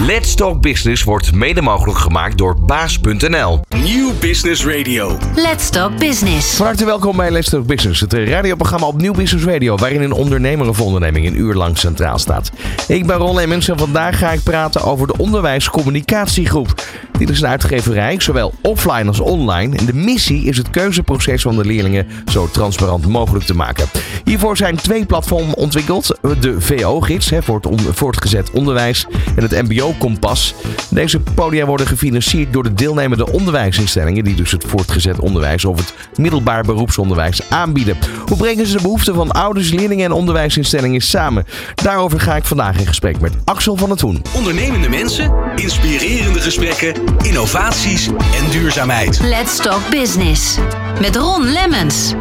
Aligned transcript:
Let's 0.00 0.34
Talk 0.34 0.60
Business 0.60 1.04
wordt 1.04 1.34
mede 1.34 1.62
mogelijk 1.62 1.98
gemaakt 1.98 2.38
door 2.38 2.60
baas.nl. 2.60 3.60
Nieuw 3.82 4.12
Business 4.20 4.66
Radio. 4.66 5.16
Let's 5.34 5.70
Talk 5.70 5.98
Business. 5.98 6.54
Van 6.54 6.66
harte 6.66 6.84
welkom 6.84 7.16
bij 7.16 7.30
Let's 7.30 7.50
Talk 7.50 7.66
Business, 7.66 8.00
het 8.00 8.12
radioprogramma 8.12 8.86
op 8.86 9.00
Nieuw 9.00 9.12
Business 9.12 9.46
Radio, 9.46 9.76
waarin 9.76 10.02
een 10.02 10.12
ondernemer 10.12 10.68
of 10.68 10.80
onderneming 10.80 11.26
een 11.26 11.38
uur 11.38 11.54
lang 11.54 11.78
centraal 11.78 12.18
staat. 12.18 12.50
Ik 12.88 13.06
ben 13.06 13.16
Ron 13.16 13.34
Lemmens 13.34 13.68
en 13.68 13.78
vandaag 13.78 14.18
ga 14.18 14.32
ik 14.32 14.42
praten 14.42 14.84
over 14.84 15.06
de 15.06 15.16
Onderwijscommunicatiegroep. 15.16 16.74
Dit 17.18 17.30
is 17.30 17.40
een 17.40 17.48
uitgeverij, 17.48 18.20
zowel 18.20 18.54
offline 18.62 19.08
als 19.08 19.20
online. 19.20 19.76
En 19.76 19.86
de 19.86 19.94
missie 19.94 20.44
is 20.44 20.56
het 20.56 20.70
keuzeproces 20.70 21.42
van 21.42 21.56
de 21.56 21.64
leerlingen 21.64 22.06
zo 22.26 22.48
transparant 22.52 23.06
mogelijk 23.06 23.44
te 23.44 23.54
maken. 23.54 23.88
Hiervoor 24.24 24.56
zijn 24.56 24.76
twee 24.76 25.06
platformen 25.06 25.56
ontwikkeld. 25.56 26.18
De 26.40 26.60
VO-gids 26.60 27.30
voor 27.40 27.60
het 27.60 27.96
voortgezet 27.96 28.50
onderwijs 28.50 29.06
en 29.36 29.42
het 29.42 29.68
MBO-kompas. 29.68 30.54
Deze 30.90 31.20
podia 31.20 31.66
worden 31.66 31.86
gefinancierd 31.86 32.52
door 32.52 32.62
de 32.62 32.74
deelnemende 32.74 33.32
onderwijsinstellingen, 33.32 34.24
die 34.24 34.34
dus 34.34 34.50
het 34.50 34.64
voortgezet 34.64 35.18
onderwijs 35.18 35.64
of 35.64 35.78
het 35.78 35.94
middelbaar 36.16 36.64
beroepsonderwijs 36.64 37.50
aanbieden. 37.50 37.96
Hoe 38.26 38.36
brengen 38.36 38.66
ze 38.66 38.76
de 38.76 38.82
behoeften 38.82 39.14
van 39.14 39.30
ouders, 39.32 39.70
leerlingen 39.70 40.04
en 40.04 40.12
onderwijsinstellingen 40.12 41.00
samen? 41.00 41.44
Daarover 41.74 42.20
ga 42.20 42.36
ik 42.36 42.44
vandaag 42.44 42.78
in 42.78 42.86
gesprek 42.86 43.20
met 43.20 43.32
Axel 43.44 43.76
van 43.76 43.90
het 43.90 44.00
Hoen. 44.00 44.22
Ondernemende 44.34 44.88
mensen, 44.88 45.34
inspirerende 45.56 46.40
gesprekken, 46.40 47.05
innovaties 47.22 48.06
en 48.08 48.50
duurzaamheid. 48.50 49.20
Let's 49.22 49.56
Talk 49.56 49.90
Business. 49.90 50.58
Met 51.00 51.16
Ron 51.16 51.44
Lemmens. 51.44 52.14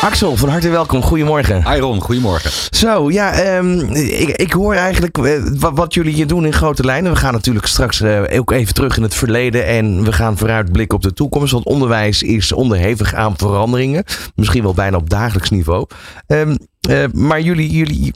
Axel, 0.00 0.36
van 0.36 0.48
harte 0.48 0.68
welkom. 0.68 1.02
Goedemorgen. 1.02 1.72
Hi 1.72 1.78
Ron, 1.78 2.00
goedemorgen. 2.00 2.50
Zo, 2.70 3.10
ja, 3.10 3.32
ehm, 3.32 3.78
ik, 3.94 4.28
ik 4.28 4.52
hoor 4.52 4.74
eigenlijk 4.74 5.18
eh, 5.18 5.42
wat, 5.58 5.72
wat 5.74 5.94
jullie 5.94 6.14
hier 6.14 6.26
doen 6.26 6.44
in 6.46 6.52
grote 6.52 6.84
lijnen. 6.84 7.12
We 7.12 7.18
gaan 7.18 7.32
natuurlijk 7.32 7.66
straks 7.66 8.00
eh, 8.00 8.38
ook 8.38 8.50
even 8.50 8.74
terug 8.74 8.96
in 8.96 9.02
het 9.02 9.14
verleden 9.14 9.66
en 9.66 10.04
we 10.04 10.12
gaan 10.12 10.38
vooruitblikken 10.38 10.96
op 10.96 11.02
de 11.02 11.12
toekomst. 11.12 11.52
Want 11.52 11.64
onderwijs 11.64 12.22
is 12.22 12.52
onderhevig 12.52 13.14
aan 13.14 13.36
veranderingen. 13.36 14.04
Misschien 14.34 14.62
wel 14.62 14.74
bijna 14.74 14.96
op 14.96 15.10
dagelijks 15.10 15.50
niveau. 15.50 15.86
Ehm, 16.26 16.56
eh, 16.80 17.04
maar 17.12 17.40
jullie, 17.40 17.70
jullie 17.70 18.12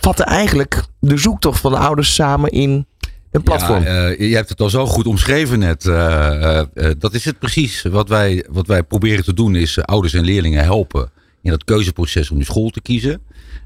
vatten 0.00 0.26
eigenlijk 0.26 0.82
de 1.00 1.16
zoektocht 1.16 1.60
van 1.60 1.72
de 1.72 1.78
ouders 1.78 2.14
samen 2.14 2.50
in 2.50 2.86
een 3.34 3.42
platform. 3.42 3.82
Ja, 3.82 4.08
eh, 4.08 4.28
je 4.30 4.34
hebt 4.34 4.48
het 4.48 4.60
al 4.60 4.70
zo 4.70 4.86
goed 4.86 5.06
omschreven 5.06 5.58
net. 5.58 5.86
Eh, 5.86 6.58
eh, 6.60 6.66
dat 6.98 7.14
is 7.14 7.24
het 7.24 7.38
precies. 7.38 7.82
Wat 7.82 8.08
wij, 8.08 8.44
wat 8.50 8.66
wij 8.66 8.82
proberen 8.82 9.24
te 9.24 9.34
doen 9.34 9.56
is 9.56 9.82
ouders 9.82 10.14
en 10.14 10.24
leerlingen 10.24 10.62
helpen 10.62 11.10
in 11.42 11.50
dat 11.50 11.64
keuzeproces 11.64 12.30
om 12.30 12.36
die 12.36 12.46
school 12.46 12.70
te 12.70 12.80
kiezen. 12.80 13.22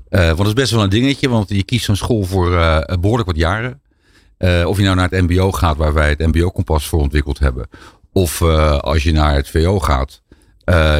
Want 0.08 0.36
dat 0.36 0.46
is 0.46 0.52
best 0.52 0.70
wel 0.70 0.82
een 0.82 0.88
dingetje, 0.88 1.28
want 1.28 1.48
je 1.48 1.62
kiest 1.62 1.84
zo'n 1.84 1.96
school 1.96 2.24
voor 2.24 2.56
eh, 2.56 2.96
behoorlijk 3.00 3.28
wat 3.28 3.36
jaren. 3.36 3.80
Of 4.66 4.76
je 4.76 4.82
nou 4.82 4.96
naar 4.96 5.08
het 5.10 5.28
MBO 5.28 5.52
gaat, 5.52 5.76
waar 5.76 5.94
wij 5.94 6.08
het 6.08 6.18
MBO-kompas 6.18 6.86
voor 6.86 7.00
ontwikkeld 7.00 7.38
hebben. 7.38 7.68
Of 8.12 8.42
als 8.80 9.02
je 9.02 9.12
naar 9.12 9.34
het 9.34 9.48
VO 9.48 9.80
gaat. 9.80 10.22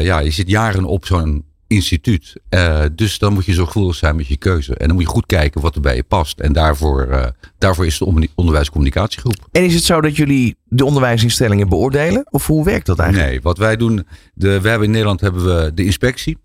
Ja, 0.01 0.19
je 0.19 0.31
zit 0.31 0.49
jaren 0.49 0.85
op 0.85 1.05
zo'n 1.05 1.45
instituut. 1.69 2.35
Eh, 2.49 2.83
dus 2.95 3.19
dan 3.19 3.33
moet 3.33 3.45
je 3.45 3.53
zorgvuldig 3.53 3.95
zijn 3.95 4.15
met 4.15 4.27
je 4.27 4.37
keuze. 4.37 4.75
En 4.75 4.87
dan 4.87 4.95
moet 4.95 5.05
je 5.05 5.09
goed 5.09 5.25
kijken 5.25 5.61
wat 5.61 5.75
er 5.75 5.81
bij 5.81 5.95
je 5.95 6.03
past. 6.03 6.39
En 6.39 6.53
daarvoor, 6.53 7.01
eh, 7.01 7.27
daarvoor 7.57 7.85
is 7.85 7.97
de 7.97 8.05
onder- 8.05 8.27
onderwijscommunicatiegroep. 8.35 9.47
En 9.51 9.63
is 9.65 9.73
het 9.73 9.83
zo 9.83 10.01
dat 10.01 10.15
jullie 10.15 10.55
de 10.63 10.85
onderwijsinstellingen 10.85 11.69
beoordelen? 11.69 12.27
Of 12.29 12.47
hoe 12.47 12.65
werkt 12.65 12.85
dat 12.85 12.99
eigenlijk? 12.99 13.29
Nee, 13.31 13.41
wat 13.41 13.57
wij 13.57 13.75
doen. 13.75 14.07
De, 14.33 14.61
we 14.61 14.69
hebben 14.69 14.87
in 14.87 14.91
Nederland 14.93 15.21
hebben 15.21 15.45
we 15.45 15.73
de 15.73 15.85
inspectie. 15.85 16.37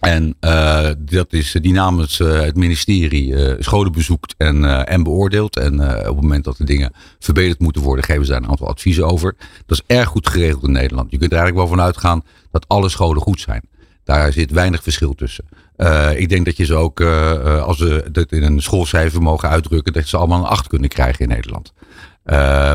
En 0.00 0.34
eh, 0.40 0.90
dat 0.98 1.32
is 1.32 1.56
die 1.60 1.72
namens 1.72 2.18
het 2.18 2.56
ministerie 2.56 3.34
scholen 3.58 3.92
bezoekt 3.92 4.34
en, 4.36 4.86
en 4.86 5.02
beoordeelt. 5.02 5.56
En 5.56 5.80
op 5.80 6.14
het 6.14 6.20
moment 6.20 6.44
dat 6.44 6.56
de 6.56 6.64
dingen 6.64 6.92
verbeterd 7.18 7.60
moeten 7.60 7.82
worden, 7.82 8.04
geven 8.04 8.24
ze 8.24 8.30
daar 8.32 8.42
een 8.42 8.48
aantal 8.48 8.68
adviezen 8.68 9.06
over. 9.06 9.34
Dat 9.66 9.78
is 9.78 9.96
erg 9.96 10.08
goed 10.08 10.28
geregeld 10.28 10.62
in 10.64 10.72
Nederland. 10.72 11.10
Je 11.10 11.18
kunt 11.18 11.32
er 11.32 11.38
eigenlijk 11.38 11.68
wel 11.68 11.76
van 11.76 11.86
uitgaan 11.86 12.24
dat 12.50 12.68
alle 12.68 12.88
scholen 12.88 13.22
goed 13.22 13.40
zijn. 13.40 13.62
Daar 14.06 14.32
zit 14.32 14.50
weinig 14.50 14.82
verschil 14.82 15.14
tussen. 15.14 15.44
Eh, 15.76 16.20
ik 16.20 16.28
denk 16.28 16.44
dat 16.44 16.56
je 16.56 16.64
ze 16.64 16.74
ook, 16.74 17.00
eh, 17.00 17.30
eh, 17.30 17.62
als 17.62 17.78
we 17.78 18.08
dat 18.12 18.32
in 18.32 18.42
een 18.42 18.62
schoolcijfer 18.62 19.22
mogen 19.22 19.48
uitdrukken, 19.48 19.92
dat 19.92 20.06
ze 20.06 20.16
allemaal 20.16 20.38
een 20.38 20.46
8 20.46 20.68
kunnen 20.68 20.88
krijgen 20.88 21.20
in 21.20 21.28
Nederland. 21.28 21.72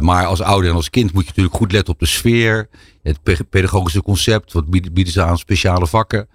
Maar 0.03 0.25
als 0.25 0.41
ouder 0.41 0.69
en 0.69 0.75
als 0.75 0.89
kind 0.89 1.13
moet 1.13 1.21
je 1.23 1.27
natuurlijk 1.27 1.55
goed 1.55 1.71
letten 1.71 1.93
op 1.93 1.99
de 1.99 2.05
sfeer, 2.05 2.69
het 3.03 3.23
pe- 3.23 3.43
pedagogische 3.49 4.01
concept, 4.01 4.53
wat 4.53 4.69
bieden, 4.69 5.13
ze 5.13 5.23
aan 5.23 5.37
speciale 5.37 5.87
vakken. 5.87 6.27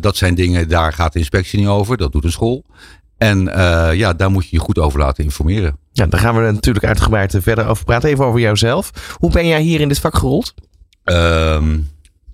Dat 0.00 0.16
zijn 0.16 0.34
dingen, 0.34 0.68
daar 0.68 0.92
gaat 0.92 1.12
de 1.12 1.18
inspectie 1.18 1.58
niet 1.58 1.68
over, 1.68 1.96
dat 1.96 2.12
doet 2.12 2.24
een 2.24 2.30
school. 2.30 2.64
En 3.18 3.44
ja, 3.96 4.12
daar 4.12 4.30
moet 4.30 4.44
je 4.44 4.56
je 4.56 4.62
goed 4.62 4.78
over 4.78 4.98
laten 4.98 5.24
informeren. 5.24 5.78
Ja, 5.92 6.06
daar 6.06 6.20
gaan 6.20 6.34
we 6.36 6.50
natuurlijk 6.52 6.84
uitgebreid 6.84 7.36
verder 7.38 7.66
over 7.66 7.84
praten. 7.84 8.10
Even 8.10 8.24
over 8.24 8.40
jouzelf. 8.40 9.16
Hoe 9.18 9.30
ben 9.30 9.46
jij 9.46 9.60
hier 9.60 9.80
in 9.80 9.88
dit 9.88 9.98
vak 9.98 10.16
gerold? 10.16 10.54
Ehm, 11.04 11.78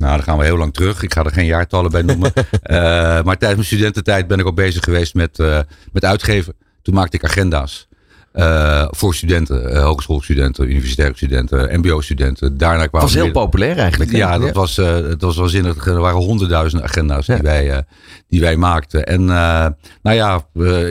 nou, 0.02 0.14
dan 0.16 0.22
gaan 0.24 0.38
we 0.38 0.44
heel 0.44 0.56
lang 0.56 0.74
terug. 0.74 1.02
Ik 1.02 1.12
ga 1.12 1.24
er 1.24 1.30
geen 1.32 1.46
jaartallen 1.46 1.90
bij 1.90 2.02
noemen. 2.02 2.32
Eh, 2.62 2.78
maar 3.22 3.38
tijdens 3.38 3.54
mijn 3.54 3.64
studententijd 3.64 4.26
ben 4.26 4.38
ik 4.38 4.44
al 4.44 4.52
bezig 4.52 4.84
geweest 4.84 5.14
met, 5.14 5.38
eh, 5.38 5.58
met 5.92 6.04
uitgeven. 6.04 6.54
Toen 6.82 6.94
maakte 6.94 7.16
ik 7.16 7.24
agenda's. 7.24 7.88
eh, 8.32 8.86
voor 8.90 9.14
studenten, 9.14 9.82
hogeschoolstudenten, 9.82 10.70
universitaire 10.70 11.16
studenten, 11.16 11.78
mbo-studenten. 11.80 12.56
Daarna 12.58 12.78
Dat 12.80 12.88
kwamen 12.88 13.06
was 13.06 13.14
heel 13.16 13.24
weer- 13.24 13.32
populair 13.32 13.78
eigenlijk. 13.78 14.10
hè? 14.12 14.16
Ja, 14.16 14.38
dat 14.38 14.54
was, 14.54 14.74
dat 14.74 15.20
was 15.22 15.36
waanzinnig. 15.36 15.86
Er 15.86 16.00
waren 16.00 16.18
honderdduizenden 16.20 16.88
agenda's 16.88 17.26
Ja. 17.26 17.34
die, 17.34 17.42
wij, 17.42 17.84
die 18.28 18.40
wij 18.40 18.56
maakten. 18.56 19.06
En 19.06 19.24
nou 19.24 20.16
ja, 20.16 20.46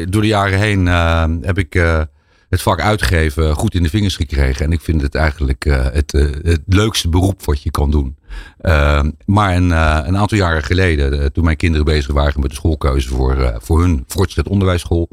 door 0.10 0.22
de 0.22 0.28
jaren 0.28 0.60
heen 0.60 0.86
heb 1.46 1.58
ik 1.58 1.74
het 2.50 2.62
vak 2.62 2.82
uitgeven 2.82 3.56
goed 3.56 3.76
in 3.76 3.84
de 3.84 3.90
vingers 3.90 4.16
gekregen. 4.16 4.66
En 4.66 4.72
ik 4.72 4.82
vind 4.82 5.02
het 5.02 5.16
eigenlijk 5.16 5.64
het, 5.94 6.12
het 6.44 6.62
leukste 6.66 7.10
beroep 7.10 7.46
wat 7.46 7.64
je 7.64 7.72
kan 7.72 7.92
doen. 7.92 8.16
Eh, 8.58 9.04
maar 9.26 9.56
een, 9.56 9.72
eh, 9.72 10.00
een 10.04 10.18
aantal 10.18 10.38
jaren 10.38 10.64
geleden, 10.64 11.22
eh, 11.22 11.26
toen 11.26 11.44
mijn 11.44 11.58
kinderen 11.58 11.86
bezig 11.86 12.14
waren 12.14 12.42
met 12.42 12.50
de 12.50 12.56
schoolkeuze 12.56 13.10
voor, 13.10 13.38
eh, 13.38 13.56
voor 13.60 13.82
hun 13.82 14.04
voortgezet 14.08 14.48
onderwijsschool. 14.48 15.10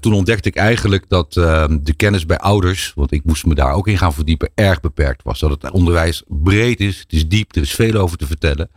toen 0.00 0.12
ontdekte 0.12 0.48
ik 0.48 0.56
eigenlijk 0.56 1.04
dat 1.08 1.36
eh, 1.36 1.64
de 1.80 1.94
kennis 1.94 2.26
bij 2.26 2.38
ouders, 2.38 2.92
want 2.94 3.12
ik 3.12 3.24
moest 3.24 3.46
me 3.46 3.54
daar 3.54 3.72
ook 3.72 3.88
in 3.88 3.98
gaan 3.98 4.12
verdiepen, 4.12 4.50
erg 4.54 4.80
beperkt 4.80 5.22
was. 5.22 5.40
Dat 5.40 5.50
het 5.50 5.70
onderwijs 5.70 6.22
breed 6.28 6.80
is, 6.80 6.98
het 6.98 7.12
is 7.12 7.28
diep, 7.28 7.54
er 7.56 7.62
is 7.62 7.74
veel 7.74 7.94
over 7.94 8.18
te 8.18 8.26
vertellen. 8.26 8.70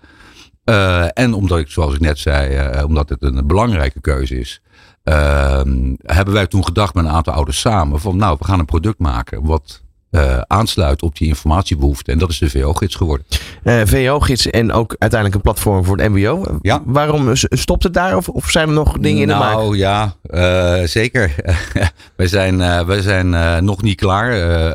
En 1.13 1.33
omdat 1.33 1.59
ik, 1.59 1.69
zoals 1.69 1.93
ik 1.93 1.99
net 1.99 2.19
zei, 2.19 2.83
omdat 2.83 3.09
het 3.09 3.23
een 3.23 3.47
belangrijke 3.47 4.01
keuze 4.01 4.39
is, 4.39 4.61
ehm, 5.03 5.95
hebben 5.97 6.33
wij 6.33 6.47
toen 6.47 6.65
gedacht 6.65 6.93
met 6.93 7.05
een 7.05 7.11
aantal 7.11 7.33
ouders 7.33 7.59
samen 7.59 7.99
van 7.99 8.17
nou, 8.17 8.35
we 8.39 8.45
gaan 8.45 8.59
een 8.59 8.65
product 8.65 8.99
maken 8.99 9.45
wat 9.45 9.81
eh, 10.11 10.41
aansluit 10.47 11.01
op 11.01 11.17
die 11.17 11.27
informatiebehoefte. 11.27 12.11
En 12.11 12.17
dat 12.17 12.29
is 12.29 12.37
de 12.37 12.49
VO-gids 12.49 12.95
geworden. 12.95 13.25
Eh, 13.63 13.81
VO-gids 13.85 14.49
en 14.49 14.71
ook 14.71 14.95
uiteindelijk 14.97 15.35
een 15.35 15.51
platform 15.51 15.83
voor 15.83 15.97
het 15.97 16.09
MBO. 16.09 16.59
Ja. 16.61 16.81
Waarom 16.85 17.35
stopt 17.35 17.83
het 17.83 17.93
daar? 17.93 18.15
Of, 18.17 18.29
of 18.29 18.49
zijn 18.49 18.67
er 18.67 18.73
nog 18.73 18.97
dingen 18.97 19.21
in 19.21 19.27
de 19.27 19.33
maak? 19.33 19.53
nou 19.53 19.77
ja, 19.77 20.15
eh, 20.21 20.83
zeker. 20.83 21.35
wij 22.15 22.27
zijn, 22.27 22.85
wij 22.85 23.01
zijn 23.01 23.63
nog 23.65 23.81
niet 23.81 23.97
klaar. 23.97 24.29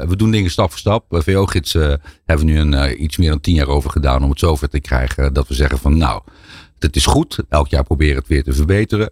We 0.08 0.16
doen 0.16 0.30
dingen 0.30 0.50
stap 0.50 0.70
voor 0.70 0.78
stap. 0.78 1.04
VO-gids 1.08 1.72
hebben 1.72 2.46
we 2.46 2.52
nu 2.52 2.58
een, 2.58 3.02
iets 3.02 3.16
meer 3.16 3.30
dan 3.30 3.40
tien 3.40 3.54
jaar 3.54 3.68
over 3.68 3.90
gedaan 3.90 4.22
om 4.22 4.30
het 4.30 4.38
zover 4.38 4.68
te 4.68 4.80
krijgen. 4.80 5.32
Dat 5.32 5.48
we 5.48 5.54
zeggen 5.54 5.78
van 5.78 5.96
nou, 5.98 6.22
het 6.84 6.96
is 6.96 7.06
goed. 7.06 7.38
Elk 7.48 7.68
jaar 7.68 7.84
proberen 7.84 8.16
het 8.16 8.28
weer 8.28 8.44
te 8.44 8.52
verbeteren. 8.52 9.10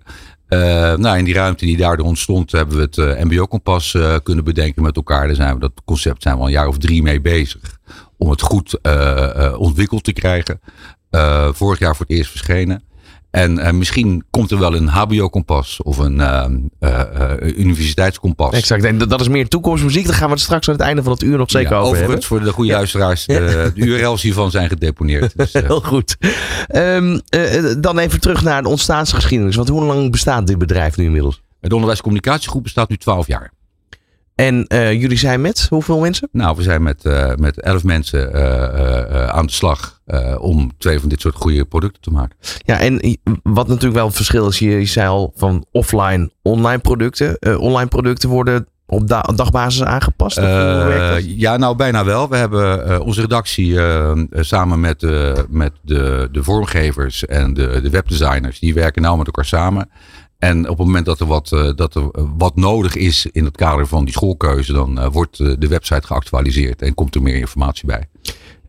Eh, 0.52 0.58
nou, 0.94 1.18
in 1.18 1.24
die 1.24 1.34
ruimte 1.34 1.64
die 1.64 1.76
daardoor 1.76 2.06
ontstond, 2.06 2.52
hebben 2.52 2.76
we 2.76 2.82
het 2.82 2.98
eh, 2.98 3.24
MBO-kompas 3.24 3.94
eh, 3.94 4.16
kunnen 4.22 4.44
bedenken 4.44 4.82
met 4.82 4.96
elkaar. 4.96 5.26
Daar 5.26 5.36
zijn 5.36 5.54
we, 5.54 5.60
dat 5.60 5.72
concept 5.84 6.22
zijn 6.22 6.34
we 6.34 6.40
al 6.40 6.46
een 6.46 6.52
jaar 6.52 6.66
of 6.66 6.78
drie 6.78 7.02
mee 7.02 7.20
bezig. 7.20 7.78
Om 8.18 8.30
het 8.30 8.40
goed 8.40 8.78
ontwikkeld 9.56 10.04
te 10.04 10.12
krijgen. 10.12 10.60
Vorig 11.52 11.78
jaar 11.78 11.96
voor 11.96 12.06
het 12.06 12.16
eerst 12.16 12.30
verschenen. 12.30 12.82
En 13.32 13.58
eh, 13.58 13.72
misschien 13.72 14.24
komt 14.30 14.50
er 14.50 14.58
wel 14.58 14.74
een 14.74 14.88
HBO-kompas 14.88 15.80
of 15.82 15.98
een 15.98 16.20
eh, 16.20 16.44
eh, 16.80 17.58
universiteitskompas. 17.58 18.52
Exact. 18.52 18.84
En 18.84 18.98
dat 18.98 19.20
is 19.20 19.28
meer 19.28 19.48
toekomstmuziek. 19.48 20.06
Daar 20.06 20.14
gaan 20.14 20.26
we 20.26 20.32
het 20.32 20.42
straks 20.42 20.68
aan 20.68 20.74
het 20.74 20.82
einde 20.82 21.02
van 21.02 21.12
het 21.12 21.22
uur 21.22 21.38
nog 21.38 21.50
zeker 21.50 21.70
Ja, 21.70 21.76
over 21.76 21.96
hebben. 21.96 22.02
overigens, 22.02 22.26
voor 22.26 22.40
de 22.40 22.52
goede 22.52 22.72
luisteraars, 22.72 23.26
de, 23.26 23.72
de 23.74 23.80
URL's 23.86 24.22
hiervan 24.22 24.50
zijn 24.50 24.68
gedeponeerd. 24.68 25.32
Dus, 25.36 25.52
Heel 25.52 25.80
goed. 25.80 26.16
Ehm, 26.66 27.18
eh, 27.28 27.74
dan 27.78 27.98
even 27.98 28.20
terug 28.20 28.42
naar 28.42 28.62
de 28.62 28.68
ontstaansgeschiedenis. 28.68 29.56
Want 29.56 29.68
hoe 29.68 29.84
lang 29.84 30.10
bestaat 30.10 30.46
dit 30.46 30.58
bedrijf 30.58 30.96
nu 30.96 31.04
inmiddels? 31.04 31.42
de 31.60 31.74
onderwijscommunicatiegroep 31.74 32.62
bestaat 32.62 32.88
nu 32.88 32.96
12 32.96 33.26
jaar. 33.26 33.52
En 34.34 34.66
eh, 34.66 34.92
jullie 34.92 35.18
zijn 35.18 35.40
met 35.40 35.66
hoeveel 35.68 35.98
mensen? 35.98 36.28
Nou, 36.32 36.56
we 36.56 36.62
zijn 36.62 36.82
met, 36.82 37.04
eh 37.04 37.34
met 37.36 37.60
11 37.60 37.84
mensen 37.84 38.34
eh, 38.34 39.28
aan 39.28 39.46
de 39.46 39.52
slag 39.52 40.00
om 40.38 40.70
twee 40.78 41.00
van 41.00 41.08
dit 41.08 41.20
soort 41.20 41.34
goede 41.34 41.64
producten 41.64 42.02
te 42.02 42.10
maken. 42.10 42.36
Ja, 42.58 42.78
en 42.78 43.18
wat 43.42 43.68
natuurlijk 43.68 43.94
wel 43.94 44.06
een 44.06 44.12
verschil 44.12 44.48
is, 44.48 44.58
je, 44.58 44.70
je 44.70 44.84
zei 44.84 45.08
al 45.08 45.32
van 45.36 45.64
offline, 45.70 46.30
online 46.42 46.78
producten. 46.78 47.58
Online 47.58 47.88
producten 47.88 48.28
worden 48.28 48.66
op 48.86 49.08
da- 49.08 49.32
dagbasis 49.34 49.82
aangepast? 49.82 50.36
Ja, 51.26 51.56
nou 51.56 51.76
bijna 51.76 52.04
wel. 52.04 52.28
We 52.28 52.36
hebben 52.36 53.00
onze 53.04 53.20
redactie 53.20 53.78
samen 54.30 54.80
met, 54.80 55.06
met 55.48 55.72
de, 55.82 56.28
de 56.32 56.42
vormgevers 56.42 57.26
en 57.26 57.54
de, 57.54 57.80
de 57.82 57.90
webdesigners, 57.90 58.58
die 58.58 58.74
werken 58.74 59.02
nou 59.02 59.16
met 59.16 59.26
elkaar 59.26 59.44
samen. 59.44 59.90
En 60.42 60.68
op 60.68 60.78
het 60.78 60.86
moment 60.86 61.06
dat 61.06 61.20
er 61.20 61.26
wat, 61.26 61.52
eh, 61.52 61.70
dat 61.74 61.94
er 61.94 62.08
eh, 62.10 62.24
wat 62.36 62.56
nodig 62.56 62.96
is 62.96 63.26
in 63.32 63.44
het 63.44 63.56
kader 63.56 63.86
van 63.86 64.04
die 64.04 64.14
schoolkeuze, 64.14 64.72
dan 64.72 65.00
eh, 65.00 65.06
wordt 65.12 65.36
de 65.36 65.68
website 65.68 66.06
geactualiseerd 66.06 66.82
en 66.82 66.94
komt 66.94 67.14
er 67.14 67.22
meer 67.22 67.34
informatie 67.34 67.86
bij. 67.86 68.08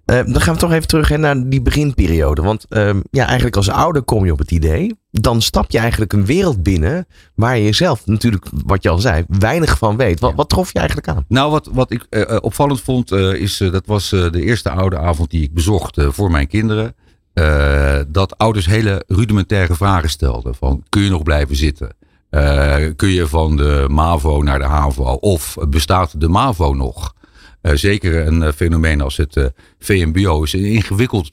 Dan 0.06 0.42
gaan 0.42 0.54
we 0.54 0.60
toch 0.60 0.72
even 0.72 0.88
terug 0.88 1.08
hè, 1.08 1.18
naar 1.18 1.50
die 1.50 1.62
beginperiode. 1.62 2.42
Want 2.42 2.66
ehm, 2.70 3.00
ja, 3.12 3.26
eigenlijk 3.26 3.56
als 3.56 3.70
ouder 3.70 4.02
kom 4.02 4.26
je 4.26 4.32
op 4.32 4.40
het 4.40 4.52
idee. 4.52 4.96
Dan 5.12 5.42
stap 5.42 5.72
je 5.72 5.78
eigenlijk 5.78 6.14
een 6.14 6.26
wereld 6.26 6.64
binnen 6.64 7.08
waar 7.36 7.58
je 7.58 7.74
zelf 7.74 8.06
natuurlijk, 8.06 8.46
wat 8.66 8.84
je 8.84 8.90
al 8.90 9.00
zei, 9.00 9.24
weinig 9.28 9.78
van 9.78 9.98
weet. 9.98 10.20
Wat, 10.20 10.34
wat 10.36 10.50
trof 10.50 10.74
je 10.74 10.80
eigenlijk 10.80 11.08
aan? 11.08 11.26
Nou, 11.28 11.52
wat, 11.52 11.70
wat 11.72 11.92
ik 11.92 12.08
opvallend 12.42 12.82
vond, 12.82 13.12
is 13.12 13.58
dat 13.58 13.86
was 13.86 14.10
de 14.10 14.42
eerste 14.42 14.70
oude 14.70 14.98
avond 14.98 15.30
die 15.30 15.44
ik 15.44 15.54
bezocht 15.54 16.02
voor 16.10 16.32
mijn 16.32 16.48
kinderen. 16.48 16.96
Eh, 17.34 18.00
dat 18.08 18.38
ouders 18.38 18.66
hele 18.66 19.04
rudimentaire 19.08 19.76
vragen 19.76 20.10
stelden. 20.10 20.56
Van, 20.56 20.84
kun 20.90 21.02
je 21.02 21.10
nog 21.10 21.24
blijven 21.24 21.56
zitten? 21.56 21.90
Eh, 22.30 22.76
kun 22.96 23.10
je 23.10 23.28
van 23.28 23.58
de 23.58 23.86
MAVO 23.90 24.42
naar 24.42 24.60
de 24.60 24.66
HAVO? 24.66 25.04
Of 25.04 25.58
bestaat 25.70 26.20
de 26.22 26.28
MAVO 26.28 26.74
nog? 26.74 27.14
Eh, 27.62 27.74
zeker 27.76 28.28
een 28.28 28.54
fenomeen 28.54 29.02
als 29.02 29.18
het 29.18 29.52
VMBO 29.80 30.44
is 30.44 30.54
een 30.54 30.66
ingewikkeld, 30.66 31.30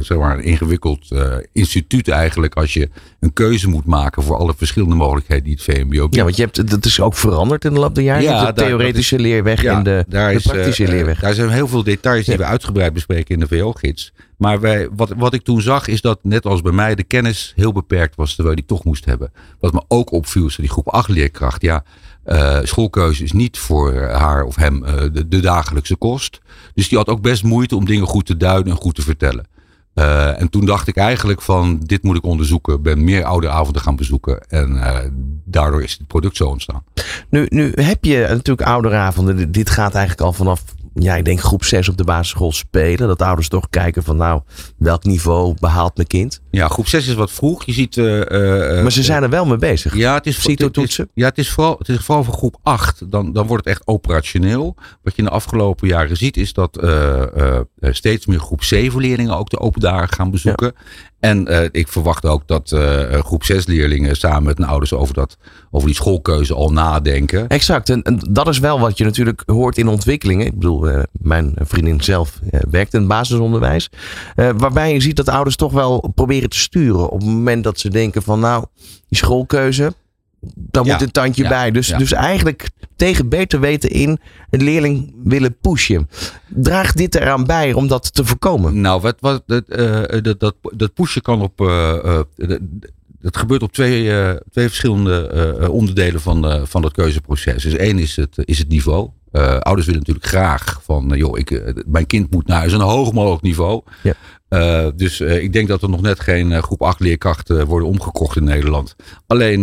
zeg 0.00 0.18
maar, 0.18 0.38
een 0.38 0.44
ingewikkeld 0.44 1.08
instituut 1.52 2.08
eigenlijk. 2.08 2.54
Als 2.54 2.74
je 2.74 2.88
een 3.20 3.32
keuze 3.32 3.68
moet 3.68 3.84
maken 3.84 4.22
voor 4.22 4.36
alle 4.36 4.54
verschillende 4.56 4.94
mogelijkheden 4.94 5.44
die 5.44 5.52
het 5.52 5.62
VMBO 5.62 6.02
biedt. 6.02 6.14
Ja, 6.14 6.22
want 6.22 6.36
je 6.36 6.42
hebt, 6.42 6.70
dat 6.70 6.84
is 6.84 7.00
ook 7.00 7.14
veranderd 7.14 7.64
in 7.64 7.74
de 7.74 7.80
loop 7.80 7.94
der 7.94 8.04
jaren. 8.04 8.22
Ja, 8.22 8.38
de 8.46 8.52
daar- 8.52 8.66
theoretische 8.66 9.18
leerweg 9.18 9.64
en 9.64 9.82
de, 9.82 10.04
de 10.08 10.32
is, 10.32 10.46
praktische 10.46 10.88
leerweg. 10.88 11.20
daar 11.20 11.34
zijn 11.34 11.50
heel 11.50 11.68
veel 11.68 11.82
details 11.82 12.24
die 12.24 12.34
Ja. 12.34 12.40
we 12.40 12.46
uitgebreid 12.46 12.92
bespreken 12.92 13.34
in 13.34 13.40
de 13.40 13.46
VO-gids. 13.48 14.12
Maar 14.40 14.60
wij, 14.60 14.88
wat, 14.92 15.12
wat 15.16 15.34
ik 15.34 15.42
toen 15.42 15.60
zag 15.60 15.86
is 15.86 16.00
dat 16.00 16.18
net 16.22 16.46
als 16.46 16.62
bij 16.62 16.72
mij 16.72 16.94
de 16.94 17.02
kennis 17.02 17.52
heel 17.56 17.72
beperkt 17.72 18.16
was 18.16 18.34
terwijl 18.34 18.56
die 18.56 18.64
toch 18.64 18.84
moest 18.84 19.04
hebben. 19.04 19.32
Wat 19.58 19.72
me 19.72 19.82
ook 19.88 20.12
opviel 20.12 20.46
is 20.46 20.56
die 20.56 20.68
groep 20.68 20.88
8 20.88 21.08
leerkracht. 21.08 21.62
Ja, 21.62 21.84
eh, 22.24 22.58
schoolkeuze 22.62 23.24
is 23.24 23.32
niet 23.32 23.58
voor 23.58 24.00
haar 24.00 24.44
of 24.44 24.56
hem 24.56 24.84
eh, 24.84 25.04
de, 25.26 25.40
dagelijkse 25.40 25.96
kost. 25.96 26.40
Dus 26.74 26.88
die 26.88 26.98
had 26.98 27.08
ook 27.08 27.20
best 27.20 27.42
moeite 27.42 27.76
om 27.76 27.84
dingen 27.84 28.06
goed 28.06 28.26
te 28.26 28.36
duiden 28.36 28.72
en 28.72 28.78
goed 28.78 28.94
te 28.94 29.02
vertellen. 29.02 29.46
Eh, 29.94 30.40
en 30.40 30.48
toen 30.48 30.64
dacht 30.64 30.88
ik 30.88 30.96
eigenlijk 30.96 31.42
van 31.42 31.80
dit 31.86 32.02
moet 32.02 32.16
ik 32.16 32.24
onderzoeken. 32.24 32.82
Ben 32.82 33.04
meer 33.04 33.24
ouderavonden 33.24 33.82
gaan 33.82 33.96
bezoeken. 33.96 34.40
En 34.48 34.82
eh, 34.82 34.98
daardoor 35.44 35.82
is 35.82 35.92
het 35.92 36.06
product 36.06 36.36
zo 36.36 36.48
ontstaan. 36.48 36.84
Nu, 37.28 37.46
nu 37.48 37.72
heb 37.74 38.04
je 38.04 38.26
natuurlijk 38.28 38.68
ouderavonden. 38.68 39.52
Dit 39.52 39.70
gaat 39.70 39.94
eigenlijk 39.94 40.26
al 40.26 40.32
vanaf, 40.32 40.64
ja, 40.94 41.16
ik 41.16 41.24
denk 41.24 41.40
groep 41.40 41.64
6 41.64 41.88
op 41.88 41.96
de 41.96 42.04
basisschool 42.04 42.52
spelen. 42.52 43.08
Dat 43.08 43.22
ouders 43.22 43.48
toch 43.48 43.70
kijken 43.70 44.02
van 44.02 44.16
nou, 44.16 44.40
welk 44.78 45.04
niveau 45.04 45.54
behaalt 45.60 45.96
mijn 45.96 46.08
kind? 46.08 46.40
Ja, 46.50 46.68
groep 46.68 46.86
6 46.88 47.06
is 47.06 47.14
wat 47.14 47.30
vroeg. 47.30 47.64
Je 47.64 47.72
ziet. 47.72 47.96
eh, 47.96 48.20
eh, 48.30 48.76
eh, 48.76 48.82
Maar 48.82 48.92
ze 48.92 49.02
zijn 49.02 49.22
er 49.22 49.30
wel 49.30 49.46
mee 49.46 49.56
bezig. 49.56 49.96
Ja, 49.96 50.14
het 50.14 50.26
is, 50.26 50.36
het 50.36 50.46
is, 50.46 50.50
CITO-toetsen? 50.50 51.08
ja, 51.14 51.28
het 51.28 51.38
is 51.38 51.50
vooral, 51.50 51.76
het 51.78 51.88
is 51.88 51.98
vooral 51.98 52.24
voor 52.24 52.34
groep 52.34 52.56
8. 52.62 53.10
Dan, 53.10 53.32
dan 53.32 53.46
wordt 53.46 53.64
het 53.64 53.74
echt 53.74 53.86
operationeel. 53.86 54.74
Wat 55.02 55.12
je 55.16 55.18
in 55.22 55.24
de 55.24 55.30
afgelopen 55.34 55.88
jaren 55.88 56.16
ziet, 56.16 56.36
is 56.36 56.52
dat 56.52 56.76
eh, 56.76 57.22
eh, 57.22 57.60
eh, 57.80 57.92
steeds 57.92 58.26
meer 58.26 58.40
groep 58.40 58.62
7 58.64 59.00
leerlingen 59.00 59.36
ook 59.36 59.50
de 59.50 59.58
open 59.58 59.80
dagen 59.80 60.12
gaan 60.12 60.30
bezoeken. 60.30 60.72
En 61.20 61.46
eh, 61.46 61.68
ik 61.72 61.88
verwacht 61.88 62.26
ook 62.26 62.42
dat 62.46 62.72
eh, 62.72 63.20
groep 63.22 63.44
6 63.44 63.66
leerlingen 63.66 64.16
samen 64.16 64.42
met 64.42 64.58
hun 64.58 64.66
ouders 64.66 64.92
over, 64.92 65.14
dat, 65.14 65.36
over 65.70 65.86
die 65.86 65.96
schoolkeuze 65.96 66.54
al 66.54 66.72
nadenken. 66.72 67.48
Exact. 67.48 67.88
En, 67.88 68.18
dat 68.30 68.48
is 68.48 68.58
wel 68.58 68.80
wat 68.80 68.98
je 68.98 69.04
natuurlijk 69.04 69.42
hoort 69.46 69.78
in 69.78 69.88
ontwikkelingen. 69.88 70.46
Ik 70.46 70.54
bedoel, 70.54 70.88
eh, 70.88 71.02
mijn 71.12 71.54
vriendin 71.58 72.02
zelf 72.02 72.40
werkt 72.70 72.94
in 72.94 72.98
het 72.98 73.08
basisonderwijs. 73.08 73.90
Waarbij 74.34 74.92
je 74.92 75.00
ziet 75.00 75.16
dat 75.16 75.28
ouders 75.28 75.56
toch 75.56 75.72
wel 75.72 76.12
proberen 76.14 76.48
te 76.48 76.58
sturen. 76.58 77.10
Op 77.10 77.20
het 77.20 77.28
moment 77.28 77.64
dat 77.64 77.78
ze 77.78 77.90
denken 77.90 78.22
van 78.22 78.40
nou, 78.40 78.64
die 79.08 79.18
schoolkeuze, 79.18 79.92
Ja, 80.70 80.82
moet 80.82 81.02
een 81.02 81.10
tandje 81.10 81.42
ja, 81.42 81.48
bij. 81.48 81.70
Dus, 81.70 81.86
ja. 81.88 81.98
dus 81.98 82.12
eigenlijk 82.12 82.70
tegen 82.96 83.28
beter 83.28 83.60
weten 83.60 83.90
in 83.90 84.18
een 84.50 84.62
leerling 84.62 85.14
willen 85.24 85.56
pushen. 85.60 86.08
Draagt 86.48 86.96
dit 86.96 87.14
eraan 87.14 87.44
bij 87.44 87.72
om 87.72 87.88
dat 87.88 88.14
te 88.14 88.24
voorkomen? 88.24 88.80
Nou, 88.80 89.00
wat, 89.00 89.16
wat, 89.20 89.42
dat, 89.46 89.68
eh, 89.68 90.22
dat, 90.22 90.40
dat, 90.40 90.54
dat 90.62 90.94
pushen 90.94 91.22
kan 91.22 91.42
op. 91.42 91.60
eh, 91.60 92.20
dat- 92.36 93.36
gebeurt 93.36 93.62
op 93.62 93.72
twee, 93.72 94.02
twee 94.50 94.66
verschillende 94.68 95.68
onderdelen 95.70 96.20
van, 96.20 96.66
van 96.66 96.82
dat 96.82 96.92
keuzeproces. 96.92 97.62
Dus 97.62 97.74
één 97.74 97.98
is 97.98 98.16
het, 98.16 98.36
is 98.44 98.58
het 98.58 98.68
niveau. 98.68 99.10
Ouders 99.60 99.86
willen 99.86 100.00
natuurlijk 100.00 100.26
graag 100.26 100.80
van, 100.82 101.12
joh, 101.16 101.38
ik, 101.38 101.74
mijn 101.86 102.06
kind 102.06 102.30
moet 102.30 102.46
naar 102.46 102.72
een 102.72 102.80
hoog 102.80 103.12
mogelijk 103.12 103.42
niveau. 103.42 103.82
Ja. 104.02 104.14
Eh, 104.50 104.86
dus 104.94 105.20
eh, 105.20 105.42
ik 105.42 105.52
denk 105.52 105.68
dat 105.68 105.82
er 105.82 105.88
nog 105.88 106.00
net 106.00 106.20
geen 106.20 106.52
eh, 106.52 106.62
groep 106.62 106.82
8 106.82 107.00
leerkrachten 107.00 107.66
worden 107.66 107.88
omgekocht 107.88 108.36
in 108.36 108.44
Nederland. 108.44 108.96
Alleen 109.26 109.62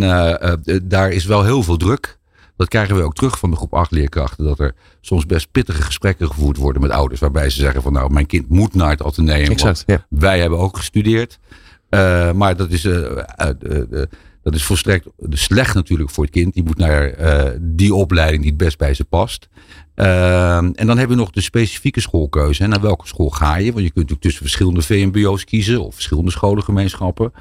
daar 0.84 1.12
is 1.12 1.26
wel 1.26 1.44
heel 1.44 1.64
veel 1.64 1.78
druk. 1.78 2.18
Dat 2.56 2.68
krijgen 2.68 2.96
we 2.96 3.02
ook 3.02 3.16
terug 3.16 3.40
van 3.40 3.50
de 3.50 3.56
groep 3.56 3.74
8 3.74 3.92
leerkrachten. 3.92 4.46
Dat 4.46 4.60
er 4.60 4.74
soms 5.02 5.26
best 5.26 5.52
pittige 5.52 5.82
gesprekken 5.82 6.28
gevoerd 6.28 6.58
worden 6.58 6.82
met 6.82 6.92
ouders. 6.92 7.20
Waarbij 7.20 7.50
ze 7.50 7.60
zeggen 7.60 7.82
van 7.82 7.94
nou, 7.94 8.12
mijn 8.12 8.26
kind 8.26 8.50
moet 8.50 8.74
naar 8.74 8.90
het 8.90 9.04
ateneum. 9.04 9.52
Exact, 9.52 9.84
want 9.86 10.02
ja. 10.10 10.20
Wij 10.20 10.40
hebben 10.40 10.60
ook 10.60 10.78
gestudeerd. 10.78 11.40
Maar 12.34 12.56
dat 12.56 12.70
is, 12.70 12.88
dat 14.48 14.56
is 14.56 14.66
volstrekt 14.66 15.08
slecht 15.30 15.76
natuurlijk 15.76 16.10
voor 16.10 16.24
het 16.24 16.34
kind. 16.34 16.54
Die 16.54 16.64
moet 16.64 16.78
naar 16.78 17.10
eh, 17.10 17.52
die 17.62 17.94
opleiding 17.94 18.42
die 18.42 18.52
het 18.52 18.60
best 18.60 18.78
bij 18.78 18.94
ze 18.94 19.06
past. 19.06 19.50
Eh, 19.98 20.58
en 20.58 20.86
dan 20.86 20.98
heb 20.98 21.10
je 21.10 21.16
nog 21.16 21.32
de 21.32 21.42
specifieke 21.42 22.02
schoolkeuze. 22.02 22.64
En 22.64 22.70
naar 22.70 22.82
welke 22.82 23.08
school 23.08 23.30
ga 23.30 23.56
je? 23.56 23.72
Want 23.72 23.86
je 23.86 23.92
kunt 23.92 23.96
natuurlijk 23.96 24.22
tussen 24.22 24.42
verschillende 24.42 24.82
VMBO's 24.82 25.44
kiezen. 25.44 25.86
Of 25.86 25.94
verschillende 25.94 26.32
scholengemeenschappen. 26.32 27.32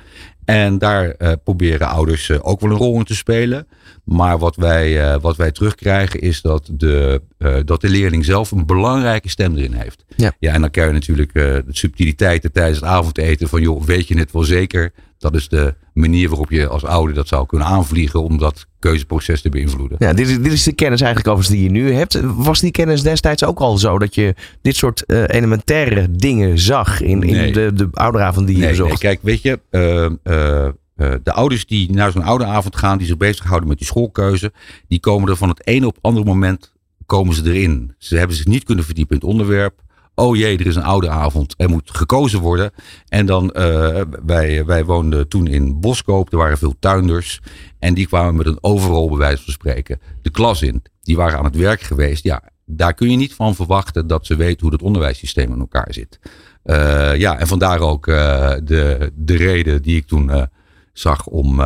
En 0.44 0.78
daar 0.78 1.08
eh, 1.10 1.32
proberen 1.44 1.88
ouders 1.88 2.28
eh, 2.28 2.38
ook 2.40 2.60
wel 2.60 2.70
een 2.70 2.76
rol 2.76 2.98
in 2.98 3.04
te 3.04 3.14
spelen. 3.14 3.66
Maar 4.04 4.38
wat 4.38 4.56
wij, 4.56 5.18
wat 5.20 5.36
wij 5.36 5.52
terugkrijgen 5.52 6.20
is 6.20 6.40
dat 6.40 6.70
de, 6.72 7.22
dat 7.64 7.80
de 7.80 7.88
leerling 7.88 8.24
zelf 8.24 8.50
een 8.50 8.66
belangrijke 8.66 9.28
stem 9.28 9.56
erin 9.56 9.72
heeft. 9.72 10.04
Ja. 10.16 10.32
ja 10.38 10.52
en 10.52 10.60
dan 10.60 10.70
krijg 10.70 10.88
je 10.88 10.94
natuurlijk 10.94 11.32
de 11.34 11.64
subtiliteiten 11.68 12.52
tijdens 12.52 12.80
het 12.80 12.88
avondeten. 12.88 13.48
Van 13.48 13.60
joh, 13.60 13.82
weet 13.82 14.08
je 14.08 14.18
het 14.18 14.32
wel 14.32 14.42
zeker? 14.42 14.92
Dat 15.18 15.34
is 15.34 15.48
de 15.48 15.74
manier 15.92 16.28
waarop 16.28 16.50
je 16.50 16.68
als 16.68 16.84
ouder 16.84 17.14
dat 17.14 17.28
zou 17.28 17.46
kunnen 17.46 17.66
aanvliegen. 17.66 18.22
Om 18.22 18.38
dat 18.38 18.66
keuzeproces 18.78 19.40
te 19.40 19.48
beïnvloeden. 19.48 19.96
Ja, 20.00 20.12
dit 20.12 20.28
is, 20.28 20.38
dit 20.42 20.52
is 20.52 20.62
de 20.62 20.72
kennis 20.72 21.00
eigenlijk 21.00 21.30
overigens 21.34 21.58
die 21.60 21.72
je 21.72 21.80
nu 21.80 21.92
hebt. 21.92 22.20
Was 22.24 22.60
die 22.60 22.70
kennis 22.70 23.02
destijds 23.02 23.44
ook 23.44 23.58
al 23.58 23.78
zo 23.78 23.98
dat 23.98 24.14
je 24.14 24.34
dit 24.62 24.76
soort 24.76 25.04
eh, 25.04 25.22
elementaire 25.26 26.10
dingen 26.10 26.58
zag 26.58 27.00
in, 27.00 27.22
in 27.22 27.34
Nee. 27.34 27.52
de, 27.52 27.72
de 27.74 27.88
ouderavond 27.92 28.46
die 28.46 28.56
je 28.56 28.62
Nee, 28.62 28.70
nee, 28.72 28.80
bezocht? 28.82 29.00
kijk, 29.00 29.18
weet 29.22 29.42
je, 29.42 29.60
eh, 29.70 30.04
eh, 30.04 31.12
de 31.22 31.32
ouders 31.32 31.66
die 31.66 31.92
naar 31.92 32.10
zo'n 32.12 32.22
ouderavond 32.22 32.76
gaan, 32.76 32.98
die 32.98 33.06
zich 33.06 33.16
bezighouden 33.16 33.68
met 33.68 33.78
die 33.78 33.86
schoolkeuze, 33.86 34.52
die 34.88 35.00
komen 35.00 35.28
er 35.28 35.36
van 35.36 35.48
het 35.48 35.66
ene 35.66 35.86
op 35.86 35.94
het 35.94 36.04
andere 36.04 36.24
moment 36.26 36.72
komen 37.06 37.34
ze 37.34 37.42
erin. 37.44 37.94
Ze 37.98 38.16
hebben 38.16 38.36
zich 38.36 38.46
niet 38.46 38.64
kunnen 38.64 38.84
verdiepen 38.84 39.14
in 39.14 39.20
het 39.20 39.30
onderwerp. 39.30 39.80
Oh 40.18 40.36
jee, 40.36 40.58
er 40.58 40.66
is 40.66 40.76
een 40.76 40.82
ouderavond, 40.82 41.54
er 41.56 41.68
moet 41.68 41.90
gekozen 41.92 42.40
worden. 42.40 42.70
En 43.08 43.26
dan, 43.26 43.52
eh, 43.52 44.00
wij, 44.26 44.64
wij 44.64 44.84
woonden 44.84 45.28
toen 45.28 45.46
in 45.46 45.80
Boskoop, 45.80 46.32
er 46.32 46.38
waren 46.38 46.58
veel 46.58 46.74
tuinders. 46.78 47.40
En 47.78 47.94
die 47.94 48.06
kwamen 48.06 48.36
met 48.36 48.46
een 48.46 48.58
overal 48.60 49.16
bij 49.16 49.36
van 49.36 49.52
spreken 49.52 50.00
de 50.22 50.30
klas 50.30 50.62
in. 50.62 50.82
Die 51.02 51.16
waren 51.16 51.38
aan 51.38 51.44
het 51.44 51.56
werk 51.56 51.80
geweest. 51.80 52.24
Ja, 52.24 52.42
daar 52.64 52.94
kun 52.94 53.10
je 53.10 53.16
niet 53.16 53.34
van 53.34 53.54
verwachten 53.54 54.06
dat 54.06 54.26
ze 54.26 54.36
weten 54.36 54.62
hoe 54.62 54.72
het 54.72 54.82
onderwijssysteem 54.82 55.52
in 55.52 55.58
elkaar 55.58 55.88
zit. 55.90 56.18
Eh, 56.62 57.16
ja, 57.16 57.38
en 57.38 57.46
vandaar 57.46 57.80
ook 57.80 58.06
eh, 58.06 58.54
de, 58.62 59.12
de 59.14 59.36
reden 59.36 59.82
die 59.82 59.96
ik 59.96 60.06
toen 60.06 60.48
zag 60.92 61.26
om, 61.26 61.60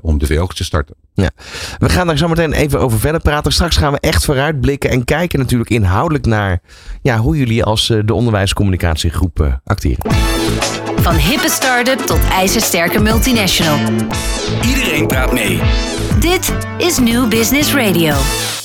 om 0.00 0.18
de 0.18 0.26
VO 0.26 0.46
te 0.46 0.64
starten. 0.64 0.96
We 1.78 1.88
gaan 1.88 2.06
daar 2.06 2.18
zo 2.18 2.28
meteen 2.28 2.52
even 2.52 2.80
over 2.80 2.98
verder 2.98 3.20
praten. 3.20 3.52
Straks 3.52 3.76
gaan 3.76 3.92
we 3.92 4.00
echt 4.00 4.24
vooruitblikken 4.24 4.90
en 4.90 5.04
kijken 5.04 5.38
natuurlijk 5.38 5.70
inhoudelijk 5.70 6.26
naar 6.26 6.60
ja, 7.02 7.18
hoe 7.18 7.36
jullie 7.36 7.64
als 7.64 7.90
eh, 7.90 7.98
de 8.04 8.14
onderwijscommunicatiegroep 8.14 9.40
eh, 9.40 9.52
acteren. 9.64 10.12
Van 10.96 11.14
hippe 11.14 11.48
start-up 11.48 11.98
tot 11.98 12.20
ijzersterke 12.30 13.00
multinational. 13.00 13.78
Iedereen 14.64 15.06
praat 15.06 15.32
mee. 15.32 15.60
Dit 16.20 16.54
is 16.78 16.98
New 16.98 17.28
Business 17.28 17.74
Radio. 17.74 18.14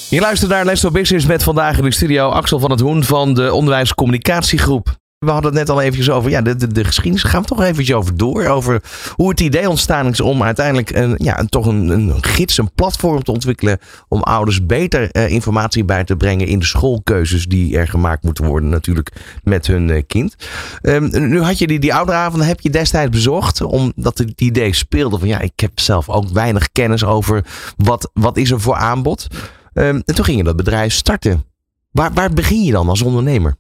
Je 0.10 0.20
luistert 0.20 0.52
naar 0.52 0.66
Let's 0.66 0.82
Talk 0.82 0.94
Business 0.94 1.26
met 1.26 1.44
vandaag 1.44 1.78
in 1.78 1.84
de 1.84 1.92
studio 1.92 2.30
Axel 2.30 2.60
van 2.60 2.72
het 2.72 2.80
Hoen 2.80 3.04
van 3.04 3.34
de 3.34 3.54
onderwijscommunicatiegroep. 3.54 4.96
We 5.18 5.32
hadden 5.32 5.52
het 5.52 5.60
net 5.60 5.70
al 5.70 5.82
eventjes 5.82 6.10
over 6.10 6.30
ja, 6.30 6.42
de, 6.42 6.56
de, 6.56 6.68
de 6.68 6.84
geschiedenis. 6.84 7.24
Gaan 7.24 7.42
we 7.42 7.48
toch 7.48 7.62
eventjes 7.62 7.96
over 7.96 8.18
door. 8.18 8.46
Over 8.46 8.82
hoe 9.16 9.30
het 9.30 9.40
idee 9.40 9.70
ontstaan 9.70 10.08
is 10.08 10.22
om 10.22 10.44
uiteindelijk 10.44 10.90
een, 10.90 11.16
ja, 11.18 11.46
toch 11.50 11.66
een, 11.66 11.90
een 11.90 12.24
gids, 12.24 12.58
een 12.58 12.72
platform 12.76 13.24
te 13.24 13.32
ontwikkelen. 13.32 13.80
Om 14.08 14.22
ouders 14.22 14.66
beter 14.66 15.12
eh, 15.12 15.30
informatie 15.30 15.86
bij 15.86 16.04
te 16.04 16.16
brengen 16.16 16.48
in 16.48 16.60
de 16.60 16.66
schoolkeuzes 16.66 17.46
die 17.46 17.78
er 17.78 17.88
gemaakt 17.88 18.24
moeten 18.24 18.46
worden. 18.46 18.70
Natuurlijk 18.70 19.12
met 19.44 19.68
hun 19.68 19.90
eh, 19.90 20.04
kind. 20.08 20.36
Ehm, 20.82 21.30
nu 21.30 21.42
had 21.42 21.58
je 21.58 21.68
die, 21.68 21.80
die 21.80 21.94
ouderavond 21.94 22.44
heb 22.44 22.62
je 22.62 22.70
destijds 22.70 23.12
bezocht. 23.12 23.62
Omdat 23.62 24.18
het 24.18 24.42
idee 24.42 24.74
speelde 24.74 25.20
van 25.20 25.28
ja, 25.28 25.40
ik 25.40 25.60
heb 25.60 25.80
zelf 25.80 26.10
ook 26.10 26.30
weinig 26.30 26.72
kennis 26.72 27.04
over 27.04 27.46
wat, 27.78 28.10
wat 28.14 28.38
is 28.38 28.52
er 28.52 28.62
voor 28.62 28.76
aanbod. 28.76 29.28
Ehm, 29.74 30.02
en 30.06 30.16
toen 30.16 30.26
ging 30.26 30.38
je 30.38 30.44
dat 30.44 30.56
bedrijf 30.56 30.94
starten. 30.94 31.44
Waar, 31.92 32.14
waar 32.14 32.34
begin 32.34 32.64
je 32.64 32.72
dan 32.72 32.90
als 32.90 33.02
ondernemer? 33.02 33.56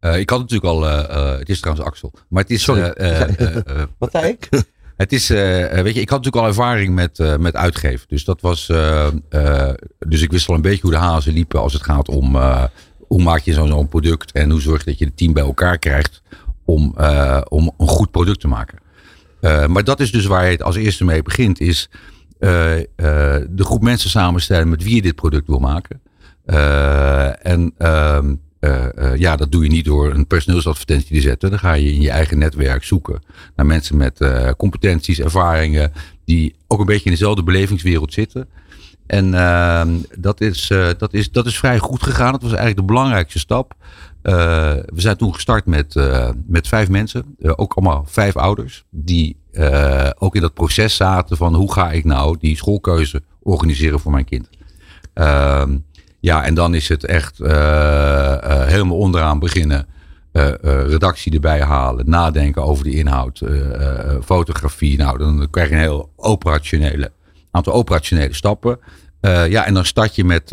Eh, 0.00 0.18
ik 0.18 0.30
had 0.30 0.38
natuurlijk 0.38 0.72
al, 0.72 0.88
eh, 0.88 1.32
eh, 1.32 1.38
het 1.38 1.48
is 1.48 1.60
trouwens 1.60 1.86
Axel, 1.86 2.12
maar 2.28 2.42
het 2.42 2.52
is. 2.52 2.62
Sorry. 2.62 2.82
Wat 3.98 4.10
zei 4.10 4.28
ik? 4.28 4.48
Het 4.96 5.12
is, 5.12 5.28
weet 5.28 5.94
je, 5.94 6.00
ik 6.00 6.08
had 6.08 6.18
natuurlijk 6.18 6.36
al 6.36 6.46
ervaring 6.46 6.94
met, 6.94 7.38
met 7.38 7.56
uitgeven. 7.56 8.08
Dus 8.08 8.24
dat 8.24 8.40
was, 8.40 8.66
dus 9.98 10.22
ik 10.22 10.30
wist 10.30 10.48
al 10.48 10.54
een 10.54 10.62
beetje 10.62 10.82
hoe 10.82 10.90
de 10.90 10.96
hazen 10.96 11.32
liepen 11.32 11.60
als 11.60 11.72
het 11.72 11.82
gaat 11.82 12.08
om 12.08 12.36
hoe 12.98 13.22
maak 13.22 13.40
je 13.40 13.52
zo'n 13.52 13.88
product 13.88 14.32
en 14.32 14.50
hoe 14.50 14.60
zorg 14.60 14.78
je 14.78 14.90
dat 14.90 14.98
je 14.98 15.04
het 15.04 15.16
team 15.16 15.32
bij 15.32 15.42
elkaar 15.42 15.78
krijgt 15.78 16.22
om, 16.64 16.94
om 17.48 17.72
een 17.78 17.88
goed 17.88 18.10
product 18.10 18.40
te 18.40 18.48
maken. 18.48 18.78
Maar 19.72 19.84
dat 19.84 20.00
is 20.00 20.12
dus 20.12 20.26
waar 20.26 20.44
je 20.44 20.50
het 20.50 20.62
als 20.62 20.76
eerste 20.76 21.04
mee 21.04 21.22
begint, 21.22 21.60
is 21.60 21.88
de 22.38 23.48
groep 23.56 23.82
mensen 23.82 24.10
samenstellen 24.10 24.68
met 24.68 24.82
wie 24.82 24.94
je 24.94 25.02
dit 25.02 25.14
product 25.14 25.46
wil 25.46 25.58
maken. 25.58 26.00
En 27.42 27.74
ehm, 27.78 28.34
eh, 28.60 29.16
ja, 29.16 29.36
dat 29.36 29.52
doe 29.52 29.62
je 29.64 29.70
niet 29.70 29.84
door 29.84 30.14
een 30.14 30.26
personeelsadvertentie 30.26 31.16
te 31.16 31.20
zetten. 31.20 31.50
Dan 31.50 31.58
ga 31.58 31.72
je 31.72 31.92
in 31.92 32.00
je 32.00 32.10
eigen 32.10 32.38
netwerk 32.38 32.84
zoeken 32.84 33.22
naar 33.56 33.66
mensen 33.66 33.96
met 33.96 34.20
eh, 34.20 34.50
competenties, 34.56 35.20
ervaringen, 35.20 35.92
die 36.24 36.54
ook 36.66 36.80
een 36.80 36.86
beetje 36.86 37.04
in 37.04 37.10
dezelfde 37.10 37.42
belevingswereld 37.42 38.12
zitten. 38.12 38.48
En 39.06 39.34
ehm, 39.34 39.88
dat, 40.18 40.40
is, 40.40 40.72
dat, 40.98 41.14
is, 41.14 41.30
dat 41.30 41.46
is 41.46 41.58
vrij 41.58 41.78
goed 41.78 42.02
gegaan. 42.02 42.32
Dat 42.32 42.42
was 42.42 42.50
eigenlijk 42.50 42.80
de 42.80 42.92
belangrijkste 42.92 43.38
stap. 43.38 43.74
We 44.22 44.84
zijn 44.94 45.16
toen 45.16 45.34
gestart 45.34 45.66
met, 45.66 45.94
met 46.46 46.68
vijf 46.68 46.88
mensen, 46.88 47.36
ook 47.40 47.72
allemaal 47.72 48.04
vijf 48.06 48.36
ouders, 48.36 48.84
die 48.90 49.36
ook 50.18 50.34
in 50.34 50.40
dat 50.40 50.54
proces 50.54 50.96
zaten 50.96 51.36
van 51.36 51.54
hoe 51.54 51.72
ga 51.72 51.90
ik 51.90 52.04
nou 52.04 52.36
die 52.38 52.56
schoolkeuze 52.56 53.22
organiseren 53.42 54.00
voor 54.00 54.12
mijn 54.12 54.24
kind. 54.24 54.48
Ja, 56.20 56.44
en 56.44 56.54
dan 56.54 56.74
is 56.74 56.88
het 56.88 57.04
echt 57.04 57.40
eh, 57.40 58.32
eh, 58.32 58.66
helemaal 58.68 58.96
onderaan 58.96 59.38
beginnen. 59.38 59.86
Eh, 60.32 60.50
redactie 60.62 61.32
erbij 61.32 61.62
halen, 61.62 62.10
nadenken 62.10 62.62
over 62.62 62.84
de 62.84 62.90
inhoud, 62.90 63.42
fotografie. 64.24 64.98
Nou, 64.98 65.18
dan 65.18 65.48
krijg 65.50 65.68
je 65.68 65.74
een 65.74 65.80
heel 65.80 66.12
operationele, 66.16 67.12
aantal 67.50 67.72
operationele 67.72 68.34
stappen. 68.34 68.78
Ja, 69.48 69.66
en 69.66 69.74
dan 69.74 69.84
start 69.84 70.14
je 70.14 70.24
met, 70.24 70.50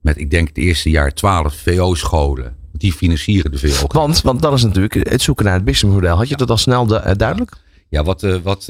met 0.00 0.18
ik 0.18 0.30
denk 0.30 0.48
het 0.48 0.56
eerste 0.56 0.90
jaar 0.90 1.12
12 1.14 1.54
VO-scholen. 1.54 2.56
Die 2.72 2.92
financieren 2.92 3.50
de 3.50 3.58
VO. 3.58 3.86
Want, 3.86 4.22
want 4.22 4.42
dat 4.42 4.52
is 4.52 4.62
natuurlijk 4.62 4.94
het 4.94 5.22
zoeken 5.22 5.44
naar 5.44 5.54
het 5.54 5.64
businessmodel. 5.64 6.16
Had 6.16 6.28
je 6.28 6.36
dat 6.36 6.50
al 6.50 6.56
snel 6.56 6.86
du- 6.86 7.16
duidelijk? 7.16 7.52
Ja, 7.88 8.02
wat, 8.02 8.26
wat, 8.42 8.66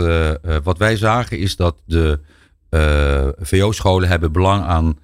wat 0.62 0.78
wij 0.78 0.96
zagen 0.96 1.38
is 1.38 1.56
dat 1.56 1.76
de 1.84 2.20
VO-scholen 3.40 4.08
hebben 4.08 4.32
belang 4.32 4.64
aan, 4.64 4.96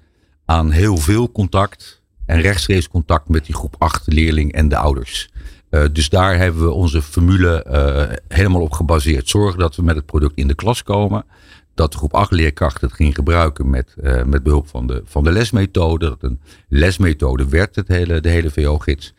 aan 0.47 0.71
heel 0.71 0.97
veel 0.97 1.31
contact 1.31 2.01
en 2.25 2.41
rechtstreeks 2.41 2.87
contact 2.87 3.29
met 3.29 3.45
die 3.45 3.55
groep 3.55 3.75
8 3.77 4.03
leerling 4.05 4.51
en 4.51 4.69
de 4.69 4.77
ouders. 4.77 5.29
Eh, 5.69 5.83
dus 5.91 6.09
daar 6.09 6.37
hebben 6.37 6.61
we 6.63 6.71
onze 6.71 7.01
formule 7.01 7.63
eh, 7.63 8.17
helemaal 8.27 8.61
op 8.61 8.71
gebaseerd. 8.71 9.29
Zorgen 9.29 9.59
dat 9.59 9.75
we 9.75 9.83
met 9.83 9.95
het 9.95 10.05
product 10.05 10.37
in 10.37 10.47
de 10.47 10.55
klas 10.55 10.83
komen. 10.83 11.25
Dat 11.73 11.91
de 11.91 11.97
groep 11.97 12.13
8 12.13 12.31
leerkrachten 12.31 12.87
het 12.87 12.95
ging 12.95 13.15
gebruiken 13.15 13.69
met, 13.69 13.95
eh, 14.01 14.23
met 14.23 14.43
behulp 14.43 14.67
van 14.67 14.87
de, 14.87 15.01
van 15.05 15.23
de 15.23 15.31
lesmethode. 15.31 16.09
Dat 16.09 16.23
een 16.23 16.39
lesmethode 16.69 17.49
werd, 17.49 17.75
het 17.75 17.87
hele, 17.87 18.19
de 18.19 18.29
hele 18.29 18.49
VO-gids. 18.49 19.13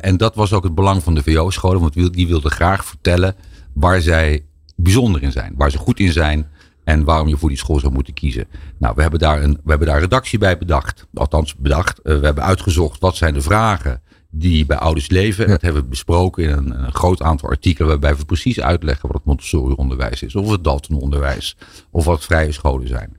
En 0.00 0.16
dat 0.16 0.34
was 0.34 0.52
ook 0.52 0.64
het 0.64 0.74
belang 0.74 1.02
van 1.02 1.14
de 1.14 1.22
VO-scholen. 1.22 1.80
Want 1.80 2.12
die 2.12 2.28
wilden 2.28 2.50
graag 2.50 2.84
vertellen 2.84 3.34
waar 3.72 4.00
zij 4.00 4.44
bijzonder 4.76 5.22
in 5.22 5.32
zijn. 5.32 5.54
Waar 5.56 5.70
ze 5.70 5.78
goed 5.78 5.98
in 6.00 6.12
zijn. 6.12 6.46
En 6.88 7.04
waarom 7.04 7.28
je 7.28 7.36
voor 7.36 7.48
die 7.48 7.58
school 7.58 7.80
zou 7.80 7.92
moeten 7.92 8.14
kiezen. 8.14 8.46
Nou, 8.78 8.94
we 8.94 9.00
hebben 9.02 9.20
daar 9.20 9.42
een, 9.42 9.60
we 9.64 9.70
hebben 9.70 9.88
daar 9.88 10.00
redactie 10.00 10.38
bij 10.38 10.58
bedacht. 10.58 11.06
Althans, 11.14 11.56
bedacht. 11.56 11.98
Eh, 11.98 12.18
we 12.18 12.24
hebben 12.24 12.44
uitgezocht 12.44 13.00
wat 13.00 13.16
zijn 13.16 13.34
de 13.34 13.40
vragen 13.40 14.00
die 14.30 14.66
bij 14.66 14.76
ouders 14.76 15.08
leven. 15.08 15.44
En 15.44 15.50
dat 15.50 15.62
hebben 15.62 15.82
we 15.82 15.88
besproken 15.88 16.44
in 16.44 16.50
een, 16.50 16.84
een 16.84 16.92
groot 16.92 17.22
aantal 17.22 17.48
artikelen. 17.48 17.88
Waarbij 17.88 18.16
we 18.16 18.24
precies 18.24 18.60
uitleggen 18.60 19.08
wat 19.08 19.16
het 19.16 19.26
Montessori-onderwijs 19.26 20.22
is. 20.22 20.34
Of 20.34 20.50
het 20.50 20.64
Dalton-onderwijs. 20.64 21.56
Of 21.90 22.04
wat 22.04 22.24
vrije 22.24 22.52
scholen 22.52 22.88
zijn. 22.88 23.16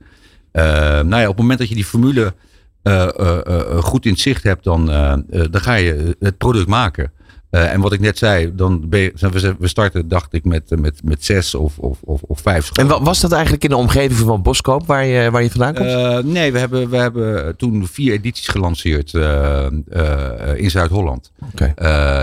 Eh, 0.52 0.64
nou 1.00 1.16
ja, 1.16 1.22
op 1.22 1.28
het 1.28 1.38
moment 1.38 1.58
dat 1.58 1.68
je 1.68 1.74
die 1.74 1.84
formule 1.84 2.34
eh, 2.82 3.78
goed 3.78 4.06
in 4.06 4.16
zicht 4.16 4.42
hebt, 4.42 4.64
dan, 4.64 4.86
dan 5.26 5.60
ga 5.60 5.74
je 5.74 6.16
het 6.18 6.38
product 6.38 6.68
maken. 6.68 7.12
Eh, 7.50 7.72
en 7.72 7.80
wat 7.80 7.92
ik 7.92 8.00
net 8.00 8.18
zei, 8.18 8.54
dan 8.54 8.88
ben 8.88 9.00
je, 9.00 9.12
zijn 9.14 9.32
we, 9.32 9.56
we 9.58 9.68
starten, 9.68 10.08
dacht 10.08 10.32
ik, 10.32 10.44
met, 10.44 10.80
met, 10.80 11.00
met 11.04 11.24
zes 11.24 11.54
of, 11.54 11.78
of, 11.78 11.98
of, 12.02 12.22
of 12.22 12.40
vijf 12.40 12.56
En 12.56 12.64
scholen. 12.74 12.90
wa- 12.98 13.02
was 13.02 13.20
dat 13.20 13.32
eigenlijk 13.32 13.62
in 13.64 13.70
de 13.70 13.76
omgeving 13.76 14.18
van 14.18 14.42
Boskoop 14.42 14.86
waar 14.86 15.04
je, 15.04 15.30
waar 15.30 15.42
je 15.42 15.50
vandaan 15.50 15.74
komt? 15.74 15.86
Eh, 15.88 16.18
nee, 16.18 16.52
we 16.52 16.58
hebben, 16.58 16.90
we 16.90 16.96
hebben 16.96 17.56
toen 17.56 17.86
vier 17.86 18.12
edities 18.12 18.48
gelanceerd 18.48 19.14
eh, 19.14 19.66
in 20.54 20.70
Zuid-Holland. 20.70 21.32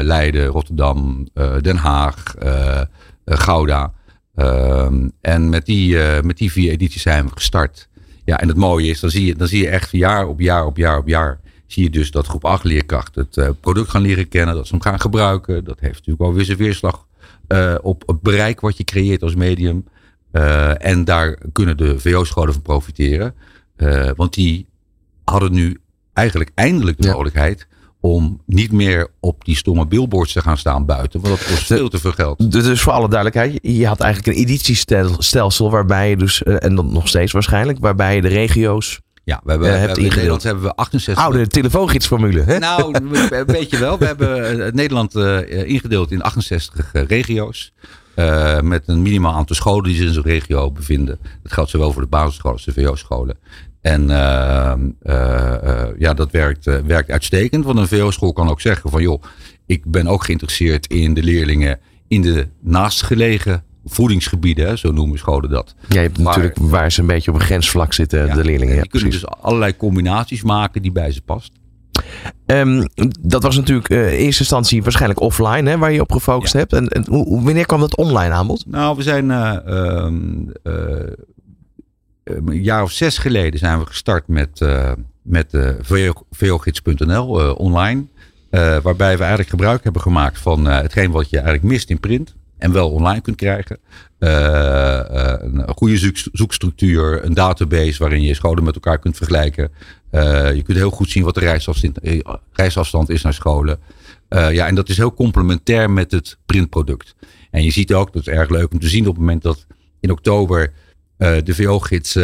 Leiden, 0.02 0.46
Rotterdam, 0.46 1.28
Den 1.62 1.76
Haag, 1.78 2.24
Gouda. 3.26 3.94
En 5.22 5.50
met 5.50 5.66
die, 5.66 5.98
met 6.24 6.38
die 6.38 6.52
vier 6.52 6.72
edities 6.72 7.02
zijn 7.02 7.26
we 7.26 7.32
gestart. 7.34 7.88
Ja, 8.26 8.40
en 8.40 8.48
het 8.48 8.58
mooie 8.58 8.90
is, 8.90 9.00
dan 9.00 9.10
zie 9.10 9.26
je, 9.26 9.36
dan 9.36 9.48
zie 9.48 9.62
je 9.62 9.70
echt 9.70 9.92
jaar 9.92 10.28
op 10.28 10.40
jaar 10.40 10.66
op 10.66 10.78
jaar 10.78 10.98
op 10.98 11.08
jaar. 11.08 11.40
Zie 11.68 11.84
je 11.84 11.90
dus 11.90 12.12
dat 12.12 12.28
groep 12.28 12.46
8 12.46 12.64
leerkrachten 12.64 13.26
het 13.26 13.38
eh, 13.38 13.50
product 13.60 13.90
gaan 13.90 14.02
leren 14.02 14.28
kennen. 14.28 14.56
Dat 14.56 14.68
ze 14.68 14.74
hem 14.74 14.82
gaan 14.82 15.00
gebruiken. 15.00 15.64
Dat 15.64 15.80
heeft 15.80 15.94
natuurlijk 15.94 16.22
wel 16.22 16.34
weer 16.34 16.46
zijn 16.46 16.58
weerslag 16.58 17.06
eh, 17.48 17.76
op 17.82 18.04
het 18.06 18.22
bereik 18.22 18.60
wat 18.60 18.78
je 18.78 18.84
creëert 18.84 19.24
als 19.24 19.36
medium. 19.36 19.86
Eh, 20.32 20.86
en 20.86 21.06
daar 21.06 21.38
kunnen 21.52 21.78
de 21.78 22.00
VO-scholen 22.00 22.54
van 22.54 22.62
profiteren. 22.62 23.36
Want 24.16 24.34
die 24.34 24.66
hadden 25.24 25.52
nu 25.52 25.80
eigenlijk 26.14 26.52
eindelijk 26.56 27.02
de 27.02 27.08
mogelijkheid 27.08 27.68
om 28.00 28.42
niet 28.46 28.72
meer 28.72 29.08
op 29.20 29.46
die 29.46 29.56
stomme 29.56 29.88
billboards 29.88 30.34
te 30.34 30.42
gaan 30.42 30.58
staan 30.58 30.86
buiten. 30.86 31.22
Want 31.22 31.38
dat 31.38 31.48
kost 31.48 31.66
veel 31.66 31.90
te 31.90 32.00
veel 32.00 32.12
geld. 32.12 32.52
Dus 32.52 32.82
voor 32.82 32.94
alle 32.94 33.10
duidelijkheid, 33.10 33.60
je 33.62 33.88
had 33.88 34.00
eigenlijk 34.00 34.38
een 34.38 34.44
editiestelsel 34.44 35.72
waarbij 35.72 36.10
je 36.10 36.18
dus, 36.18 36.44
en 36.44 36.76
dat 36.76 36.86
nog 36.86 37.08
steeds 37.08 37.32
waarschijnlijk, 37.32 37.80
waarbij 37.80 38.16
je 38.16 38.22
de 38.22 38.28
regio's, 38.28 39.00
Ja, 39.28 39.42
we 39.44 39.52
hebben, 39.52 39.80
hebt 39.80 39.98
in. 39.98 40.04
Nederland 40.04 40.44
hebben 40.44 40.64
we 40.64 40.76
68. 40.76 41.24
oude 41.24 41.48
telefoongidsformule. 41.48 42.42
Hè? 42.42 42.60
Nou, 42.60 42.96
een 43.30 43.46
beetje 43.46 43.78
wel. 43.78 43.98
We 43.98 44.06
hebben 44.06 44.66
eh, 44.66 44.74
Nederland 44.74 45.16
eh, 45.16 45.70
ingedeeld 45.70 46.12
in 46.12 46.22
68 46.22 46.94
eh, 46.94 47.04
regio's. 47.04 47.74
met 48.62 48.84
een 48.86 49.02
minimaal 49.02 49.34
aantal 49.34 49.56
scholen 49.56 49.84
die 49.84 49.96
zich 49.96 50.06
in 50.06 50.14
zo'n 50.14 50.24
regio 50.24 50.72
bevinden. 50.72 51.20
Dat 51.44 51.54
geldt 51.54 51.70
zowel 51.70 51.92
voor 51.92 52.02
de 52.02 52.08
basisscholen 52.08 52.58
als 52.58 52.66
de 52.66 52.82
VO-scholen. 52.82 53.38
En 53.82 54.10
eh, 54.10 54.72
eh, 55.02 55.64
eh, 55.64 55.90
ja, 55.98 56.14
dat 56.14 56.32
werkt, 56.32 56.66
werkt 56.86 57.12
uitstekend. 57.12 57.66
Want 57.66 57.78
een 57.78 57.88
VO-school 57.88 58.34
kan 58.34 58.50
ook 58.50 58.62
zeggen 58.62 58.90
van 58.90 59.02
joh, 59.02 59.24
ik 59.66 59.86
ben 59.86 60.08
ook 60.08 60.24
geïnteresseerd 60.24 60.88
in 60.88 61.14
de 61.14 61.24
leerlingen 61.24 61.80
in 62.08 62.22
de 62.22 62.48
naastgelegen 62.62 63.64
voedingsgebieden. 63.90 64.68
Hè, 64.68 64.76
zo 64.76 64.92
noemen 64.92 65.18
scholen 65.18 65.50
dat. 65.50 65.76
Ja, 65.80 65.86
je 65.96 66.00
hebt 66.00 66.18
Maar- 66.18 66.26
natuurlijk 66.26 66.58
waar 66.60 66.92
ze 66.92 67.02
een 67.02 67.08
beetje 67.08 67.32
op 67.32 67.40
een 67.40 67.46
grensvlak 67.46 67.94
zitten, 67.94 68.26
Ja, 68.26 68.34
de 68.36 68.44
leerlingen. 68.44 68.76
Ja, 68.76 68.82
die 68.82 68.90
kunnen 68.90 69.10
precies. 69.10 69.28
dus 69.30 69.40
allerlei 69.42 69.78
combinaties 69.78 70.42
maken 70.44 70.82
die 70.82 70.92
bij 70.92 71.12
ze 71.12 71.22
past. 71.22 71.52
Ehm, 72.46 72.86
dat 73.22 73.44
was 73.44 73.56
natuurlijk 73.56 73.90
eh, 73.90 73.98
in 74.14 74.20
eerste 74.26 74.40
instantie 74.42 74.84
waarschijnlijk 74.84 75.20
offline, 75.22 75.70
hè, 75.70 75.78
waar 75.78 75.92
je 75.92 76.02
op 76.02 76.12
gefocust 76.12 76.54
Ja. 76.54 76.60
hebt. 76.60 76.74
En, 76.74 76.88
en 76.88 77.06
hoe, 77.10 77.26
hoe- 77.28 77.44
wanneer 77.44 77.66
kwam 77.66 77.80
dat 77.80 77.96
online 77.98 78.34
aanbod? 78.34 78.66
Nou, 78.68 78.96
we 78.96 79.04
zijn 79.04 79.32
eh, 79.32 79.56
ehm, 79.66 80.24
eh, 80.64 80.74
een 82.24 82.64
jaar 82.64 82.84
of 82.84 82.92
zes 82.92 83.18
geleden 83.18 83.60
zijn 83.60 83.80
we 83.80 83.86
gestart 83.86 84.28
met, 84.28 84.66
met 85.22 85.58
VO-gids.nl 86.32 87.42
eh, 87.42 87.60
online. 87.60 88.06
Waarbij 88.84 89.14
we 89.14 89.20
eigenlijk 89.20 89.50
gebruik 89.50 89.84
hebben 89.84 90.02
gemaakt 90.02 90.40
van 90.40 90.66
hetgeen 90.66 91.12
wat 91.12 91.30
je 91.30 91.36
eigenlijk 91.38 91.68
mist 91.68 91.90
in 91.90 92.00
print. 92.00 92.36
En 92.58 92.72
wel 92.72 92.90
online 92.92 93.22
kunt 93.22 93.36
krijgen. 93.36 93.80
Eh, 94.20 95.00
eh, 95.00 95.42
een 95.42 95.76
goede 95.76 95.98
zoek, 95.98 96.16
zoekstructuur, 96.32 97.26
een 97.26 97.34
database 97.34 98.00
waarin 98.00 98.22
je 98.22 98.34
scholen 98.34 98.64
met 98.64 98.74
elkaar 98.74 99.00
kunt 99.00 99.18
vergelijken. 99.18 99.72
Eh, 100.10 100.56
je 100.56 100.62
kunt 100.62 100.78
heel 100.78 100.90
goed 100.90 101.10
zien 101.10 101.24
wat 101.24 101.34
de 101.34 101.40
reisafstand, 101.40 102.00
reisafstand 102.52 103.10
is 103.10 103.22
naar 103.22 103.34
scholen. 103.34 103.80
Ja, 104.30 104.68
en 104.68 104.76
dat 104.76 104.90
is 104.90 104.98
heel 104.98 105.14
complementair 105.14 105.92
met 105.92 106.12
het 106.12 106.38
printproduct. 106.46 107.16
En 107.52 107.64
je 107.64 107.72
ziet 107.72 107.94
ook, 107.94 108.14
dat 108.14 108.28
is 108.28 108.34
erg 108.34 108.50
leuk 108.50 108.72
om 108.72 108.80
te 108.80 108.88
zien 108.88 109.08
op 109.08 109.16
het 109.16 109.20
moment 109.20 109.42
dat 109.42 109.66
in 110.00 110.12
oktober 110.12 110.74
de 111.18 111.56
VO-gids 111.56 112.16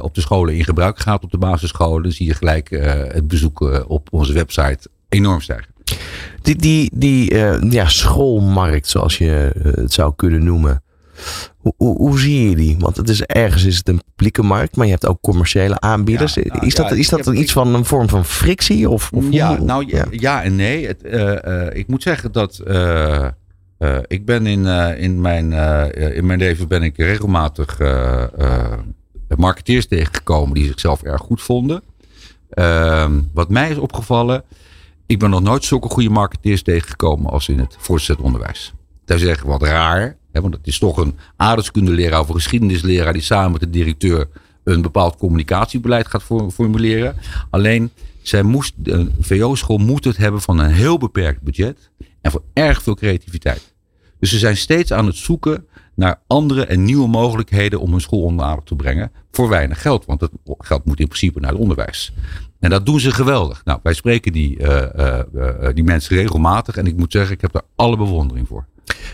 op 0.00 0.14
de 0.14 0.20
scholen 0.20 0.54
in 0.54 0.64
gebruik 0.64 0.98
gaat, 0.98 1.24
op 1.24 1.30
de 1.30 1.38
basisscholen, 1.38 2.12
zie 2.12 2.26
je 2.26 2.34
gelijk 2.34 2.70
het 3.12 3.28
bezoek 3.28 3.84
op 3.88 4.08
onze 4.10 4.32
website 4.32 4.88
enorm 5.08 5.40
stijgen. 5.40 5.74
Die, 6.42 6.56
die, 6.56 6.90
die 6.94 7.34
ja, 7.70 7.88
schoolmarkt, 7.88 8.88
zoals 8.88 9.18
je 9.18 9.50
het 9.74 9.92
zou 9.92 10.12
kunnen 10.16 10.44
noemen. 10.44 10.82
Hoe, 11.56 11.74
hoe, 11.76 11.96
hoe, 11.96 12.18
zie 12.18 12.48
je 12.48 12.56
die? 12.56 12.76
Want 12.78 12.96
het 12.96 13.08
is, 13.08 13.22
ergens 13.22 13.64
is 13.64 13.76
het 13.76 13.88
een 13.88 14.02
publieke 14.14 14.42
markt, 14.42 14.76
maar 14.76 14.86
je 14.86 14.92
hebt 14.92 15.06
ook 15.06 15.20
commerciële 15.20 15.80
aanbieders. 15.80 16.34
Ja, 16.34 16.42
nou, 16.46 16.66
is 16.66 16.74
dat, 16.74 16.88
ja, 16.88 16.96
is 16.96 17.08
dat 17.08 17.24
heb, 17.24 17.34
iets 17.34 17.52
van 17.52 17.74
een 17.74 17.84
vorm 17.84 18.08
van 18.08 18.24
frictie? 18.24 18.88
Of, 18.88 19.10
of 19.12 19.24
ja, 19.30 19.56
hoe, 19.56 19.66
nou 19.66 19.84
ja. 19.86 20.06
ja. 20.10 20.42
en 20.42 20.56
nee. 20.56 20.86
Het, 20.86 21.04
uh, 21.04 21.66
ik 21.72 21.88
moet 21.88 22.02
zeggen 22.02 22.32
dat 22.32 22.60
uh, 22.66 23.28
ik 24.06 24.24
ben 24.24 24.46
in, 24.46 24.66
in, 24.96 25.20
mijn, 25.20 25.52
in 26.14 26.26
mijn 26.26 26.38
leven 26.38 26.68
ben 26.68 26.82
ik 26.82 26.96
regelmatig 26.96 27.78
marketeers 29.36 29.86
tegengekomen 29.86 30.54
die 30.54 30.66
zichzelf 30.66 31.02
erg 31.02 31.20
goed 31.20 31.42
vonden. 31.42 31.82
Ehm, 32.50 33.20
wat 33.32 33.48
mij 33.48 33.70
is 33.70 33.76
opgevallen, 33.76 34.44
ik 35.06 35.18
ben 35.18 35.30
nog 35.30 35.42
nooit 35.42 35.64
zulke 35.64 35.88
goede 35.88 36.10
marketeers 36.10 36.62
tegengekomen 36.62 37.30
als 37.30 37.48
in 37.48 37.58
het 37.58 37.76
voortgezet 37.78 38.20
onderwijs. 38.20 38.72
Dat 39.04 39.20
is 39.20 39.26
echt 39.26 39.42
wat 39.42 39.62
raar. 39.62 40.16
Hè, 40.32 40.40
want 40.40 40.54
het 40.54 40.66
is 40.66 40.78
toch 40.78 40.96
een 40.96 41.16
aardrijkskundeleraar 41.36 42.20
of 42.20 42.28
een 42.28 42.34
geschiedenisleraar 42.34 43.12
die 43.12 43.22
samen 43.22 43.52
met 43.52 43.60
de 43.60 43.70
directeur 43.70 44.28
een 44.64 44.82
bepaald 44.82 45.16
communicatiebeleid 45.16 46.06
gaat 46.08 46.22
for- 46.22 46.50
formuleren. 46.50 47.16
Alleen, 47.50 47.90
zij 48.22 48.42
moest, 48.42 48.72
de 48.76 49.10
VO-school 49.20 49.78
moet 49.78 50.04
het 50.04 50.16
hebben 50.16 50.40
van 50.40 50.58
een 50.58 50.70
heel 50.70 50.98
beperkt 50.98 51.42
budget 51.42 51.90
en 52.20 52.30
van 52.30 52.42
erg 52.52 52.82
veel 52.82 52.94
creativiteit. 52.94 53.74
Dus 54.18 54.30
ze 54.30 54.38
zijn 54.38 54.56
steeds 54.56 54.92
aan 54.92 55.06
het 55.06 55.16
zoeken 55.16 55.66
naar 55.94 56.20
andere 56.26 56.66
en 56.66 56.84
nieuwe 56.84 57.08
mogelijkheden 57.08 57.80
om 57.80 57.90
hun 57.90 58.00
school 58.00 58.22
onder 58.22 58.44
aandacht 58.44 58.66
te 58.66 58.76
brengen. 58.76 59.12
Voor 59.30 59.48
weinig 59.48 59.82
geld, 59.82 60.04
want 60.04 60.20
dat 60.20 60.30
geld 60.44 60.84
moet 60.84 61.00
in 61.00 61.06
principe 61.06 61.40
naar 61.40 61.50
het 61.50 61.60
onderwijs. 61.60 62.12
En 62.62 62.70
dat 62.70 62.86
doen 62.86 63.00
ze 63.00 63.10
geweldig. 63.10 63.64
Nou, 63.64 63.78
wij 63.82 63.94
spreken 63.94 64.32
die, 64.32 64.58
eh, 64.58 65.18
eh, 65.18 65.20
eh, 65.34 65.74
die 65.74 65.84
mensen 65.84 66.16
regelmatig. 66.16 66.76
En 66.76 66.86
ik 66.86 66.96
moet 66.96 67.12
zeggen, 67.12 67.34
ik 67.34 67.40
heb 67.40 67.52
daar 67.52 67.62
alle 67.76 67.96
bewondering 67.96 68.48
voor. 68.48 68.66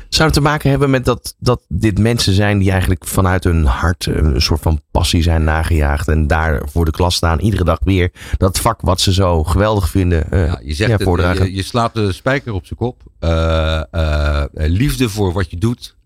Zou 0.08 0.24
het 0.24 0.32
te 0.32 0.40
maken 0.40 0.70
hebben 0.70 0.90
met 0.90 1.04
dat, 1.04 1.34
dat 1.38 1.62
dit 1.68 1.98
mensen 1.98 2.32
zijn 2.32 2.58
die 2.58 2.70
eigenlijk 2.70 3.06
vanuit 3.06 3.44
hun 3.44 3.64
hart 3.64 4.06
een 4.06 4.42
soort 4.42 4.60
van 4.60 4.80
passie 4.90 5.22
zijn 5.22 5.44
nagejaagd. 5.44 6.08
En 6.08 6.26
daar 6.26 6.62
voor 6.64 6.84
de 6.84 6.90
klas 6.90 7.14
staan, 7.14 7.38
iedere 7.40 7.64
dag 7.64 7.78
weer 7.84 8.12
dat 8.36 8.58
vak 8.58 8.80
wat 8.80 9.00
ze 9.00 9.12
zo 9.12 9.44
geweldig 9.44 9.88
vinden. 9.88 10.26
Ja, 10.30 10.60
je 10.62 10.74
zegt 10.74 11.04
ja, 11.04 11.12
het, 11.12 11.38
je, 11.38 11.54
je 11.54 11.62
slaat 11.62 11.94
de 11.94 12.12
spijker 12.12 12.52
op 12.52 12.66
zijn 12.66 12.78
kop. 12.78 13.02
Liefde 14.52 15.08
voor 15.08 15.32
wat 15.32 15.50
je 15.50 15.56
doet 15.56 15.96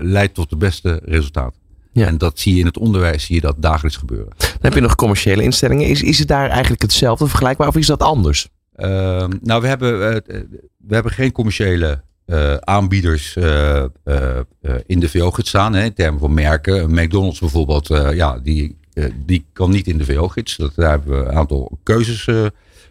leidt 0.00 0.34
tot 0.34 0.50
de 0.50 0.56
beste 0.56 1.00
resultaten. 1.04 1.60
Ja. 1.92 2.06
En 2.06 2.18
dat 2.18 2.38
zie 2.38 2.52
je 2.54 2.60
in 2.60 2.66
het 2.66 2.78
onderwijs, 2.78 3.24
zie 3.24 3.34
je 3.34 3.40
dat 3.40 3.56
dagelijks 3.58 3.96
gebeuren. 3.96 4.32
Dan 4.38 4.48
heb 4.60 4.74
je 4.74 4.80
nog 4.80 4.94
commerciële 4.94 5.42
instellingen. 5.42 5.86
Is, 5.86 6.02
is 6.02 6.18
het 6.18 6.28
daar 6.28 6.48
eigenlijk 6.50 6.82
hetzelfde 6.82 7.26
vergelijkbaar 7.26 7.68
of 7.68 7.76
is 7.76 7.86
dat 7.86 8.02
anders? 8.02 8.48
Ehm, 8.76 9.32
nou, 9.42 9.60
we 9.62 9.66
hebben, 9.68 10.12
eh, 10.26 10.40
we 10.78 10.94
hebben 10.94 11.12
geen 11.12 11.32
commerciële 11.32 12.02
eh, 12.26 12.54
aanbieders 12.54 13.36
eh, 13.36 13.76
eh, 13.82 13.88
eh, 14.04 14.74
in 14.86 15.00
de 15.00 15.08
VO-gids 15.08 15.48
staan. 15.48 15.74
Hè, 15.74 15.84
in 15.84 15.94
termen 15.94 16.20
van 16.20 16.34
merken. 16.34 16.90
McDonald's 16.94 17.38
bijvoorbeeld, 17.40 17.90
eh, 17.90 18.12
ja, 18.14 18.38
die, 18.38 18.76
eh, 18.92 19.04
die 19.26 19.44
kan 19.52 19.70
niet 19.70 19.86
in 19.86 19.98
de 19.98 20.04
VO-gids. 20.04 20.56
Dat- 20.56 20.72
Daar 20.74 20.90
hebben 20.90 21.18
we 21.18 21.24
een 21.30 21.36
aantal 21.36 21.78
keuzes 21.82 22.26
eh, 22.26 22.46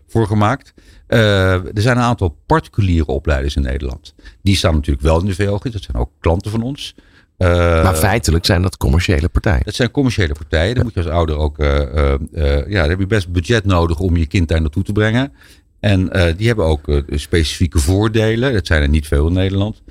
voor 0.07 0.27
gemaakt. 0.27 0.73
Eh, 1.07 1.53
er 1.53 1.81
zijn 1.81 1.97
een 1.97 2.03
aantal 2.03 2.37
particuliere 2.45 3.05
opleiders 3.05 3.55
in 3.55 3.61
Nederland. 3.61 4.13
Die 4.41 4.55
staan 4.55 4.73
natuurlijk 4.73 5.05
wel 5.05 5.19
in 5.19 5.25
de 5.25 5.35
VO-gids. 5.35 5.73
Dat 5.73 5.83
zijn 5.83 5.97
ook 5.97 6.11
klanten 6.19 6.51
van 6.51 6.61
ons. 6.61 6.95
Eh, 7.37 7.49
maar 7.83 7.95
feitelijk 7.95 8.45
zijn 8.45 8.61
dat 8.61 8.77
commerciële 8.77 9.29
partijen. 9.29 9.61
dat 9.63 9.73
zijn 9.73 9.91
commerciële 9.91 10.33
partijen. 10.33 10.75
Daar 10.75 10.83
moet 10.83 10.93
je 10.93 10.99
als 10.99 11.09
ouder 11.09 11.37
ook. 11.37 11.59
eh, 11.59 12.13
ja, 12.67 12.87
heb 12.87 12.99
je 12.99 13.07
best 13.07 13.31
budget 13.31 13.65
nodig 13.65 13.99
om 13.99 14.17
je 14.17 14.25
kind 14.25 14.47
daar 14.47 14.61
naartoe 14.61 14.83
te 14.83 14.91
brengen. 14.91 15.31
En 15.79 16.09
die 16.37 16.47
hebben 16.47 16.65
ook 16.65 17.03
specifieke 17.09 17.79
voordelen. 17.79 18.53
Dat 18.53 18.67
zijn 18.67 18.81
er 18.81 18.89
niet 18.89 19.07
veel 19.07 19.27
in 19.27 19.33
Nederland. 19.33 19.81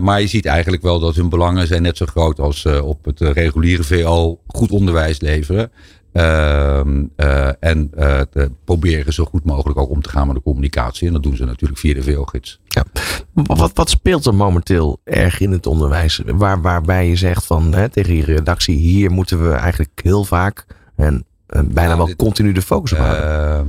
Maar 0.00 0.20
je 0.20 0.26
ziet 0.26 0.46
eigenlijk 0.46 0.82
wel 0.82 0.98
dat 0.98 1.14
hun 1.14 1.28
belangen 1.28 1.66
zijn 1.66 1.82
net 1.82 1.96
zo 1.96 2.06
groot 2.06 2.40
als 2.40 2.66
op 2.66 3.04
het 3.04 3.20
reguliere 3.20 3.82
VO 3.84 4.40
goed 4.46 4.70
onderwijs 4.70 5.20
leveren. 5.20 5.70
Ehm, 6.12 7.04
eh, 7.16 7.48
en 7.60 7.90
te 8.30 8.50
proberen 8.64 9.12
zo 9.12 9.24
goed 9.24 9.44
mogelijk 9.44 9.78
ook 9.78 9.90
om 9.90 10.02
te 10.02 10.08
gaan 10.08 10.26
met 10.26 10.36
de 10.36 10.42
communicatie. 10.42 11.06
En 11.06 11.12
dat 11.12 11.22
doen 11.22 11.36
ze 11.36 11.44
natuurlijk 11.44 11.80
via 11.80 11.94
de 11.94 12.02
VO-gids. 12.02 12.60
Ja. 12.66 12.84
Wat, 13.32 13.70
wat 13.74 13.90
speelt 13.90 14.26
er 14.26 14.34
momenteel 14.34 15.00
erg 15.04 15.40
in 15.40 15.50
het 15.50 15.66
onderwijs? 15.66 16.20
Waar, 16.26 16.60
waarbij 16.60 17.08
je 17.08 17.16
zegt 17.16 17.46
van 17.46 17.74
hè, 17.74 17.88
tegen 17.88 18.14
je 18.14 18.24
redactie, 18.24 18.76
hier 18.76 19.10
moeten 19.10 19.48
we 19.48 19.54
eigenlijk 19.54 20.00
heel 20.02 20.24
vaak 20.24 20.66
en 20.96 21.24
bijna 21.64 21.96
wel 21.96 22.06
dit- 22.06 22.16
continu 22.16 22.52
de 22.52 22.62
focus 22.62 22.92
op 22.92 22.98
houden. 22.98 23.22
Ehm, 23.24 23.66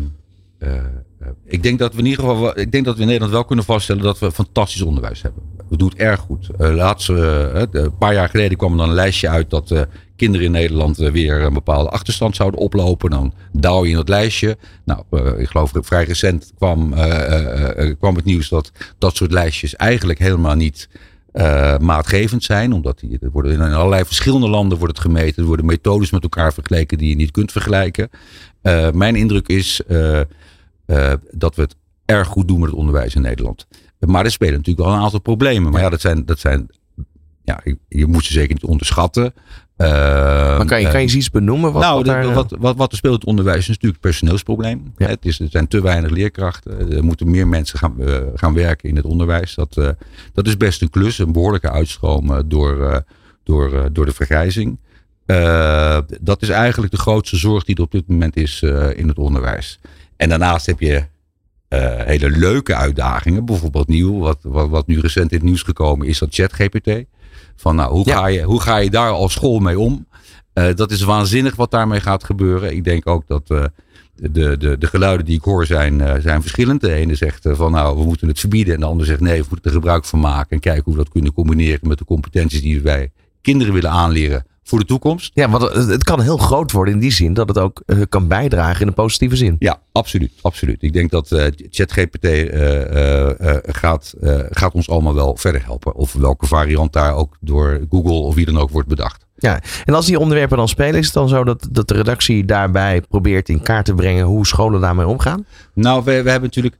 eh, 0.57 0.75
eh, 0.77 1.27
ik 1.45 1.63
denk 1.63 1.79
dat 1.79 1.93
we 1.93 1.99
in 1.99 2.05
ieder 2.05 2.19
geval, 2.23 2.41
wel- 2.41 2.59
ik 2.59 2.71
denk 2.71 2.85
dat 2.85 2.95
we 2.95 2.99
in 3.01 3.05
Nederland 3.07 3.33
wel 3.33 3.45
kunnen 3.45 3.65
vaststellen 3.65 4.03
dat 4.03 4.19
we 4.19 4.31
fantastisch 4.31 4.81
onderwijs 4.81 5.21
hebben. 5.21 5.43
We 5.69 5.77
doen 5.77 5.89
het 5.89 5.97
erg 5.97 6.19
goed. 6.19 6.47
Laatst, 6.57 7.09
een 7.09 7.97
paar 7.99 8.13
jaar 8.13 8.29
geleden 8.29 8.57
kwam 8.57 8.71
er 8.71 8.77
dan 8.77 8.87
een 8.89 8.93
lijstje 8.95 9.29
uit 9.29 9.49
dat 9.49 9.87
kinderen 10.21 10.45
in 10.45 10.51
Nederland 10.51 10.99
eh, 10.99 11.11
weer 11.11 11.41
een 11.41 11.53
bepaalde 11.53 11.89
achterstand 11.89 12.35
zouden 12.35 12.59
oplopen. 12.59 13.09
Dan 13.09 13.33
daal 13.51 13.83
je 13.83 13.89
in 13.89 13.95
dat 13.95 14.09
lijstje. 14.09 14.57
Nou, 14.85 15.03
eh, 15.09 15.39
ik 15.39 15.47
geloof 15.47 15.71
vrij 15.73 16.03
recent 16.03 16.51
kwam, 16.57 16.93
eh, 16.93 17.95
kwam 17.99 18.15
het 18.15 18.25
nieuws 18.25 18.49
dat 18.49 18.71
dat 18.97 19.15
soort 19.15 19.31
lijstjes 19.31 19.75
eigenlijk 19.75 20.19
helemaal 20.19 20.55
niet 20.55 20.89
maatgevend 21.79 22.43
zijn. 22.43 22.73
Omdat 22.73 22.99
die, 22.99 23.17
er 23.21 23.31
worden 23.31 23.51
in 23.51 23.61
allerlei 23.61 24.05
verschillende 24.05 24.49
landen 24.49 24.77
wordt 24.77 24.97
het 24.97 25.05
gemeten. 25.05 25.41
Er 25.41 25.47
worden 25.47 25.65
methodes 25.65 26.11
met 26.11 26.23
elkaar 26.23 26.53
vergeleken 26.53 26.97
die 26.97 27.09
je 27.09 27.15
niet 27.15 27.31
kunt 27.31 27.51
vergelijken. 27.51 28.09
Mijn 28.93 29.15
indruk 29.15 29.47
is 29.47 29.81
dat 31.31 31.55
we 31.55 31.61
het 31.61 31.75
erg 32.05 32.27
goed 32.27 32.47
doen 32.47 32.59
met 32.59 32.69
het 32.69 32.77
onderwijs 32.77 33.15
in 33.15 33.21
Nederland. 33.21 33.67
Maar 33.99 34.25
er 34.25 34.31
spelen 34.31 34.57
natuurlijk 34.57 34.87
wel 34.87 34.95
een 34.95 35.03
aantal 35.03 35.21
problemen. 35.21 35.71
Maar 35.71 35.81
ja, 35.81 35.89
dat 35.89 36.01
zijn, 36.01 36.25
dat 36.25 36.39
zijn 36.39 36.69
ja, 37.43 37.61
je, 37.87 38.05
moet 38.05 38.25
ze 38.25 38.33
zeker 38.33 38.53
niet 38.53 38.63
onderschatten. 38.63 39.33
Eh, 39.75 39.87
maar 39.87 40.65
kan 40.65 40.79
je, 40.79 40.85
eh, 40.85 40.91
kan 40.91 40.99
je 40.99 41.05
eens 41.07 41.15
iets 41.15 41.29
benoemen? 41.29 41.73
Wat, 41.73 41.81
nou, 41.81 41.95
wat 41.95 42.05
daar, 42.05 42.33
wat, 42.33 42.55
wat, 42.59 42.75
wat 42.75 42.91
er 42.91 42.97
speelt 42.97 43.13
in 43.13 43.19
het 43.19 43.29
onderwijs 43.29 43.59
is 43.59 43.67
natuurlijk 43.67 43.93
het 43.93 44.01
personeelsprobleem. 44.01 44.93
Ja. 44.97 45.07
Het 45.07 45.25
is, 45.25 45.39
er 45.39 45.47
zijn 45.49 45.67
te 45.67 45.81
weinig 45.81 46.09
leerkrachten. 46.09 46.91
Er 46.91 47.03
moeten 47.03 47.29
meer 47.29 47.47
mensen 47.47 47.79
gaan, 47.79 48.01
eh, 48.01 48.17
gaan 48.35 48.53
werken 48.53 48.89
in 48.89 48.95
het 48.95 49.05
onderwijs. 49.05 49.55
Dat, 49.55 49.77
eh, 49.77 49.89
dat 50.33 50.47
is 50.47 50.57
best 50.57 50.81
een 50.81 50.89
klus. 50.89 51.19
Een 51.19 51.31
behoorlijke 51.31 51.71
uitstroom 51.71 52.31
eh, 52.31 52.39
door, 52.45 52.89
eh, 52.89 52.97
door, 53.43 53.73
eh, 53.73 53.85
door 53.91 54.05
de 54.05 54.13
vergrijzing. 54.13 54.77
Eh, 55.25 55.97
dat 56.21 56.41
is 56.41 56.49
eigenlijk 56.49 56.91
de 56.91 56.99
grootste 56.99 57.37
zorg 57.37 57.63
die 57.63 57.75
er 57.75 57.81
op 57.81 57.91
dit 57.91 58.07
moment 58.07 58.35
is 58.35 58.61
eh, 58.61 58.97
in 58.97 59.07
het 59.07 59.17
onderwijs. 59.17 59.79
En 60.15 60.29
daarnaast 60.29 60.65
heb 60.65 60.79
je 60.79 61.03
eh, 61.67 61.99
hele 62.05 62.29
leuke 62.29 62.75
uitdagingen. 62.75 63.45
Bijvoorbeeld 63.45 63.87
nieuw, 63.87 64.19
wat, 64.19 64.39
wat, 64.41 64.69
wat 64.69 64.87
nu 64.87 64.99
recent 64.99 65.31
in 65.31 65.37
het 65.37 65.45
nieuws 65.45 65.63
gekomen 65.63 66.07
is, 66.07 66.19
dat 66.19 66.33
ChatGPT. 66.33 67.05
Van 67.61 67.75
nou, 67.75 67.91
hoe, 67.91 68.05
Ja. 68.05 68.17
ga 68.17 68.27
je, 68.27 68.41
hoe 68.43 68.61
ga 68.61 68.77
je 68.77 68.89
daar 68.89 69.09
als 69.09 69.33
school 69.33 69.59
mee 69.59 69.79
om? 69.79 70.05
Eh, 70.53 70.75
dat 70.75 70.91
is 70.91 71.01
waanzinnig 71.01 71.55
wat 71.55 71.71
daarmee 71.71 71.99
gaat 71.99 72.23
gebeuren. 72.23 72.75
Ik 72.75 72.83
denk 72.83 73.07
ook 73.07 73.23
dat 73.27 73.43
eh, 73.47 73.63
de, 74.15 74.57
de, 74.57 74.77
de 74.77 74.87
geluiden 74.87 75.25
die 75.25 75.35
ik 75.37 75.43
hoor 75.43 75.65
zijn, 75.65 76.01
eh, 76.01 76.21
zijn 76.21 76.41
verschillend. 76.41 76.81
De 76.81 76.93
ene 76.93 77.15
zegt 77.15 77.47
van 77.51 77.71
nou, 77.71 77.97
we 77.97 78.03
moeten 78.03 78.27
het 78.27 78.39
verbieden. 78.39 78.73
En 78.73 78.79
de 78.79 78.85
ander 78.85 79.05
zegt 79.05 79.19
nee, 79.19 79.39
we 79.41 79.45
moeten 79.49 79.69
er 79.71 79.77
gebruik 79.77 80.05
van 80.05 80.19
maken. 80.19 80.49
En 80.49 80.59
kijken 80.59 80.83
hoe 80.83 80.93
we 80.93 80.99
dat 81.03 81.11
kunnen 81.11 81.33
combineren 81.33 81.87
met 81.87 81.97
de 81.97 82.05
competenties 82.05 82.61
die 82.61 82.81
wij 82.81 83.11
kinderen 83.41 83.73
willen 83.73 83.91
aanleren 83.91 84.45
voor 84.63 84.79
de 84.79 84.85
toekomst. 84.85 85.31
Ja, 85.33 85.49
want 85.49 85.73
het, 85.73 86.03
kan 86.03 86.21
heel 86.21 86.37
groot 86.37 86.71
worden 86.71 86.93
in 86.93 86.99
die 86.99 87.11
zin 87.11 87.33
dat 87.33 87.47
het 87.47 87.57
ook 87.57 87.81
eh, 87.85 87.97
kan 88.09 88.27
bijdragen 88.27 88.81
in 88.81 88.87
een 88.87 88.93
positieve 88.93 89.35
zin. 89.35 89.55
Ja, 89.59 89.79
absoluut. 89.91 90.31
absoluut. 90.41 90.81
Ik 90.83 90.93
denk 90.93 91.11
dat 91.11 91.31
eh, 91.31 91.45
ChatGPT 91.69 92.25
eh, 92.25 93.29
gaat, 93.65 94.13
gaat 94.49 94.73
ons 94.73 94.89
allemaal 94.89 95.13
wel 95.13 95.37
verder 95.37 95.63
helpen. 95.63 95.95
Of 95.95 96.13
welke 96.13 96.47
variant 96.47 96.93
daar 96.93 97.15
ook 97.15 97.37
door 97.39 97.85
Google 97.89 98.11
of 98.11 98.35
wie 98.35 98.45
dan 98.45 98.57
ook 98.57 98.69
wordt 98.69 98.87
bedacht. 98.87 99.25
Ja, 99.35 99.61
en 99.85 99.93
als 99.93 100.05
die 100.05 100.19
onderwerpen 100.19 100.57
dan 100.57 100.67
spelen, 100.67 100.99
is 100.99 101.05
het 101.05 101.13
dan 101.13 101.29
zo 101.29 101.43
dat, 101.43 101.67
dat 101.71 101.87
de 101.87 101.93
redactie 101.93 102.45
daarbij 102.45 103.01
probeert 103.01 103.49
in 103.49 103.61
kaart 103.61 103.85
te 103.85 103.95
brengen 103.95 104.25
hoe 104.25 104.47
scholen 104.47 104.81
daarmee 104.81 105.07
omgaan? 105.07 105.45
Nou, 105.73 106.03
we, 106.03 106.23
we 106.23 106.29
hebben 106.29 106.49
natuurlijk 106.53 106.75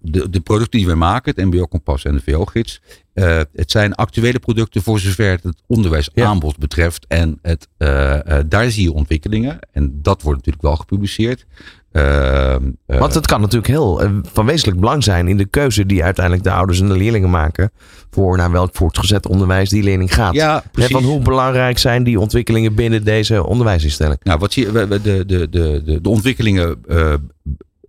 de, 0.00 0.30
de 0.30 0.40
producten 0.40 0.78
die 0.78 0.86
wij 0.86 0.96
maken, 0.96 1.32
het 1.36 1.44
MBO 1.44 1.66
Kompas 1.66 2.04
en 2.04 2.14
de 2.14 2.22
VO-gids. 2.32 2.80
eh, 3.14 3.40
het 3.52 3.70
zijn 3.70 3.94
actuele 3.94 4.38
producten 4.38 4.82
voor 4.82 4.98
zover 5.00 5.38
het, 5.42 5.62
onderwijsaanbod 5.66 6.58
betreft. 6.58 7.06
En 7.08 7.38
het, 7.42 7.68
eh, 7.76 8.38
eh, 8.38 8.44
daar 8.48 8.70
zie 8.70 8.82
je 8.82 8.92
ontwikkelingen. 8.92 9.58
En 9.72 9.98
dat 10.02 10.22
wordt 10.22 10.38
natuurlijk 10.38 10.64
wel 10.64 10.76
gepubliceerd. 10.76 11.46
Eh, 11.92 12.54
eh, 12.54 12.60
Want 12.86 13.14
het 13.14 13.26
kan 13.26 13.40
natuurlijk 13.40 13.66
heel 13.66 14.02
van 14.32 14.46
wezenlijk 14.46 14.80
belang 14.80 15.04
zijn 15.04 15.28
in 15.28 15.36
de 15.36 15.44
keuze 15.46 15.86
die 15.86 16.04
uiteindelijk 16.04 16.44
de 16.44 16.52
ouders 16.52 16.80
en 16.80 16.88
de 16.88 16.96
leerlingen 16.96 17.30
maken 17.30 17.70
voor 18.10 18.36
naar 18.36 18.50
welk 18.50 18.70
voortgezet 18.74 19.26
onderwijs 19.26 19.68
die 19.70 19.82
leerling 19.82 20.14
gaat. 20.14 20.34
ja, 20.34 20.62
precies. 20.72 20.92
Van 20.92 21.02
hoe 21.04 21.20
belangrijk 21.22 21.78
zijn 21.78 22.02
die 22.04 22.20
ontwikkelingen 22.20 22.74
binnen 22.74 23.04
deze 23.04 23.46
onderwijsinstelling? 23.46 24.18
Nou, 24.22 24.38
wat 24.38 24.52
zie 24.52 24.66
je, 24.66 24.72
de, 24.72 25.00
de, 25.02 25.26
de, 25.26 25.48
de, 25.84 25.98
de 26.02 26.08
ontwikkelingen 26.08 26.76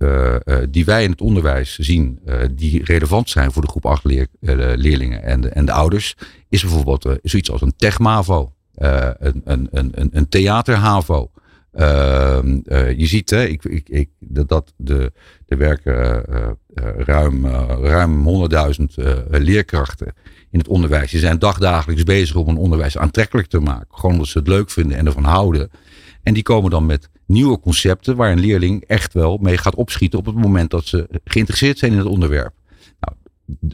eh, 0.04 0.36
eh, 0.36 0.68
die 0.70 0.86
wij 0.86 1.04
in 1.04 1.12
het 1.12 1.22
onderwijs 1.22 1.78
zien, 1.78 2.20
eh, 2.26 2.38
die 2.52 2.84
relevant 2.84 3.30
zijn 3.30 3.52
voor 3.52 3.62
de 3.62 3.68
groep 3.68 3.86
8 3.86 4.04
leer, 4.04 4.28
leerlingen 4.76 5.24
en 5.24 5.42
de, 5.42 5.50
en 5.50 5.66
de 5.66 5.72
ouders, 5.72 6.16
is 6.50 6.62
bijvoorbeeld 6.62 7.20
zoiets 7.24 7.52
als 7.52 7.62
een 7.62 7.76
techmavo, 7.76 8.54
een, 8.74 9.42
een, 9.44 9.68
een, 9.72 10.10
een, 10.12 10.30
theaterhavo. 10.30 11.32
Ehm, 11.74 12.60
eh, 12.66 12.98
je 12.98 13.06
ziet 13.06 13.30
hè, 13.30 13.44
ik, 13.44 13.64
ik, 13.86 14.10
dat, 14.20 14.74
de, 14.76 15.12
er 15.48 15.58
werken 15.58 16.24
ruim, 16.98 17.46
ruim 17.82 18.48
100.000 18.50 18.84
eh, 18.96 19.18
leerkrachten 19.30 20.14
in 20.52 20.60
het 20.60 20.68
onderwijs. 20.68 21.12
Die 21.12 21.20
zijn 21.20 21.40
dagdagelijks 21.40 22.04
bezig 22.04 22.36
om 22.36 22.48
een 22.48 22.58
onderwijs 22.58 22.98
aantrekkelijk 22.98 23.48
te 23.48 23.60
maken. 23.60 23.88
Gewoon 23.90 24.12
omdat 24.12 24.28
ze 24.28 24.38
het 24.38 24.48
leuk 24.48 24.70
vinden 24.70 24.98
en 24.98 25.06
ervan 25.06 25.24
houden. 25.24 25.70
En 26.24 26.34
die 26.34 26.44
komen 26.44 26.70
dan 26.70 26.86
met 26.86 27.10
nieuwe 27.26 27.60
concepten 27.60 28.16
waar 28.16 28.32
een 28.32 28.40
leerling 28.40 28.84
echt 28.88 29.14
wel 29.14 29.38
mee 29.38 29.58
gaat 29.58 29.76
opschieten 29.76 30.20
op 30.20 30.26
het 30.26 30.36
moment 30.36 30.70
dat 30.70 30.86
ze 30.86 31.08
geïnteresseerd 31.24 31.80
zijn 31.80 31.92
in 31.92 31.98
het 31.98 32.08
onderwerp. 32.08 32.54
Nou, 33.00 33.16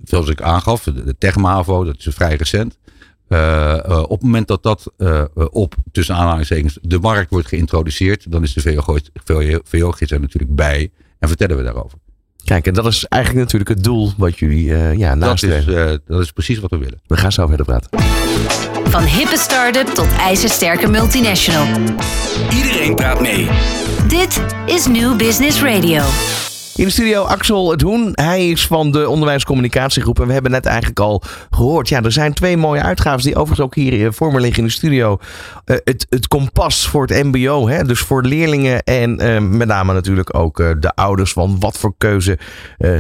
zoals 0.03 0.29
ik 0.29 0.41
aangaf, 0.41 0.83
de, 0.83 1.15
TechMavo, 1.17 1.83
dat 1.83 1.95
is 1.97 2.07
vrij 2.09 2.35
recent. 2.35 2.77
Eh, 3.27 3.85
eh, 3.85 4.01
op 4.01 4.09
het 4.09 4.21
moment 4.21 4.47
dat 4.47 4.63
dat 4.63 4.93
eh, 4.97 5.23
op, 5.51 5.75
tussen 5.91 6.15
aanhalingstekens, 6.15 6.77
de 6.81 6.99
markt 6.99 7.29
wordt 7.29 7.47
geïntroduceerd, 7.47 8.31
dan 8.31 8.43
is 8.43 8.53
de 8.53 8.62
VO-gids 8.62 9.09
VO, 9.13 9.59
VO 9.63 9.93
er 9.97 10.19
natuurlijk 10.19 10.55
bij 10.55 10.91
en 11.19 11.27
vertellen 11.27 11.57
we 11.57 11.63
daarover. 11.63 11.97
Kijk, 12.45 12.67
en 12.67 12.73
dat 12.73 12.86
is 12.86 13.06
eigenlijk 13.06 13.43
natuurlijk 13.43 13.69
het 13.69 13.84
doel 13.84 14.12
wat 14.17 14.39
jullie 14.39 14.73
eh 14.75 14.97
ja, 14.97 15.15
Dat 15.15 15.34
is, 15.34 15.49
nastreven. 15.49 15.89
eh, 15.91 15.97
dat 16.08 16.21
is 16.21 16.32
precies 16.32 16.60
wat 16.60 16.69
we 16.71 16.78
willen. 16.78 16.99
We 17.08 17.17
gaan 17.17 17.32
zo 17.32 17.47
verder 17.47 17.65
praten. 17.65 17.89
Van 18.84 19.04
hippe 19.04 19.38
start-up 19.38 19.88
tot 19.88 20.08
ijzersterke 20.19 20.88
multinational. 20.88 21.67
Iedereen 22.56 22.95
praat 22.95 23.21
mee. 23.21 23.47
Dit 24.08 24.41
is 24.65 24.88
New 24.88 25.15
Business 25.17 25.62
Radio. 25.62 26.02
In 26.75 26.86
de 26.86 26.91
studio 26.91 27.23
Axel 27.23 27.71
het 27.71 27.82
Hoen. 27.82 28.12
Hij 28.13 28.49
is 28.49 28.67
van 28.67 28.91
de 28.91 29.10
onderwijscommunicatiegroep. 29.10 30.19
En 30.19 30.27
we 30.27 30.34
hebben 30.34 30.51
net 30.51 30.65
eigenlijk 30.65 30.99
al 30.99 31.23
gehoord. 31.49 31.89
Ja, 31.89 32.01
er 32.03 32.12
zijn 32.12 32.34
twee 32.34 32.58
mooie 32.58 32.82
uitgaven 32.82 33.23
die 33.23 33.36
overigens 33.36 33.60
ook 33.60 33.75
hier 33.75 34.05
eh, 34.05 34.12
voor 34.12 34.32
me 34.32 34.39
liggen 34.39 34.60
in 34.60 34.67
de 34.67 34.73
studio. 34.73 35.19
Eh, 35.65 35.75
het, 35.84 36.05
het 36.10 36.27
kompas 36.27 36.88
voor 36.88 37.05
het 37.05 37.23
mbo. 37.23 37.67
Hè? 37.67 37.84
Dus 37.84 37.99
voor 37.99 38.23
leerlingen 38.23 38.84
en 38.84 39.19
eh, 39.19 39.39
met 39.39 39.67
name 39.67 39.93
natuurlijk 39.93 40.36
ook 40.36 40.58
de 40.58 40.95
ouders. 40.95 41.32
Van 41.32 41.60
wat 41.60 41.77
voor 41.77 41.93
keuze 41.97 42.38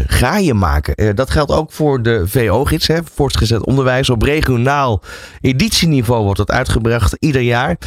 ga 0.07 0.37
je 0.37 0.53
maken? 0.53 1.15
Dat 1.15 1.29
geldt 1.29 1.51
ook 1.51 1.71
voor 1.71 2.01
de 2.01 2.23
VO-gids. 2.27 2.89
Voortgezet 3.13 3.65
onderwijs. 3.65 4.09
Op 4.09 4.21
regionaal 4.21 5.01
editieniveau 5.41 6.23
wordt 6.23 6.37
dat 6.37 6.51
uitgebracht 6.51 7.15
ieder 7.19 7.41
jaar. 7.41 7.77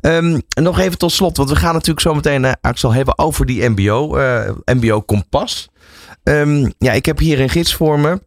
Ehm, 0.00 0.38
nog 0.60 0.78
even 0.78 0.98
tot 0.98 1.12
slot. 1.12 1.36
Want 1.36 1.50
we 1.50 1.56
gaan 1.56 1.72
natuurlijk 1.72 2.00
zo 2.00 2.14
meteen, 2.14 2.56
Axel, 2.60 2.92
hebben 2.92 3.18
over 3.18 3.46
die 3.46 3.68
mbo. 3.68 4.18
mbo 4.64 5.00
kompas. 5.00 5.41
Ehm, 6.22 6.70
ja, 6.78 6.92
ik 6.92 7.06
heb 7.06 7.18
hier 7.18 7.40
een 7.40 7.48
gids 7.50 7.74
voor 7.74 7.98
me. 8.00 8.22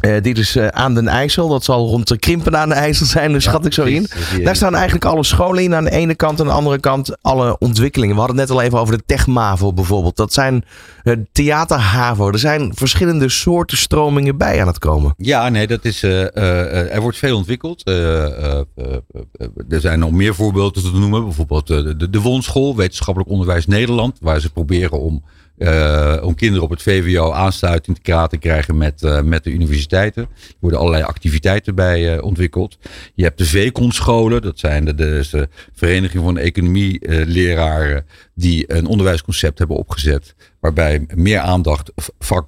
Eh, 0.00 0.22
dit 0.22 0.38
is 0.38 0.56
eh, 0.56 0.66
aan 0.66 0.94
den 0.94 1.08
IJssel. 1.08 1.48
Dat 1.48 1.64
zal 1.64 1.86
rond 1.88 2.08
de 2.08 2.18
Krimpen 2.18 2.58
aan 2.58 2.68
de 2.68 2.74
IJssel 2.74 3.06
zijn, 3.06 3.32
dus 3.32 3.44
schat 3.44 3.66
ik 3.66 3.72
zo 3.72 3.84
in. 3.84 4.06
Daar 4.44 4.56
staan 4.56 4.74
eigenlijk 4.74 5.04
alle 5.04 5.24
scholen 5.24 5.62
in 5.62 5.74
aan 5.74 5.84
de 5.84 5.90
ene 5.90 6.14
kant. 6.14 6.38
En 6.40 6.44
aan 6.44 6.50
de 6.50 6.56
andere 6.56 6.78
kant 6.80 7.22
alle 7.22 7.58
ontwikkelingen. 7.58 8.14
We 8.14 8.20
hadden 8.20 8.38
het 8.38 8.48
net 8.48 8.56
al 8.58 8.62
even 8.64 8.78
over 8.78 8.96
de 8.96 9.02
TechMavo 9.06 9.72
bijvoorbeeld. 9.72 10.16
Dat 10.16 10.32
zijn 10.32 10.64
uh, 11.04 11.16
theaterhavo. 11.32 12.28
Er 12.32 12.38
zijn 12.38 12.72
verschillende 12.74 13.28
soorten 13.28 13.76
stromingen 13.76 14.36
bij 14.36 14.60
aan 14.60 14.66
het 14.66 14.78
komen. 14.78 15.14
Ja, 15.16 15.48
nee, 15.48 15.66
dat 15.66 15.84
is. 15.84 16.02
eh, 16.02 16.36
eh, 16.36 16.94
er 16.94 17.00
wordt 17.00 17.18
veel 17.18 17.36
ontwikkeld. 17.36 17.82
Eh, 17.84 18.24
eh, 18.24 18.60
eh, 18.76 18.84
eh, 19.32 19.46
er 19.68 19.80
zijn 19.80 19.98
nog 19.98 20.10
meer 20.10 20.34
voorbeelden 20.34 20.82
te 20.82 20.90
noemen. 20.98 21.24
Bijvoorbeeld 21.24 21.70
eh, 21.70 21.76
de, 21.96 22.10
de 22.10 22.20
Wonschool, 22.20 22.76
Wetenschappelijk 22.76 23.30
Onderwijs 23.32 23.66
Nederland, 23.66 24.16
waar 24.20 24.40
ze 24.40 24.50
proberen 24.52 25.00
om, 25.00 25.24
eh, 25.60 26.16
om 26.22 26.34
kinderen 26.34 26.64
op 26.64 26.70
het 26.70 26.82
VWO 26.82 27.32
aansluiting 27.32 27.96
te 27.96 28.02
kra- 28.02 28.26
te 28.26 28.36
krijgen 28.36 28.76
met, 28.76 29.02
eh, 29.02 29.22
met 29.22 29.44
de 29.44 29.50
universiteiten. 29.50 30.22
Er 30.22 30.54
worden 30.60 30.78
allerlei 30.78 31.04
activiteiten 31.04 31.74
bij 31.74 32.16
eh, 32.16 32.24
ontwikkeld. 32.24 32.78
Je 33.14 33.22
hebt 33.22 33.38
de 33.38 33.44
VECON-scholen, 33.44 34.42
dat 34.42 34.58
zijn 34.58 34.84
de, 34.84 34.94
de, 34.94 35.48
Vereniging 35.72 36.24
van 36.24 36.38
Economie-leraren, 36.38 38.06
die 38.34 38.72
een 38.72 38.86
onderwijsconcept 38.86 39.58
hebben 39.58 39.76
opgezet. 39.76 40.34
Waarbij 40.60 41.06
meer 41.14 41.38
aandacht 41.38 41.92
vak, 42.18 42.46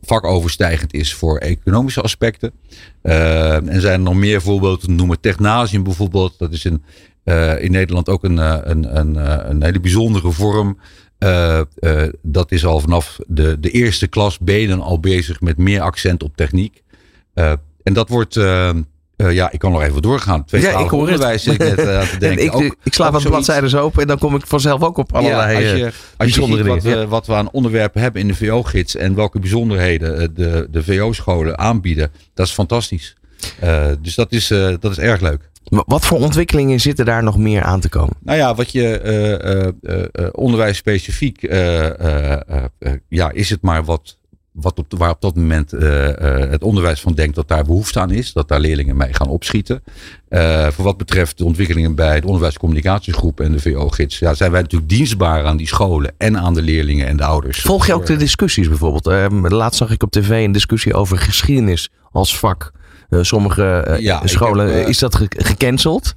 vakoverstijgend 0.00 0.94
is 0.94 1.14
voor 1.14 1.38
economische 1.38 2.00
aspecten. 2.00 2.52
En 3.02 3.80
zijn 3.80 3.92
er 3.92 4.00
nog 4.00 4.14
meer 4.14 4.42
voorbeelden 4.42 4.80
te 4.80 4.90
noemen. 4.90 5.20
Technasium 5.20 5.82
bijvoorbeeld, 5.82 6.38
dat 6.38 6.52
is 6.52 6.64
uh, 7.24 7.62
in 7.62 7.70
Nederland 7.70 8.08
ook 8.08 8.24
een, 8.24 8.36
een, 8.70 8.98
een, 8.98 9.16
een 9.50 9.62
hele 9.62 9.80
bijzondere 9.80 10.30
vorm. 10.30 10.78
Uh, 11.22 11.60
uh, 11.80 12.02
dat 12.22 12.52
is 12.52 12.64
al 12.64 12.80
vanaf 12.80 13.18
de, 13.26 13.60
de 13.60 13.70
eerste 13.70 14.06
klas 14.06 14.38
ben 14.38 14.80
al 14.80 15.00
bezig 15.00 15.40
met 15.40 15.58
meer 15.58 15.80
accent 15.80 16.22
op 16.22 16.36
techniek. 16.36 16.82
Uh, 17.34 17.52
en 17.82 17.92
dat 17.92 18.08
wordt, 18.08 18.34
ja, 19.16 19.50
ik 19.50 19.58
kan 19.58 19.72
nog 19.72 19.82
even 19.82 20.02
doorgaan. 20.02 20.44
Twee 20.44 20.62
ja, 20.62 20.78
ik 20.78 20.88
hoor 20.88 21.00
onderwijs 21.00 21.44
het. 21.44 21.54
ik 21.54 21.76
net 21.76 21.76
denken. 22.20 22.44
ik, 22.44 22.54
ook, 22.54 22.76
ik 22.82 22.94
sla 22.94 23.10
wat 23.10 23.22
bladzijden 23.22 23.80
open 23.80 24.02
en 24.02 24.08
dan 24.08 24.18
kom 24.18 24.34
ik 24.34 24.46
vanzelf 24.46 24.82
ook 24.82 24.96
op 24.96 25.14
allerlei 25.14 25.64
ja, 25.64 25.70
als 25.70 25.78
je, 25.78 25.92
als 26.16 26.34
je 26.34 26.42
ziet 26.42 26.84
wat, 26.84 27.08
wat 27.08 27.26
we 27.26 27.34
aan 27.34 27.50
onderwerpen 27.50 28.00
hebben 28.00 28.20
in 28.20 28.28
de 28.28 28.34
VO-gids 28.34 28.96
en 28.96 29.14
welke 29.14 29.38
bijzonderheden 29.38 30.34
de, 30.34 30.68
de 30.70 30.82
VO-scholen 30.82 31.58
aanbieden, 31.58 32.10
dat 32.34 32.46
is 32.46 32.52
fantastisch. 32.52 33.16
Dus 34.00 34.14
dat 34.14 34.32
is, 34.32 34.48
dat 34.80 34.90
is 34.90 34.98
erg 34.98 35.20
leuk. 35.20 35.50
Wat 35.64 36.06
voor 36.06 36.18
ontwikkelingen 36.18 36.80
zitten 36.80 37.04
daar 37.04 37.22
nog 37.22 37.38
meer 37.38 37.62
aan 37.62 37.80
te 37.80 37.88
komen? 37.88 38.16
Nou 38.20 38.38
ja, 38.38 38.54
wat 38.54 38.72
je 38.72 39.00
uh, 39.84 39.96
uh, 39.96 40.04
uh, 40.12 40.28
onderwijs 40.32 40.76
specifiek, 40.76 41.40
ja, 43.08 43.30
is 43.30 43.50
het 43.50 43.62
maar 43.62 43.84
wat, 43.84 44.18
wat 44.52 44.78
op, 44.78 44.86
waar 44.96 45.10
op 45.10 45.20
dat 45.20 45.36
moment 45.36 45.70
het 46.50 46.62
onderwijs 46.62 47.00
van 47.00 47.14
denkt 47.14 47.34
dat 47.34 47.48
daar 47.48 47.64
behoefte 47.64 48.00
aan 48.00 48.10
is, 48.10 48.32
dat 48.32 48.48
daar 48.48 48.60
leerlingen 48.60 48.96
mee 48.96 49.14
gaan 49.14 49.28
opschieten. 49.28 49.82
voor 50.70 50.84
wat 50.84 50.96
betreft 50.96 51.38
de 51.38 51.44
ontwikkelingen 51.44 51.94
bij 51.94 52.20
de 52.20 52.26
onderwijscommunicatiegroep 52.26 53.40
en 53.40 53.52
de 53.52 53.60
VO-gids, 53.60 54.18
ja, 54.18 54.34
zijn 54.34 54.50
wij 54.50 54.60
natuurlijk 54.62 54.90
dienstbaar 54.90 55.44
aan 55.44 55.56
die 55.56 55.66
scholen 55.66 56.14
en 56.18 56.38
aan 56.38 56.54
de 56.54 56.62
leerlingen 56.62 57.06
en 57.06 57.16
de 57.16 57.24
ouders. 57.24 57.60
Volg 57.60 57.86
je 57.86 57.94
ook 57.94 58.06
de 58.06 58.16
discussies 58.16 58.68
bijvoorbeeld? 58.68 59.32
Laatst 59.52 59.78
zag 59.78 59.90
ik 59.90 60.02
op 60.02 60.10
tv 60.10 60.44
een 60.44 60.52
discussie 60.52 60.94
over 60.94 61.18
geschiedenis 61.18 61.90
als 62.10 62.38
vak. 62.38 62.72
Uh, 63.12 63.22
sommige 63.22 63.96
ja, 64.00 64.26
scholen 64.26 64.74
heb, 64.74 64.82
uh, 64.82 64.88
is 64.88 64.98
dat 64.98 65.14
ge 65.14 65.26
gecanceld. 65.28 66.14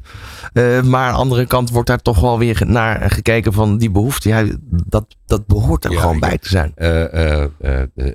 maar 0.83 1.07
aan 1.07 1.13
de 1.13 1.19
andere 1.19 1.45
kant 1.45 1.69
wordt 1.69 1.87
daar 1.87 2.01
toch 2.01 2.19
wel 2.19 2.39
weer 2.39 2.61
naar 2.65 3.11
gekeken 3.11 3.53
van 3.53 3.77
die 3.77 3.91
behoefte. 3.91 4.29
Ja, 4.29 4.45
dat, 4.85 5.15
dat 5.25 5.47
behoort 5.47 5.85
er 5.85 5.91
ja, 5.91 5.99
gewoon 5.99 6.19
bij 6.19 6.37
te 6.37 6.49
zijn. 6.49 6.71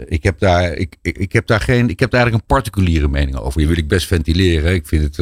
ik, 0.09 0.23
heb 0.23 0.39
daar, 0.39 0.73
ik, 0.73 0.97
ik, 1.03 1.33
heb 1.33 1.47
daar 1.47 1.61
geen, 1.61 1.89
ik 1.89 2.01
heb 2.01 2.11
daar 2.11 2.21
eigenlijk 2.21 2.51
een 2.51 2.57
particuliere 2.57 3.09
mening 3.09 3.37
over. 3.37 3.59
Die 3.59 3.69
wil 3.69 3.77
ik 3.77 3.89
best 3.89 4.07
ventileren. 4.07 4.75
Ik 4.75 4.87
vind 4.87 5.17
het 5.17 5.19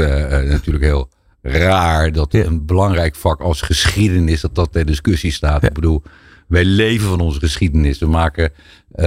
natuurlijk 0.51 0.85
heel 0.85 1.09
raar 1.42 2.12
dat 2.12 2.33
ja. 2.33 2.44
een 2.44 2.66
belangrijk 2.66 3.14
vak 3.14 3.40
als 3.40 3.61
geschiedenis 3.61 4.40
dat 4.40 4.55
dat 4.55 4.73
ter 4.73 4.87
discussie 4.87 5.33
staat. 5.33 5.62
Ik 5.62 5.73
bedoel, 5.73 6.03
wij 6.49 6.65
leven 6.65 7.09
van 7.09 7.21
onze 7.21 7.39
geschiedenis. 7.39 7.99
We 7.99 8.07
maken, 8.07 8.51
uh, 8.95 9.05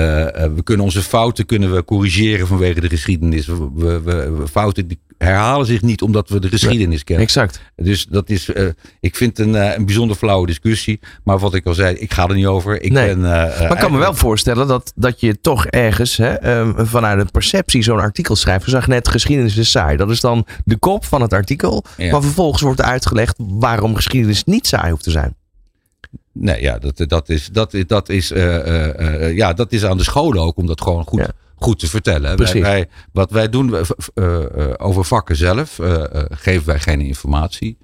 we 0.55 0.61
kunnen 0.63 0.85
onze 0.85 1.01
fouten 1.01 1.45
kunnen 1.45 1.73
we 1.73 1.85
corrigeren 1.85 2.47
vanwege 2.47 2.81
de 2.81 2.89
geschiedenis. 2.89 3.45
We, 3.45 3.69
we, 3.75 4.31
we 4.31 4.47
fouten 4.47 4.87
die 4.87 4.99
herhalen 5.17 5.65
zich 5.65 5.81
niet 5.81 6.01
omdat 6.01 6.29
we 6.29 6.39
de 6.39 6.49
geschiedenis 6.49 7.03
kennen. 7.03 7.25
Exact. 7.25 7.61
Dus 7.75 8.05
dat 8.05 8.29
is, 8.29 8.49
uh, 8.49 8.67
ik 8.99 9.15
vind 9.15 9.39
een, 9.39 9.53
uh, 9.53 9.75
een 9.75 9.85
bijzonder 9.85 10.15
flauwe 10.15 10.47
discussie. 10.47 10.99
Maar 11.23 11.39
wat 11.39 11.53
ik 11.53 11.65
al 11.65 11.73
zei, 11.73 11.95
ik 11.95 12.13
ga 12.13 12.27
er 12.27 12.35
niet 12.35 12.45
over. 12.45 12.81
Ik 12.81 12.91
nee. 12.91 13.07
ben, 13.07 13.19
maar 13.21 13.71
ik 13.71 13.77
kan 13.77 13.91
me 13.91 13.97
wel 13.97 14.13
voorstellen 14.13 14.67
dat, 14.67 14.93
dat 14.95 15.19
je 15.19 15.41
toch 15.41 15.65
ergens 15.65 16.17
hè, 16.17 16.59
um, 16.59 16.75
vanuit 16.77 17.19
een 17.19 17.31
perceptie 17.31 17.83
zo'n 17.83 17.99
artikel 17.99 18.35
schrijft. 18.35 18.65
We 18.65 18.71
zagen 18.71 18.89
net 18.89 19.07
geschiedenis 19.07 19.57
is 19.57 19.71
saai. 19.71 19.97
Dat 19.97 20.09
is 20.09 20.19
dan 20.19 20.45
de 20.65 20.77
kop 20.77 21.05
van 21.05 21.21
het 21.21 21.33
artikel. 21.33 21.83
Ja. 21.97 22.11
Maar 22.11 22.21
vervolgens 22.21 22.61
wordt 22.61 22.81
uitgelegd 22.81 23.35
waarom 23.37 23.95
geschiedenis 23.95 24.43
niet 24.43 24.67
saai 24.67 24.91
hoeft 24.91 25.03
te 25.03 25.11
zijn. 25.11 25.35
Nee, 26.33 26.61
ja, 26.61 26.77
dat, 26.77 27.03
dat, 27.07 27.29
is, 27.29 27.47
dat, 27.47 27.75
dat, 27.87 28.09
is, 28.09 28.31
uh, 28.31 28.67
uh, 28.67 28.87
uh, 28.87 29.35
ja, 29.35 29.53
dat 29.53 29.71
is 29.71 29.85
aan 29.85 29.97
de 29.97 30.03
scholen 30.03 30.41
ook 30.41 30.57
om 30.57 30.67
dat 30.67 30.81
gewoon 30.81 31.03
goed, 31.05 31.19
ja. 31.19 31.31
goed 31.55 31.79
te 31.79 31.87
vertellen. 31.87 32.37
Wij, 32.37 32.61
wij, 32.61 32.87
wat 33.11 33.31
wij 33.31 33.49
doen 33.49 33.75
over 34.77 35.05
vakken 35.05 35.35
zelf, 35.35 35.79
geven 36.29 36.65
wij 36.65 36.79
geen 36.79 37.01
informatie. 37.01 37.77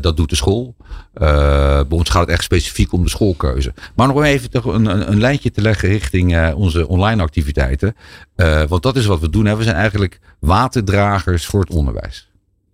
dat 0.00 0.16
doet 0.16 0.30
de 0.30 0.36
school. 0.36 0.74
bij 1.12 1.84
ons 1.88 2.10
gaat 2.10 2.20
het 2.20 2.30
echt 2.30 2.42
specifiek 2.42 2.92
om 2.92 3.02
de 3.02 3.10
schoolkeuze. 3.10 3.74
Maar 3.94 4.06
nog 4.06 4.22
even 4.22 4.50
toch 4.50 4.64
een, 4.64 4.86
een, 4.86 5.10
een 5.10 5.20
lijntje 5.20 5.50
te 5.50 5.60
leggen 5.60 5.88
richting 5.88 6.52
onze 6.54 6.88
online 6.88 7.22
activiteiten. 7.22 7.96
want 8.68 8.82
dat 8.82 8.96
is 8.96 9.06
wat 9.06 9.20
we 9.20 9.30
doen. 9.30 9.46
Hè. 9.46 9.56
We 9.56 9.62
zijn 9.62 9.76
eigenlijk 9.76 10.20
waterdragers 10.38 11.46
voor 11.46 11.60
het 11.60 11.70
onderwijs. 11.70 12.28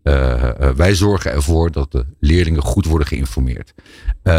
Uh, 0.05 0.43
uh, 0.61 0.71
wij 0.71 0.95
zorgen 0.95 1.33
ervoor 1.33 1.71
dat 1.71 1.93
de 1.93 2.05
leerlingen 2.21 2.62
goed 2.62 2.87
worden 2.87 3.07
geïnformeerd. 3.07 3.75
Uh, 4.25 4.33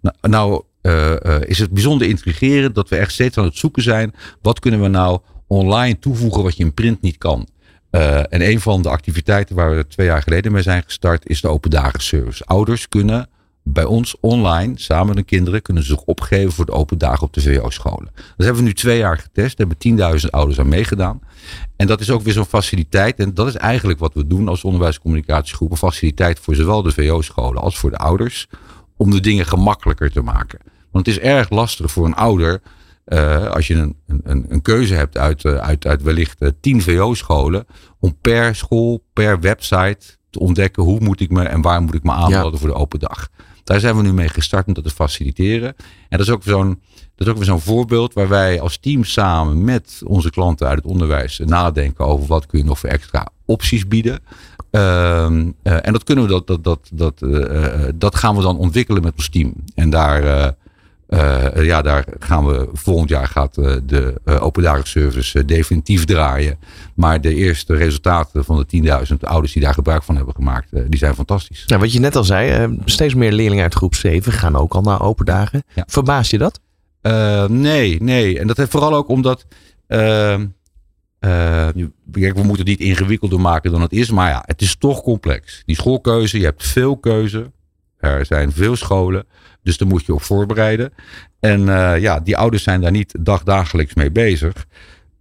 nou, 0.00 0.14
nou 0.20 0.62
is 1.46 1.58
het 1.58 1.70
bijzonder 1.70 2.08
intrigerend 2.08 2.74
dat 2.74 2.88
we 2.88 2.96
echt 2.96 3.12
steeds 3.12 3.38
aan 3.38 3.44
het 3.44 3.56
zoeken 3.56 3.82
zijn. 3.82 4.14
Wat 4.42 4.58
kunnen 4.58 4.82
we 4.82 4.88
nou 4.88 5.20
online 5.46 5.98
toevoegen 5.98 6.42
wat 6.42 6.56
je 6.56 6.64
in 6.64 6.74
print 6.74 7.00
niet 7.00 7.18
kan? 7.18 7.48
en 8.30 8.48
een 8.50 8.60
van 8.60 8.82
de 8.82 8.88
activiteiten 8.88 9.56
waar 9.56 9.76
we 9.76 9.86
twee 9.86 10.06
jaar 10.06 10.22
geleden 10.22 10.52
mee 10.52 10.62
zijn 10.62 10.82
gestart 10.82 11.28
is 11.28 11.40
de 11.40 11.48
open 11.48 11.70
dagenservice. 11.70 12.44
Ouders 12.44 12.88
kunnen 12.88 13.28
bij 13.66 13.84
ons 13.84 14.16
online, 14.20 14.72
samen 14.76 15.06
met 15.06 15.16
de 15.16 15.22
kinderen, 15.22 15.62
kunnen 15.62 15.82
ze 15.82 15.88
zich 15.88 16.02
opgeven 16.02 16.52
voor 16.52 16.66
de 16.66 16.72
open 16.72 16.98
dagen 16.98 17.22
op 17.22 17.32
de 17.32 17.40
VO-scholen. 17.40 18.10
Dat 18.14 18.46
hebben 18.46 18.56
we 18.56 18.62
nu 18.62 18.74
twee 18.74 18.98
jaar 18.98 19.18
getest. 19.18 19.56
Daar 19.56 19.66
hebben 19.66 20.20
10.000 20.20 20.30
ouders 20.30 20.58
aan 20.58 20.68
meegedaan. 20.68 21.20
En 21.76 21.86
dat 21.86 22.00
is 22.00 22.10
ook 22.10 22.22
weer 22.22 22.32
zo'n 22.32 22.44
faciliteit. 22.44 23.18
En 23.18 23.34
dat 23.34 23.46
is 23.46 23.56
eigenlijk 23.56 23.98
wat 23.98 24.14
we 24.14 24.26
doen 24.26 24.48
als 24.48 24.64
onderwijscommunicatiegroep. 24.64 25.70
Een 25.70 25.76
faciliteit 25.76 26.38
voor 26.38 26.54
zowel 26.54 26.82
de 26.82 26.92
VO-scholen 26.92 27.62
als 27.62 27.78
voor 27.78 27.90
de 27.90 27.96
ouders. 27.96 28.48
Om 28.96 29.10
de 29.10 29.20
dingen 29.20 29.46
gemakkelijker 29.46 30.10
te 30.10 30.22
maken. 30.22 30.58
Want 30.90 31.06
het 31.06 31.16
is 31.16 31.22
erg 31.22 31.50
lastig 31.50 31.90
voor 31.90 32.06
een 32.06 32.14
ouder. 32.14 32.62
Uh, 33.06 33.46
als 33.46 33.66
je 33.66 33.74
een, 33.74 33.96
een, 34.06 34.46
een 34.48 34.62
keuze 34.62 34.94
hebt 34.94 35.18
uit, 35.18 35.44
uh, 35.44 35.56
uit, 35.56 35.86
uit 35.86 36.02
wellicht 36.02 36.42
uh, 36.42 36.48
10 36.60 36.82
VO-scholen. 36.82 37.66
Om 38.00 38.16
per 38.20 38.56
school, 38.56 39.04
per 39.12 39.40
website 39.40 39.98
te 40.30 40.38
ontdekken 40.38 40.82
hoe 40.82 41.00
moet 41.00 41.20
ik 41.20 41.30
me 41.30 41.42
en 41.42 41.62
waar 41.62 41.82
moet 41.82 41.94
ik 41.94 42.02
me 42.02 42.12
aanmelden 42.12 42.52
ja. 42.52 42.58
voor 42.58 42.68
de 42.68 42.74
open 42.74 42.98
dag. 42.98 43.28
Daar 43.64 43.80
zijn 43.80 43.96
we 43.96 44.02
nu 44.02 44.12
mee 44.12 44.28
gestart 44.28 44.66
om 44.66 44.74
dat 44.74 44.84
te 44.84 44.90
faciliteren. 44.90 45.74
En 46.08 46.18
dat 46.18 46.20
is 46.20 46.30
ook 46.30 46.42
zo'n 46.42 46.80
zo'n 47.40 47.60
voorbeeld 47.60 48.12
waar 48.14 48.28
wij 48.28 48.60
als 48.60 48.78
team 48.78 49.04
samen 49.04 49.64
met 49.64 50.02
onze 50.06 50.30
klanten 50.30 50.66
uit 50.66 50.76
het 50.76 50.86
onderwijs 50.86 51.40
nadenken 51.44 52.04
over 52.04 52.26
wat 52.26 52.46
kun 52.46 52.58
je 52.58 52.64
nog 52.64 52.78
voor 52.78 52.88
extra 52.88 53.28
opties 53.44 53.88
bieden. 53.88 54.20
Uh, 54.70 54.80
uh, 54.80 55.46
en 55.62 55.92
dat 55.92 56.04
kunnen 56.04 56.24
we 56.24 56.30
dat, 56.30 56.46
dat, 56.46 56.64
dat, 56.64 56.90
dat, 56.92 57.22
uh, 57.22 57.88
dat 57.94 58.14
gaan 58.14 58.36
we 58.36 58.42
dan 58.42 58.58
ontwikkelen 58.58 59.02
met 59.02 59.12
ons 59.16 59.28
team. 59.28 59.54
En 59.74 59.90
daar 59.90 60.54
Uh, 61.14 61.64
ja, 61.64 61.82
daar 61.82 62.04
gaan 62.18 62.46
we 62.46 62.68
volgend 62.72 63.08
jaar 63.08 63.26
gaat 63.26 63.56
uh, 63.56 63.76
de 63.86 64.20
uh, 64.24 64.42
open 64.42 64.62
dagenservice 64.62 65.44
definitief 65.44 66.04
draaien. 66.04 66.58
Maar 66.94 67.20
de 67.20 67.34
eerste 67.34 67.74
resultaten 67.74 68.44
van 68.44 68.66
de 68.68 68.82
10.000 69.12 69.16
ouders 69.20 69.52
die 69.52 69.62
daar 69.62 69.74
gebruik 69.74 70.02
van 70.02 70.16
hebben 70.16 70.34
gemaakt, 70.34 70.68
die 70.72 70.98
zijn 70.98 71.14
fantastisch. 71.14 71.62
Ja, 71.66 71.78
wat 71.78 71.92
je 71.92 72.00
net 72.00 72.16
al 72.16 72.24
zei, 72.24 72.76
steeds 72.84 73.14
meer 73.14 73.32
leerlingen 73.32 73.62
uit 73.62 73.74
groep 73.74 73.94
7 73.94 74.32
gaan 74.32 74.56
ook 74.56 74.74
al 74.74 74.82
naar 74.82 75.02
open 75.02 75.24
dagen. 75.24 75.62
Ja. 75.74 75.84
Verbaas 75.86 76.30
je 76.30 76.38
dat? 76.38 76.60
nee, 77.50 78.02
nee. 78.02 78.38
En 78.38 78.46
dat 78.46 78.56
heeft 78.56 78.70
vooral 78.70 78.94
ook 78.94 79.08
omdat. 79.08 79.46
Ehm, 79.86 80.46
kijk, 82.12 82.36
we 82.36 82.42
moeten 82.42 82.56
het 82.56 82.66
niet 82.66 82.80
ingewikkelder 82.80 83.40
maken 83.40 83.70
dan 83.70 83.80
het 83.80 83.92
is. 83.92 84.10
Maar 84.10 84.30
ja, 84.30 84.42
het 84.46 84.62
is 84.62 84.76
toch 84.76 85.02
complex. 85.02 85.62
Die 85.66 85.76
schoolkeuze, 85.76 86.38
je 86.38 86.44
hebt 86.44 86.66
veel 86.66 86.96
keuze. 86.96 87.50
Er 88.04 88.26
zijn 88.26 88.52
veel 88.52 88.76
scholen. 88.76 89.26
Dus 89.62 89.76
daar 89.76 89.88
moet 89.88 90.06
je 90.06 90.14
op 90.14 90.22
voorbereiden. 90.22 90.92
En 91.40 91.60
uh, 91.60 92.00
ja, 92.00 92.20
die 92.20 92.36
ouders 92.36 92.62
zijn 92.62 92.80
daar 92.80 92.90
niet 92.90 93.14
dagdagelijks 93.20 93.94
mee 93.94 94.10
bezig. 94.10 94.66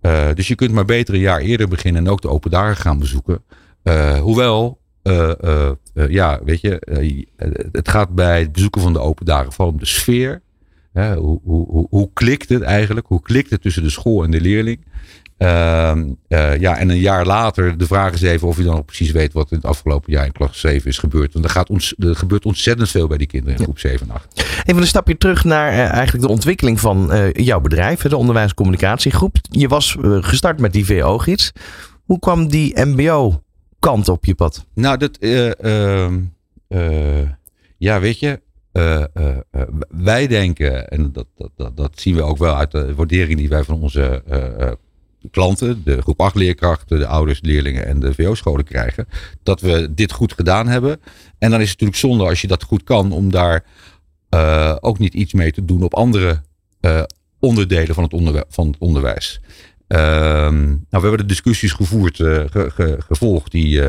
Uh, 0.01 0.27
dus 0.33 0.47
je 0.47 0.55
kunt 0.55 0.71
maar 0.71 0.85
beter 0.85 1.13
een 1.13 1.19
jaar 1.19 1.39
eerder 1.39 1.67
beginnen 1.67 2.05
en 2.05 2.11
ook 2.11 2.21
de 2.21 2.29
open 2.29 2.51
dagen 2.51 2.75
gaan 2.75 2.99
bezoeken. 2.99 3.43
Uh, 3.83 4.19
hoewel, 4.19 4.81
ja, 5.93 6.39
weet 6.43 6.61
je, 6.61 6.81
het 7.71 7.89
gaat 7.89 8.15
bij 8.15 8.39
het 8.39 8.51
bezoeken 8.51 8.81
van 8.81 8.93
de 8.93 8.99
open 8.99 9.25
dagen 9.25 9.51
vooral 9.51 9.73
om 9.73 9.79
de 9.79 9.85
sfeer. 9.85 10.41
hoe, 10.93 11.39
hoe, 11.43 11.87
hoe 11.89 12.09
klikt 12.13 12.49
het 12.49 12.61
eigenlijk? 12.61 13.07
Hoe 13.07 13.21
klikt 13.21 13.49
het 13.49 13.61
tussen 13.61 13.83
de 13.83 13.89
school 13.89 14.23
en 14.23 14.31
de 14.31 14.41
leerling? 14.41 14.85
Uh, 15.43 15.91
uh, 16.27 16.60
ja, 16.60 16.77
en 16.77 16.89
een 16.89 16.97
jaar 16.97 17.25
later, 17.25 17.77
de 17.77 17.86
vraag 17.86 18.13
is 18.13 18.21
even 18.21 18.47
of 18.47 18.58
je 18.58 18.63
dan 18.63 18.77
ook 18.77 18.86
precies 18.86 19.12
weet 19.12 19.34
wat 19.34 19.51
in 19.51 19.58
het 19.58 19.65
afgelopen 19.65 20.13
jaar 20.13 20.25
in 20.25 20.32
klas 20.32 20.60
7 20.60 20.89
is 20.89 20.97
gebeurd. 20.97 21.34
Want 21.34 21.45
er, 21.45 21.51
gaat 21.51 21.69
ons, 21.69 21.93
er 21.97 22.15
gebeurt 22.15 22.45
ontzettend 22.45 22.89
veel 22.89 23.08
bij 23.08 23.17
die 23.17 23.27
kinderen 23.27 23.58
in 23.58 23.63
groep 23.63 23.79
7 23.79 24.08
en 24.10 24.15
8. 24.15 24.45
Even 24.65 24.82
een 24.82 24.88
stapje 24.88 25.17
terug 25.17 25.43
naar 25.43 25.73
uh, 25.73 25.79
eigenlijk 25.79 26.25
de 26.25 26.32
ontwikkeling 26.32 26.79
van 26.79 27.13
uh, 27.13 27.32
jouw 27.32 27.60
bedrijf, 27.60 28.01
de 28.01 28.17
onderwijscommunicatiegroep. 28.17 29.36
Je 29.41 29.67
was 29.67 29.97
gestart 29.99 30.60
met 30.60 30.73
die 30.73 30.86
VO-gids. 30.86 31.51
Hoe 32.06 32.19
kwam 32.19 32.47
die 32.47 32.86
MBO-kant 32.86 34.10
op 34.10 34.25
je 34.25 34.36
pad? 34.36 34.65
Nou, 34.73 34.97
dat, 34.97 35.17
ehm, 35.17 36.19
ja, 37.77 37.99
weet 37.99 38.19
je, 38.19 38.41
wij 39.89 40.27
denken, 40.27 40.89
en 40.89 41.12
dat, 41.12 41.27
dat, 41.36 41.51
dat, 41.56 41.77
dat, 41.77 41.91
zien 41.99 42.15
we 42.15 42.21
ook 42.21 42.38
wel 42.38 42.56
uit 42.56 42.71
de 42.71 42.95
waardering 42.95 43.39
die 43.39 43.49
wij 43.49 43.63
van 43.63 43.82
onze 43.82 44.23
klanten, 45.31 45.81
de 45.83 46.01
groep 46.01 46.19
8 46.19 46.36
leerkrachten, 46.36 46.99
de 46.99 47.07
ouders, 47.07 47.39
leerlingen 47.41 47.86
en 47.86 47.99
de 47.99 48.13
VO-scholen 48.13 48.65
krijgen, 48.65 49.07
dat 49.43 49.62
we 49.62 49.93
dit 49.93 50.12
goed 50.12 50.33
gedaan 50.33 50.67
hebben. 50.67 51.01
En 51.38 51.51
dan 51.51 51.62
is 51.62 51.69
het 51.69 51.79
natuurlijk 51.79 51.99
zonde 51.99 52.23
als 52.23 52.41
je 52.41 52.47
dat 52.47 52.63
goed 52.63 52.83
kan, 52.83 53.12
om 53.12 53.31
daar 53.31 53.65
uh, 54.33 54.75
ook 54.79 54.99
niet 54.99 55.13
iets 55.13 55.33
mee 55.33 55.51
te 55.51 55.65
doen 55.65 55.83
op 55.83 55.93
andere 55.93 56.41
uh, 56.81 57.03
onderdelen 57.39 57.95
van 57.95 58.03
het, 58.03 58.13
onderwijs. 58.13 58.45
Van 58.49 58.67
het 58.67 58.77
onderwijs. 58.79 59.39
Uh, 59.88 59.99
nou, 59.99 60.79
we 60.89 60.99
hebben 60.99 61.17
de 61.17 61.25
discussies 61.25 61.71
gevoerd, 61.71 62.15
ge, 62.15 62.47
ge, 62.73 62.97
gevolgd 63.07 63.51
die 63.51 63.81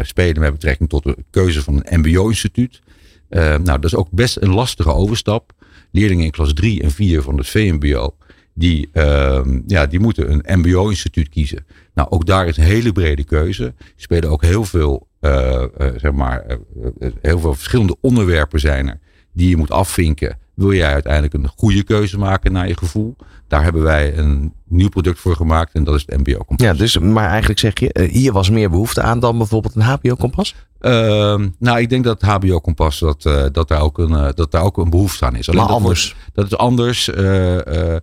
spelen 0.00 0.40
met 0.40 0.52
betrekking 0.52 0.88
tot 0.88 1.02
de 1.02 1.16
keuze 1.30 1.62
van 1.62 1.82
een 1.84 2.00
MBO-instituut. 2.00 2.80
nou, 3.28 3.64
dat 3.64 3.84
is 3.84 3.94
ook 3.94 4.10
best 4.10 4.36
een 4.36 4.54
lastige 4.54 4.92
overstap. 4.92 5.52
Leerlingen 5.90 6.24
in 6.24 6.30
klas 6.30 6.52
3 6.52 6.82
en 6.82 6.90
4 6.90 7.22
van 7.22 7.36
het 7.36 7.48
VMBO 7.48 8.14
die, 8.54 8.88
uh, 8.92 9.40
ja, 9.66 9.86
die 9.86 10.00
moeten 10.00 10.32
een 10.32 10.60
MBO-instituut 10.60 11.28
kiezen. 11.28 11.66
Nou, 11.94 12.10
ook 12.10 12.26
daar 12.26 12.46
is 12.46 12.56
een 12.56 12.64
hele 12.64 12.92
brede 12.92 13.24
keuze. 13.24 13.64
Er 13.64 13.74
spelen 13.96 14.30
ook 14.30 14.42
heel 14.42 14.64
veel, 14.64 15.08
uh, 15.20 15.64
uh, 15.78 15.88
zeg 15.96 16.12
maar, 16.12 16.44
uh, 16.48 17.10
heel 17.20 17.38
veel 17.38 17.54
verschillende 17.54 17.96
onderwerpen 18.00 18.60
zijn 18.60 18.88
er 18.88 18.98
die 19.32 19.48
je 19.48 19.56
moet 19.56 19.70
afvinken. 19.70 20.38
Wil 20.54 20.72
jij 20.72 20.92
uiteindelijk 20.92 21.34
een 21.34 21.48
goede 21.56 21.82
keuze 21.82 22.18
maken 22.18 22.52
naar 22.52 22.68
je 22.68 22.76
gevoel? 22.76 23.16
Daar 23.48 23.62
hebben 23.62 23.82
wij 23.82 24.18
een 24.18 24.52
nieuw 24.68 24.88
product 24.88 25.18
voor 25.18 25.36
gemaakt 25.36 25.74
en 25.74 25.84
dat 25.84 25.94
is 25.94 26.04
het 26.06 26.18
MBO-kompas. 26.18 26.66
Ja, 26.66 26.74
dus, 26.74 26.98
maar 26.98 27.28
eigenlijk 27.28 27.60
zeg 27.60 27.80
je, 27.80 28.08
hier 28.10 28.32
was 28.32 28.50
meer 28.50 28.70
behoefte 28.70 29.02
aan 29.02 29.20
dan 29.20 29.38
bijvoorbeeld 29.38 29.74
een 29.74 29.82
HBO-kompas? 29.82 30.54
Ehm, 30.80 31.48
nou, 31.58 31.80
ik 31.80 31.88
denk 31.88 32.04
dat 32.04 32.20
het 32.20 32.30
HBO-kompas, 32.30 32.98
dat, 32.98 33.22
dat, 33.52 33.68
daar 33.68 33.80
ook 33.80 33.98
een, 33.98 34.32
dat 34.34 34.50
daar 34.50 34.62
ook 34.62 34.78
een 34.78 34.90
behoefte 34.90 35.24
aan 35.24 35.36
is. 35.36 35.48
Alleen 35.48 35.60
maar 35.60 35.68
dat 35.68 35.78
anders? 35.80 36.12
Wordt, 36.12 36.34
dat 36.34 36.44
is 36.44 36.56
anders. 36.56 37.08
Uh, 37.08 37.54
uh, 37.54 37.96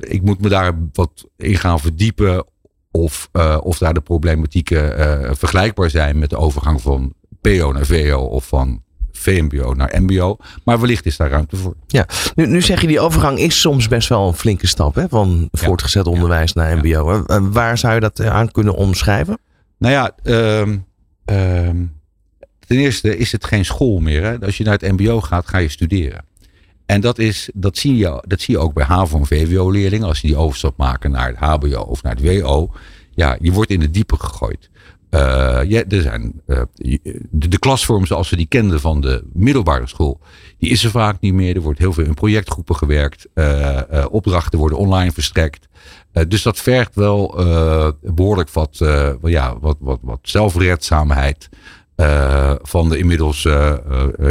ik 0.00 0.22
moet 0.22 0.40
me 0.40 0.48
daar 0.48 0.72
wat 0.92 1.28
in 1.36 1.56
gaan 1.56 1.80
verdiepen. 1.80 2.44
Of, 2.90 3.28
of 3.60 3.78
daar 3.78 3.94
de 3.94 4.00
problematieken 4.00 5.36
vergelijkbaar 5.36 5.90
zijn 5.90 6.18
met 6.18 6.30
de 6.30 6.36
overgang 6.36 6.80
van 6.80 7.14
PO 7.40 7.72
naar 7.72 7.86
VO 7.86 8.18
of 8.18 8.46
van 8.46 8.82
VMBO 9.12 9.72
naar 9.72 10.02
MBO. 10.02 10.36
Maar 10.64 10.80
wellicht 10.80 11.06
is 11.06 11.16
daar 11.16 11.30
ruimte 11.30 11.56
voor. 11.56 11.74
Ja, 11.86 12.06
nu, 12.34 12.46
nu 12.46 12.62
zeg 12.62 12.80
je 12.80 12.86
die 12.86 13.00
overgang 13.00 13.38
is 13.38 13.60
soms 13.60 13.88
best 13.88 14.08
wel 14.08 14.28
een 14.28 14.34
flinke 14.34 14.66
stap 14.66 14.94
hè? 14.94 15.08
van 15.08 15.48
voortgezet 15.52 16.06
onderwijs 16.06 16.52
naar 16.52 16.78
MBO. 16.78 17.24
Waar 17.50 17.78
zou 17.78 17.94
je 17.94 18.00
dat 18.00 18.20
aan 18.20 18.50
kunnen 18.50 18.74
omschrijven? 18.74 19.38
Nou 19.78 19.94
ja, 19.94 20.12
um, 20.60 20.86
um, 21.24 22.00
ten 22.66 22.76
eerste 22.76 23.16
is 23.16 23.32
het 23.32 23.44
geen 23.44 23.64
school 23.64 23.98
meer. 23.98 24.22
Hè? 24.22 24.40
Als 24.40 24.56
je 24.56 24.64
naar 24.64 24.78
het 24.78 24.92
MBO 24.92 25.20
gaat, 25.20 25.48
ga 25.48 25.58
je 25.58 25.68
studeren. 25.68 26.24
En 26.86 27.00
dat, 27.00 27.18
is, 27.18 27.50
dat, 27.54 27.76
zie 27.76 27.96
je, 27.96 28.22
dat 28.26 28.40
zie 28.40 28.54
je 28.54 28.60
ook 28.60 28.74
bij 28.74 28.84
HAVO- 28.84 29.18
en 29.18 29.26
VWO-leerlingen. 29.26 30.06
Als 30.06 30.20
die 30.20 30.30
die 30.30 30.38
overstap 30.38 30.76
maken 30.76 31.10
naar 31.10 31.28
het 31.28 31.36
HBO 31.36 31.80
of 31.80 32.02
naar 32.02 32.16
het 32.16 32.40
WO. 32.40 32.72
Ja, 33.14 33.36
je 33.40 33.52
wordt 33.52 33.70
in 33.70 33.80
de 33.80 33.90
diepe 33.90 34.16
gegooid. 34.16 34.70
Ja, 35.68 35.84
er 35.88 36.02
zijn, 36.02 36.42
uh, 36.46 36.60
de, 37.30 37.48
de, 37.48 37.58
klasvorm 37.58 38.06
zoals 38.06 38.30
we 38.30 38.36
die 38.36 38.46
kenden 38.46 38.80
van 38.80 39.00
de 39.00 39.24
middelbare 39.32 39.86
school, 39.86 40.20
die 40.58 40.70
is 40.70 40.84
er 40.84 40.90
vaak 40.90 41.20
niet 41.20 41.34
meer. 41.34 41.56
Er 41.56 41.62
wordt 41.62 41.78
heel 41.78 41.92
veel 41.92 42.04
in 42.04 42.14
projectgroepen 42.14 42.76
gewerkt. 42.76 43.26
Uh, 43.34 43.80
opdrachten 44.10 44.58
worden 44.58 44.78
online 44.78 45.12
verstrekt. 45.12 45.68
dus 46.28 46.42
dat 46.42 46.58
vergt 46.58 46.94
wel 46.94 47.34
behoorlijk 48.02 48.50
wat, 48.50 48.78
ja, 49.22 49.58
wat, 49.60 49.76
wat, 49.80 49.98
wat 50.02 50.18
zelfredzaamheid 50.22 51.48
van 52.62 52.88
de 52.88 52.98
inmiddels 52.98 53.48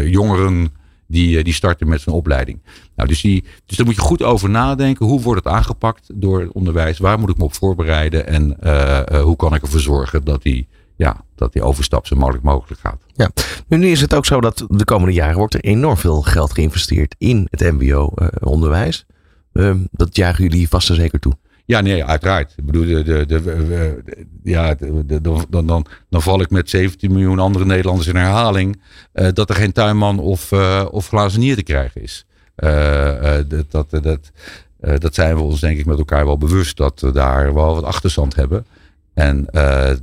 jongeren 0.03 0.71
die, 1.13 1.37
eh, 1.37 1.43
die 1.43 1.53
starten 1.53 1.87
met 1.87 2.01
zijn 2.01 2.15
opleiding. 2.15 2.61
Nou, 2.95 3.09
dus, 3.09 3.21
die, 3.21 3.43
dus 3.65 3.77
daar 3.77 3.85
moet 3.85 3.95
je 3.95 4.01
goed 4.01 4.23
over 4.23 4.49
nadenken. 4.49 5.05
Hoe 5.05 5.21
wordt 5.21 5.43
het 5.43 5.53
aangepakt 5.53 6.09
door 6.13 6.41
het 6.41 6.51
onderwijs? 6.51 6.97
Waar 6.97 7.19
moet 7.19 7.29
ik 7.29 7.37
me 7.37 7.43
op 7.43 7.53
voorbereiden? 7.53 8.27
En 8.27 8.57
uh, 8.63 9.21
hoe 9.21 9.35
kan 9.35 9.53
ik 9.53 9.61
ervoor 9.61 9.79
zorgen 9.79 10.23
dat 10.23 10.41
die, 10.41 10.67
ja, 10.95 11.25
dat 11.35 11.53
die 11.53 11.61
overstap 11.61 12.07
zo 12.07 12.15
mogelijk 12.15 12.43
mogelijk 12.43 12.81
gaat? 12.81 13.01
Ja, 13.13 13.31
nu 13.67 13.87
is 13.87 14.01
het 14.01 14.15
ook 14.15 14.25
zo 14.25 14.41
dat 14.41 14.65
de 14.69 14.85
komende 14.85 15.13
jaren 15.13 15.37
wordt 15.37 15.53
er 15.53 15.63
enorm 15.63 15.97
veel 15.97 16.21
geld 16.21 16.53
geïnvesteerd 16.53 17.15
in 17.17 17.47
het 17.49 17.59
MBO-onderwijs. 17.71 19.05
Uh, 19.53 19.75
dat 19.91 20.15
jagen 20.15 20.43
jullie 20.43 20.69
vast 20.69 20.89
en 20.89 20.95
zeker 20.95 21.19
toe. 21.19 21.33
Ja, 21.65 21.81
nee, 21.81 22.05
uiteraard. 22.05 22.53
Ik 22.57 22.65
bedoel, 22.65 22.85
de, 22.85 23.25
de, 23.25 24.01
ja, 24.43 24.75
dan, 25.21 25.45
dan, 25.49 25.85
dan 26.09 26.21
val 26.21 26.41
ik 26.41 26.49
met 26.49 26.69
17 26.69 27.11
miljoen 27.11 27.39
andere 27.39 27.65
Nederlanders 27.65 28.07
in 28.07 28.15
herhaling. 28.15 28.81
Uh, 29.13 29.27
dat 29.33 29.49
er 29.49 29.55
geen 29.55 29.71
tuinman 29.71 30.19
of, 30.19 30.51
uh, 30.51 30.85
of 30.91 31.07
glazenier 31.07 31.55
te 31.55 31.63
krijgen 31.63 32.01
is. 32.01 32.25
Uh, 32.57 33.37
dat, 33.47 33.71
dat, 33.71 34.03
dat, 34.03 34.31
dat 34.79 35.13
zijn 35.13 35.35
we 35.35 35.41
ons 35.41 35.59
denk 35.59 35.77
ik 35.77 35.85
met 35.85 35.97
elkaar 35.97 36.25
wel 36.25 36.37
bewust 36.37 36.77
dat 36.77 37.01
we 37.01 37.11
daar 37.11 37.53
wel 37.53 37.75
wat 37.75 37.83
achterstand 37.83 38.35
hebben. 38.35 38.65
En 39.13 39.45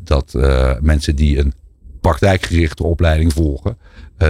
dat 0.04 0.34
mensen 0.80 1.16
die 1.16 1.38
een 1.38 1.54
praktijkgerichte 2.00 2.84
opleiding 2.84 3.32
volgen, 3.32 3.78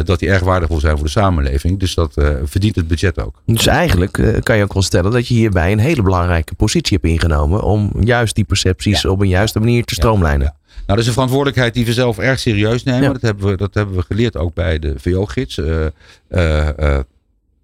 dat 0.05 0.19
die 0.19 0.29
erg 0.29 0.43
waardevol 0.43 0.81
zijn 0.81 0.97
voor 0.97 1.05
de 1.05 1.11
samenleving. 1.11 1.79
Dus 1.79 1.95
dat 1.95 2.13
uh, 2.17 2.29
verdient 2.45 2.77
het 2.77 2.89
budget 2.89 3.21
ook. 3.21 3.43
Dus 3.47 3.67
eigenlijk 3.67 4.19
uh, 4.19 4.41
kan 4.43 4.57
je 4.57 4.63
ook 4.63 4.73
wel 4.73 4.83
stellen 4.83 5.11
dat 5.13 5.29
je 5.29 5.35
hierbij 5.35 5.73
een 5.73 5.79
hele 5.79 6.03
belangrijke 6.03 6.55
positie 6.55 6.99
hebt 7.01 7.13
ingenomen 7.13 7.63
om 7.63 7.93
juist 8.01 8.35
die 8.35 8.45
percepties 8.45 9.03
ja. 9.03 9.11
op 9.11 9.21
een 9.21 9.29
juiste 9.29 9.59
manier 9.59 9.85
te 9.85 9.95
stroomlijnen. 9.95 10.47
Ja, 10.47 10.55
nou, 10.67 10.87
dat 10.87 10.99
is 10.99 11.07
een 11.07 11.13
verantwoordelijkheid 11.13 11.75
die 11.75 11.85
we 11.85 11.93
zelf 11.93 12.19
erg 12.19 12.39
serieus 12.39 12.83
nemen. 12.83 13.13
Dat, 13.13 13.23
hebben 13.23 13.47
we, 13.47 13.57
dat 13.57 13.75
hebben 13.75 13.97
we 13.97 14.03
geleerd 14.03 14.37
ook 14.37 14.55
bij 14.55 14.79
de 14.79 14.95
VO-gids. 14.97 15.57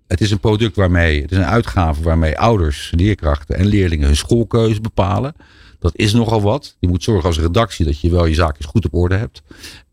het 0.06 0.20
is 0.20 0.30
een 0.30 0.40
product 0.40 0.76
waarmee, 0.76 1.22
het 1.22 1.30
is 1.30 1.36
een 1.36 1.44
uitgave 1.44 2.02
waarmee 2.02 2.38
ouders, 2.38 2.92
leerkrachten 2.96 3.56
en 3.56 3.66
leerlingen 3.66 4.06
hun 4.06 4.16
schoolkeuze 4.16 4.80
bepalen. 4.80 5.34
Dat 5.78 5.92
is 5.96 6.12
nogal 6.12 6.42
wat. 6.42 6.76
Je 6.78 6.88
moet 6.88 7.02
zorgen 7.02 7.28
als 7.28 7.38
redactie 7.38 7.84
dat 7.84 8.00
je 8.00 8.10
wel 8.10 8.26
je 8.26 8.34
zaakjes 8.34 8.66
goed 8.66 8.84
op 8.84 8.94
orde 8.94 9.16
hebt. 9.16 9.42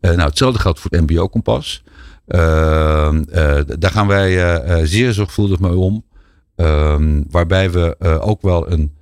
nou, 0.00 0.20
hetzelfde 0.20 0.58
geldt 0.58 0.80
voor 0.80 0.90
het 0.90 1.10
MBO-kompas. 1.10 1.82
Ehm, 2.26 3.22
eh, 3.22 3.60
daar 3.78 3.90
gaan 3.90 4.06
wij 4.06 4.28
eh, 4.28 4.80
eh, 4.80 4.86
zeer 4.86 5.12
zorgvuldig 5.12 5.60
mee 5.60 5.76
om. 5.76 6.04
Ehm, 6.56 7.22
waarbij 7.30 7.70
we 7.70 7.96
ook 8.20 8.42
wel 8.42 8.70
een, 8.70 8.92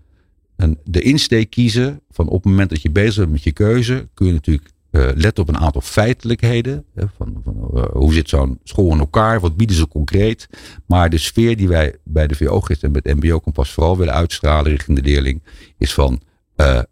een, 0.56 0.78
de 0.84 1.00
insteek 1.00 1.50
kiezen 1.50 2.00
van 2.10 2.28
op 2.28 2.42
het 2.42 2.44
moment 2.44 2.70
dat 2.70 2.82
je 2.82 2.90
bezig 2.90 3.16
bent 3.16 3.30
met 3.30 3.42
je 3.42 3.52
keuze, 3.52 4.08
kun 4.14 4.26
je 4.26 4.32
natuurlijk 4.32 4.70
uh, 4.90 5.08
letten 5.14 5.42
op 5.42 5.48
een 5.48 5.58
aantal 5.58 5.80
feitelijkheden. 5.80 6.84
van, 6.94 7.40
van 7.44 7.88
hoe 7.92 8.12
zit 8.12 8.28
zo'n 8.28 8.58
school 8.64 8.92
in 8.92 8.98
elkaar? 8.98 9.40
Wat 9.40 9.56
bieden 9.56 9.76
ze 9.76 9.88
concreet? 9.88 10.48
Maar 10.86 11.10
de 11.10 11.18
sfeer 11.18 11.56
die 11.56 11.68
wij 11.68 11.96
bij 12.04 12.26
de 12.26 12.34
VO-gids 12.34 12.82
en 12.82 12.90
met 12.90 13.04
MBO-kompas 13.04 13.72
vooral 13.72 13.98
willen 13.98 14.14
uitstralen 14.14 14.70
richting 14.70 14.98
de 14.98 15.04
leerling, 15.04 15.42
is 15.78 15.94
van 15.94 16.20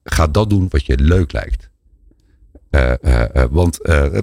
ga 0.05 0.27
dat 0.27 0.51
doen 0.51 0.67
wat 0.71 0.87
je 0.87 0.99
leuk 0.99 1.33
lijkt. 1.33 1.71
want 3.51 3.79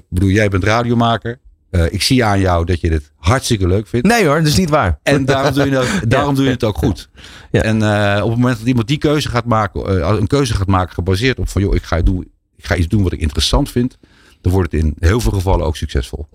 bedoel, 0.08 0.30
jij 0.30 0.48
bent 0.48 0.64
radiomaker. 0.64 1.40
Eh, 1.70 1.92
ik 1.92 2.02
zie 2.02 2.24
aan 2.24 2.40
jou 2.40 2.64
dat 2.64 2.80
je 2.80 2.90
dit 2.90 3.12
hartstikke 3.16 3.66
leuk 3.66 3.86
vindt. 3.86 4.06
Nee 4.06 4.26
hoor, 4.26 4.36
dat 4.36 4.46
is 4.46 4.56
niet 4.56 4.70
waar. 4.70 4.98
En 5.02 5.24
daarom 5.24 5.54
doe 5.54 5.70
je 5.70 5.76
het, 5.76 6.10
daarom 6.10 6.34
doe 6.34 6.44
je 6.44 6.50
het 6.50 6.64
ook 6.64 6.78
goed. 6.78 7.08
Ja. 7.50 7.62
En 7.62 7.82
eh, 7.82 8.24
op 8.24 8.30
het 8.30 8.38
moment 8.38 8.58
dat 8.58 8.66
iemand 8.66 8.88
die 8.88 8.98
keuze 8.98 9.28
gaat 9.28 9.44
maken, 9.44 10.00
eh, 10.00 10.16
een 10.18 10.26
keuze 10.26 10.54
gaat 10.54 10.66
maken 10.66 10.94
gebaseerd 10.94 11.38
op 11.38 11.48
van 11.48 11.62
joh, 11.62 11.74
ik 11.74 11.82
ga, 11.82 12.02
doen, 12.02 12.30
ik 12.56 12.66
ga 12.66 12.76
iets 12.76 12.88
doen 12.88 13.02
wat 13.02 13.12
ik 13.12 13.20
interessant 13.20 13.70
vind, 13.70 13.98
dan 14.40 14.52
wordt 14.52 14.72
het 14.72 14.82
in 14.82 14.94
heel 14.98 15.20
veel 15.20 15.32
gevallen 15.32 15.66
ook 15.66 15.76
succesvol. 15.76 16.28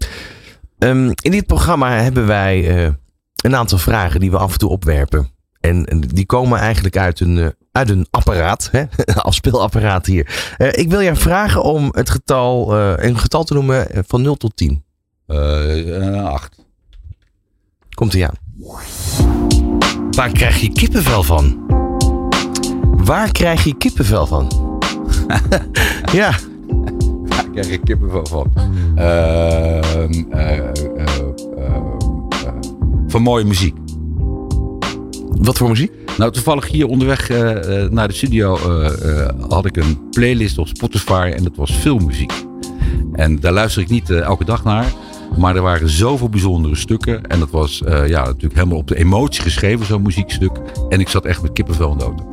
Ehm, 0.79 1.11
in 1.21 1.31
dit 1.31 1.45
programma 1.45 1.91
hebben 1.91 2.27
wij 2.27 2.85
een 3.35 3.55
aantal 3.55 3.77
vragen 3.77 4.19
die 4.19 4.31
we 4.31 4.37
af 4.37 4.51
en 4.51 4.57
toe 4.57 4.69
opwerpen. 4.69 5.31
En, 5.59 5.85
en 5.85 5.99
die 5.99 6.25
komen 6.25 6.59
eigenlijk 6.59 6.97
uit 6.97 7.19
een, 7.19 7.53
uit 7.71 7.89
een 7.89 8.07
apparaat, 8.09 8.69
hè? 8.71 8.83
afspeelapparaat 9.13 10.05
hier. 10.05 10.55
Ik 10.71 10.89
wil 10.89 11.01
jou 11.01 11.17
vragen 11.17 11.63
om 11.63 11.89
het 11.91 12.09
getal, 12.09 12.77
een 12.77 13.17
getal 13.17 13.43
te 13.43 13.53
noemen 13.53 13.87
van 14.07 14.21
0 14.21 14.35
tot 14.35 14.55
10. 14.55 14.82
Eh, 15.25 16.17
eh, 16.17 16.25
acht. 16.25 16.65
Komt 17.89 18.13
ie 18.13 18.25
aan. 18.27 18.35
Waar 20.11 20.31
krijg 20.31 20.61
je 20.61 20.71
kippenvel 20.73 21.23
van? 21.23 21.65
Waar 23.03 23.31
krijg 23.31 23.63
je 23.63 23.77
kippenvel 23.77 24.25
van? 24.25 24.71
ja, 26.19 26.35
Daar 27.25 27.49
krijg 27.51 27.69
ik 27.69 27.81
kippenvel 27.83 28.25
van. 28.25 28.53
Ehm, 28.95 30.23
eh, 30.29 30.57
eh, 30.57 31.23
van 33.07 33.21
mooie 33.21 33.45
muziek. 33.45 33.75
wat 35.29 35.57
voor 35.57 35.69
muziek? 35.69 35.91
Nou, 36.17 36.31
toevallig 36.31 36.67
hier 36.67 36.87
onderweg 36.87 37.29
naar 37.89 38.07
de 38.07 38.13
studio 38.13 38.57
had 39.49 39.65
ik 39.65 39.77
een 39.77 40.09
playlist 40.09 40.57
op 40.57 40.67
Spotify 40.67 41.31
en 41.35 41.43
dat 41.43 41.55
was 41.55 41.71
filmmuziek. 41.71 42.33
En 43.13 43.39
daar 43.39 43.51
luister 43.53 43.81
ik 43.81 43.89
niet 43.89 44.09
elke 44.09 44.45
dag 44.45 44.63
naar. 44.63 44.85
Maar 45.37 45.55
er 45.55 45.61
waren 45.61 45.89
zoveel 45.89 46.29
bijzondere 46.29 46.75
stukken. 46.75 47.25
En 47.27 47.39
dat 47.39 47.49
was 47.49 47.83
eh, 47.83 48.07
ja, 48.07 48.23
natuurlijk 48.25 48.53
helemaal 48.53 48.77
op 48.77 48.87
de 48.87 48.97
emotie 48.97 49.41
geschreven, 49.41 49.85
zo'n 49.85 50.01
muziekstuk. 50.01 50.51
En 50.89 50.99
ik 50.99 51.09
zat 51.09 51.25
echt 51.25 51.41
met 51.41 51.53
kippenvel 51.53 51.91
in 51.91 51.97
de 51.97 52.03
auto. 52.03 52.27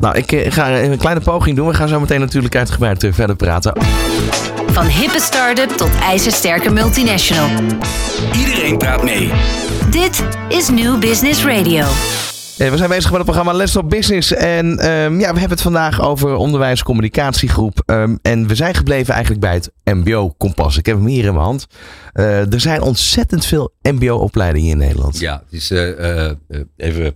Nou, 0.00 0.16
ik 0.16 0.32
eh, 0.32 0.52
ga 0.52 0.80
een 0.80 0.98
kleine 0.98 1.20
poging 1.20 1.56
doen. 1.56 1.68
We 1.68 1.74
gaan 1.74 1.88
zo 1.88 2.00
meteen 2.00 2.20
natuurlijk 2.20 2.56
uitgebreid 2.56 3.04
eh, 3.04 3.12
verder 3.12 3.36
praten. 3.36 3.72
Van 4.66 4.86
hippe 4.86 5.20
start-up 5.20 5.70
tot 5.70 5.90
ijzersterke 6.02 6.70
multinational. 6.70 7.48
Iedereen 8.36 8.78
praat 8.78 9.02
mee. 9.02 9.30
Dit 9.90 10.24
is 10.48 10.68
New 10.68 10.98
Business 10.98 11.44
Radio. 11.44 11.84
Eh, 12.58 12.70
We 12.70 12.76
zijn 12.76 12.88
bezig 12.88 13.04
met 13.10 13.14
het 13.20 13.24
programma 13.24 13.52
Let's 13.52 13.72
Talk 13.72 13.88
Business. 13.88 14.32
En 14.34 14.78
ehm, 14.78 15.12
ja, 15.20 15.32
we 15.32 15.38
hebben 15.38 15.50
het 15.50 15.60
vandaag 15.60 16.00
over 16.00 16.34
onderwijscommunicatiegroep. 16.34 17.82
Ehm, 17.86 18.16
en 18.22 18.46
we 18.46 18.54
zijn 18.54 18.74
gebleven 18.74 19.12
eigenlijk 19.14 19.42
bij 19.42 19.54
het 19.54 19.70
MBO-kompas. 19.84 20.76
Ik 20.78 20.86
heb 20.86 20.96
hem 20.96 21.06
hier 21.06 21.24
in 21.24 21.32
mijn 21.32 21.44
hand. 21.44 21.66
Eh, 22.12 22.52
er 22.52 22.60
zijn 22.60 22.80
ontzettend 22.80 23.46
veel 23.46 23.72
MBO-opleidingen 23.82 24.70
in 24.70 24.78
Nederland. 24.78 25.18
Ja, 25.18 25.42
het 25.44 25.52
is 25.52 25.70
eh, 25.70 26.30
even 26.76 27.14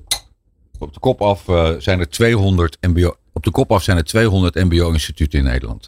op 0.78 0.92
de 0.94 1.00
kop 1.00 1.22
af 1.22 1.42
zijn 1.78 2.00
er 2.00 2.08
200 2.08 2.76
MBO. 2.80 3.16
Op 3.32 3.44
de 3.44 3.50
kop 3.50 3.72
af 3.72 3.82
zijn 3.82 3.96
er 3.96 4.04
200 4.04 4.54
MBO-instituten 4.54 5.38
in 5.38 5.44
Nederland. 5.44 5.86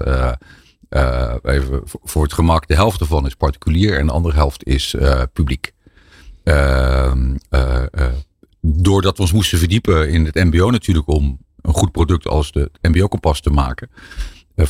Even 1.43 1.81
voor- 1.85 2.23
het 2.23 2.33
gemak, 2.33 2.69
de 2.69 2.75
helft 2.75 3.01
ervan 3.01 3.27
is 3.27 3.35
particulier 3.35 3.99
en 3.99 4.07
de 4.07 4.13
andere 4.13 4.35
helft 4.35 4.65
is 4.67 4.95
publiek. 5.33 5.73
Eh, 6.45 6.94
doordat 8.85 9.17
we 9.17 9.23
ons 9.23 9.33
moesten 9.33 9.59
verdiepen 9.59 10.11
in 10.11 10.25
het 10.25 10.35
MBO 10.35 10.71
natuurlijk 10.71 11.09
om 11.09 11.39
een 11.61 11.75
goed 11.75 11.93
product 11.93 12.29
als 12.29 12.53
de 12.53 12.71
MBO-kompas 12.81 13.41
te 13.41 13.51
maken. 13.51 13.89
eh, 14.55 14.67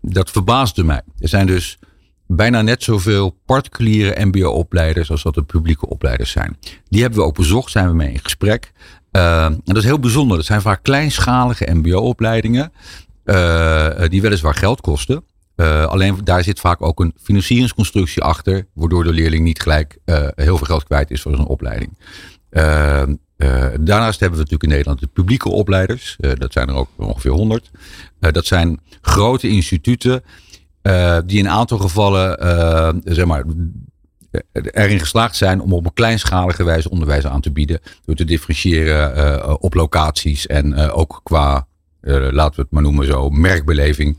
dat 0.00 0.30
verbaasde 0.30 0.84
mij. 0.84 1.02
Er 1.18 1.28
zijn 1.28 1.46
dus 1.46 1.78
bijna 2.26 2.62
net 2.62 2.82
zoveel 2.82 3.38
particuliere 3.46 4.24
MBO-opleiders 4.24 5.10
als 5.10 5.22
dat 5.22 5.36
er 5.36 5.44
publieke 5.44 5.88
opleiders 5.88 6.30
zijn. 6.30 6.58
Die 6.88 7.00
hebben 7.00 7.18
we 7.18 7.24
ook 7.24 7.34
bezocht, 7.34 7.70
zijn 7.70 7.88
we 7.88 7.94
mee 7.94 8.12
in 8.12 8.18
gesprek. 8.22 8.72
Uh, 9.12 9.44
en 9.44 9.60
dat 9.64 9.76
is 9.76 9.84
heel 9.84 9.98
bijzonder. 9.98 10.36
Dat 10.36 10.46
zijn 10.46 10.60
vaak 10.60 10.82
kleinschalige 10.82 11.74
MBO-opleidingen, 11.74 12.72
uh, 13.24 13.90
die 14.08 14.22
weliswaar 14.22 14.54
geld 14.54 14.80
kosten. 14.80 15.24
Alleen 15.86 16.20
daar 16.24 16.42
zit 16.42 16.60
vaak 16.60 16.82
ook 16.82 17.00
een 17.00 17.14
financieringsconstructie 17.22 18.22
achter, 18.22 18.66
waardoor 18.72 19.04
de 19.04 19.12
leerling 19.12 19.44
niet 19.44 19.62
gelijk 19.62 19.98
heel 20.34 20.56
veel 20.56 20.66
geld 20.66 20.84
kwijt 20.84 21.10
is 21.10 21.22
voor 21.22 21.34
zijn 21.34 21.46
opleiding. 21.46 21.98
Uh, 23.36 23.66
daarnaast 23.80 24.20
hebben 24.20 24.38
we 24.38 24.44
natuurlijk 24.44 24.62
in 24.62 24.68
Nederland 24.68 25.00
de 25.00 25.06
publieke 25.06 25.48
opleiders. 25.48 26.16
Uh, 26.20 26.32
dat 26.38 26.52
zijn 26.52 26.68
er 26.68 26.74
ook 26.74 26.88
ongeveer 26.96 27.30
100. 27.30 27.70
dat 28.18 28.46
zijn 28.46 28.80
grote 29.00 29.48
instituten 29.48 30.22
die 31.26 31.38
in 31.38 31.44
een 31.44 31.48
aantal 31.48 31.78
gevallen 31.78 33.02
zeg 33.04 33.24
maar, 33.24 33.44
erin 34.52 35.00
geslaagd 35.00 35.36
zijn 35.36 35.60
om 35.60 35.72
op 35.72 35.84
een 35.84 35.92
kleinschalige 35.92 36.64
wijze 36.64 36.90
onderwijs 36.90 37.26
aan 37.26 37.40
te 37.40 37.52
bieden. 37.52 37.80
Door 38.04 38.14
te 38.14 38.24
differentiëren 38.24 39.60
op 39.60 39.74
locaties 39.74 40.46
en 40.46 40.74
ook 40.90 41.20
qua, 41.22 41.66
laten 42.00 42.56
we 42.56 42.62
het 42.62 42.70
maar 42.70 42.82
noemen 42.82 43.06
zo, 43.06 43.30
merkbeleving. 43.30 44.18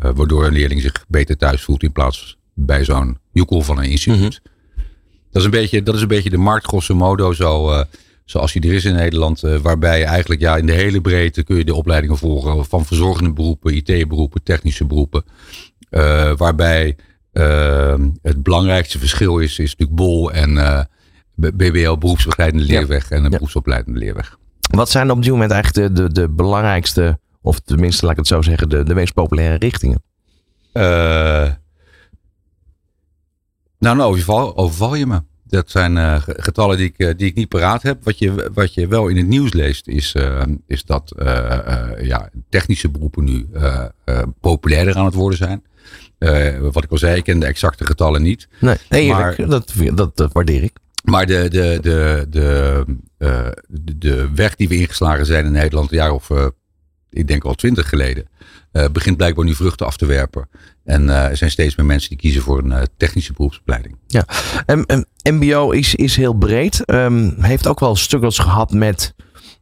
waardoor 0.00 0.46
een 0.46 0.52
leerling 0.52 0.80
zich 0.80 1.04
beter 1.08 1.36
thuis 1.36 1.62
voelt 1.62 1.82
in 1.82 1.92
plaats 1.92 2.38
bij 2.54 2.84
zo'n 2.84 3.18
joekel 3.32 3.60
van 3.60 3.78
een 3.78 3.90
instituut. 3.90 4.40
-hmm. 4.42 4.56
Dat, 5.38 5.52
is 5.52 5.58
een 5.58 5.60
beetje, 5.60 5.82
dat 5.82 5.94
is 5.94 6.02
een 6.02 6.08
beetje 6.08 6.30
de 6.30 6.36
markt 6.36 6.66
grosso 6.66 6.94
modo 6.94 7.32
zo 7.32 7.84
zoals 8.30 8.52
die 8.52 8.62
er 8.62 8.74
is 8.74 8.84
in 8.84 8.94
Nederland. 8.94 9.44
Uh, 9.44 9.56
waarbij 9.56 10.04
eigenlijk 10.04 10.40
ja, 10.40 10.56
in 10.56 10.66
de 10.66 10.72
hele 10.72 11.00
breedte 11.00 11.42
kun 11.42 11.56
je 11.56 11.64
de 11.64 11.74
opleidingen 11.74 12.16
volgen. 12.16 12.64
Van 12.64 12.84
verzorgende 12.84 13.32
beroepen, 13.32 13.74
IT-beroepen, 13.74 14.42
technische 14.42 14.84
beroepen. 14.84 15.24
Uh, 15.90 16.32
waarbij 16.36 16.96
uh, 17.32 17.94
het 18.22 18.42
belangrijkste 18.42 18.98
verschil 18.98 19.38
is, 19.38 19.58
is 19.58 19.76
natuurlijk 19.76 19.98
BOL 19.98 20.32
en 20.32 20.88
BBL, 21.34 21.96
beroepsbegeleidende 21.98 22.66
leerweg. 22.66 23.08
Ja. 23.08 23.16
En 23.16 23.16
een 23.16 23.22
ja. 23.22 23.28
beroepsopleidende 23.28 23.98
leerweg. 23.98 24.38
Wat 24.70 24.90
zijn 24.90 25.10
op 25.10 25.22
dit 25.22 25.32
moment 25.32 25.50
eigenlijk 25.50 25.96
de, 25.96 26.02
de, 26.02 26.12
de 26.12 26.28
belangrijkste, 26.28 27.18
of 27.42 27.60
tenminste 27.60 28.02
laat 28.02 28.12
ik 28.12 28.18
het 28.18 28.26
zo 28.26 28.42
zeggen, 28.42 28.68
de, 28.68 28.82
de 28.82 28.94
meest 28.94 29.14
populaire 29.14 29.56
richtingen? 29.58 30.02
Nou, 33.78 33.96
nou 33.96 34.10
overval, 34.10 34.56
overval 34.56 34.94
je 34.94 35.06
me. 35.06 35.22
Dat 35.44 35.70
zijn 35.70 35.96
uh, 35.96 36.22
getallen 36.26 36.76
die 36.76 36.86
ik, 36.86 36.94
uh, 36.96 37.10
die 37.16 37.26
ik 37.26 37.34
niet 37.34 37.48
paraat 37.48 37.82
heb. 37.82 38.04
Wat 38.04 38.18
je, 38.18 38.50
wat 38.54 38.74
je 38.74 38.86
wel 38.86 39.08
in 39.08 39.16
het 39.16 39.26
nieuws 39.26 39.52
leest, 39.52 39.88
is, 39.88 40.14
uh, 40.14 40.42
is 40.66 40.84
dat 40.84 41.12
ja, 42.00 42.30
technische 42.48 42.90
beroepen 42.90 43.24
nu 43.24 43.46
populairder 44.40 44.96
aan 44.96 45.04
het 45.04 45.14
worden 45.14 45.38
zijn. 45.38 45.62
wat 46.72 46.84
ik 46.84 46.90
al 46.90 46.98
zei, 46.98 47.16
ik 47.16 47.24
ken 47.24 47.38
de 47.38 47.46
exacte 47.46 47.86
getallen 47.86 48.22
niet. 48.22 48.48
Nee, 48.60 48.76
nee 48.88 49.08
maar, 49.08 49.36
dat, 49.46 49.72
dat, 49.94 50.16
dat 50.16 50.32
waardeer 50.32 50.62
ik. 50.62 50.76
Maar 51.04 51.26
de, 51.26 51.48
de, 51.48 51.78
de, 51.80 52.26
de, 52.30 52.84
de, 53.18 53.98
de 53.98 54.28
weg 54.34 54.54
die 54.54 54.68
we 54.68 54.76
ingeslagen 54.76 55.26
zijn 55.26 55.44
in 55.44 55.52
Nederland, 55.52 55.90
een 55.90 55.96
jaar 55.96 56.12
of 56.12 56.30
ik 57.10 57.28
denk 57.28 57.44
al 57.44 57.54
twintig 57.54 57.88
geleden, 57.88 58.28
uh, 58.72 58.84
begint 58.92 59.16
blijkbaar 59.16 59.44
nu 59.44 59.54
vruchten 59.54 59.86
af 59.86 59.96
te 59.96 60.06
werpen. 60.06 60.48
En 60.88 61.02
uh, 61.02 61.24
er 61.24 61.36
zijn 61.36 61.50
steeds 61.50 61.76
meer 61.76 61.86
mensen 61.86 62.08
die 62.08 62.18
kiezen 62.18 62.42
voor 62.42 62.58
een 62.58 62.70
uh, 62.70 62.82
technische 62.96 63.32
beroepsopleiding. 63.32 63.96
Ja, 64.06 64.24
um, 64.66 65.04
MBO 65.22 65.70
is, 65.70 65.94
is 65.94 66.16
heel 66.16 66.32
breed. 66.32 66.82
Um, 66.86 67.34
heeft 67.40 67.66
ook 67.66 67.80
wel 67.80 67.96
struggles 67.96 68.38
gehad 68.38 68.72
met, 68.72 69.14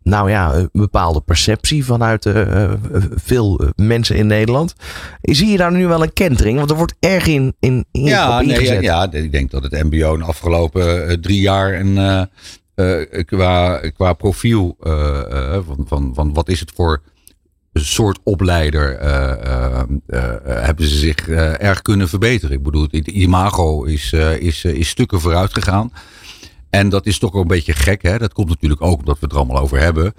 nou 0.03 0.31
ja, 0.31 0.55
een 0.55 0.69
bepaalde 0.73 1.21
perceptie 1.21 1.85
vanuit 1.85 2.27
uh, 2.27 2.73
veel 3.15 3.61
mensen 3.77 4.17
in 4.17 4.27
Nederland. 4.27 4.75
Zie 5.21 5.49
je 5.49 5.57
daar 5.57 5.73
nu 5.73 5.87
wel 5.87 6.03
een 6.03 6.13
kentering? 6.13 6.59
Want 6.59 6.71
er 6.71 6.77
wordt 6.77 6.95
erg 7.01 7.27
in, 7.27 7.55
in, 7.61 7.85
in 7.93 8.03
ja, 8.03 8.41
nee, 8.41 8.65
ja, 8.65 8.81
ja, 8.81 9.13
ik 9.13 9.33
denk 9.33 9.51
dat 9.51 9.63
het 9.63 9.83
MBO 9.83 10.17
de 10.17 10.25
afgelopen 10.25 11.21
drie 11.21 11.41
jaar 11.41 11.73
en 11.73 12.31
qua, 13.25 13.81
qua 13.97 14.13
profiel 14.13 14.77
van, 15.67 15.85
van, 15.87 16.15
van 16.15 16.33
wat 16.33 16.49
is 16.49 16.61
het 16.61 16.73
voor 16.75 17.03
soort 17.85 18.19
opleider 18.23 19.03
uh, 19.03 19.83
uh, 20.09 20.21
hebben 20.45 20.87
ze 20.87 20.97
zich 20.97 21.29
erg 21.29 21.83
kunnen 21.83 22.09
verbeteren. 22.09 22.57
Ik 22.57 22.63
bedoel, 22.63 22.89
het 22.91 23.07
imago 23.07 23.85
is, 23.85 24.13
is, 24.39 24.65
is 24.65 24.89
stukken 24.89 25.21
vooruit 25.21 25.55
gegaan. 25.55 25.93
En 26.71 26.89
dat 26.89 27.07
is 27.07 27.19
toch 27.19 27.33
wel 27.33 27.43
een 27.43 27.49
beetje 27.49 27.73
gek. 27.73 28.03
Hè? 28.03 28.19
Dat 28.19 28.33
komt 28.33 28.49
natuurlijk 28.49 28.83
ook 28.83 28.99
omdat 28.99 29.19
we 29.19 29.25
het 29.25 29.33
er 29.33 29.39
allemaal 29.39 29.63
over 29.63 29.79
hebben. 29.79 30.15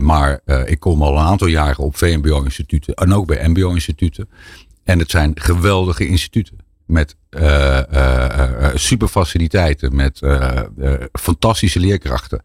maar 0.00 0.40
ik 0.64 0.80
kom 0.80 1.02
al 1.02 1.16
een 1.16 1.24
aantal 1.24 1.46
jaren 1.46 1.84
op 1.84 1.96
VMBO-instituten 1.96 2.94
en 2.94 3.14
ook 3.14 3.26
bij 3.26 3.48
MBO-instituten. 3.48 4.28
En 4.84 4.98
het 4.98 5.10
zijn 5.10 5.32
geweldige 5.34 6.06
instituten. 6.06 6.56
Met 6.86 7.16
super 8.74 9.08
faciliteiten, 9.08 9.96
met 9.96 10.20
fantastische 11.12 11.80
leerkrachten. 11.80 12.42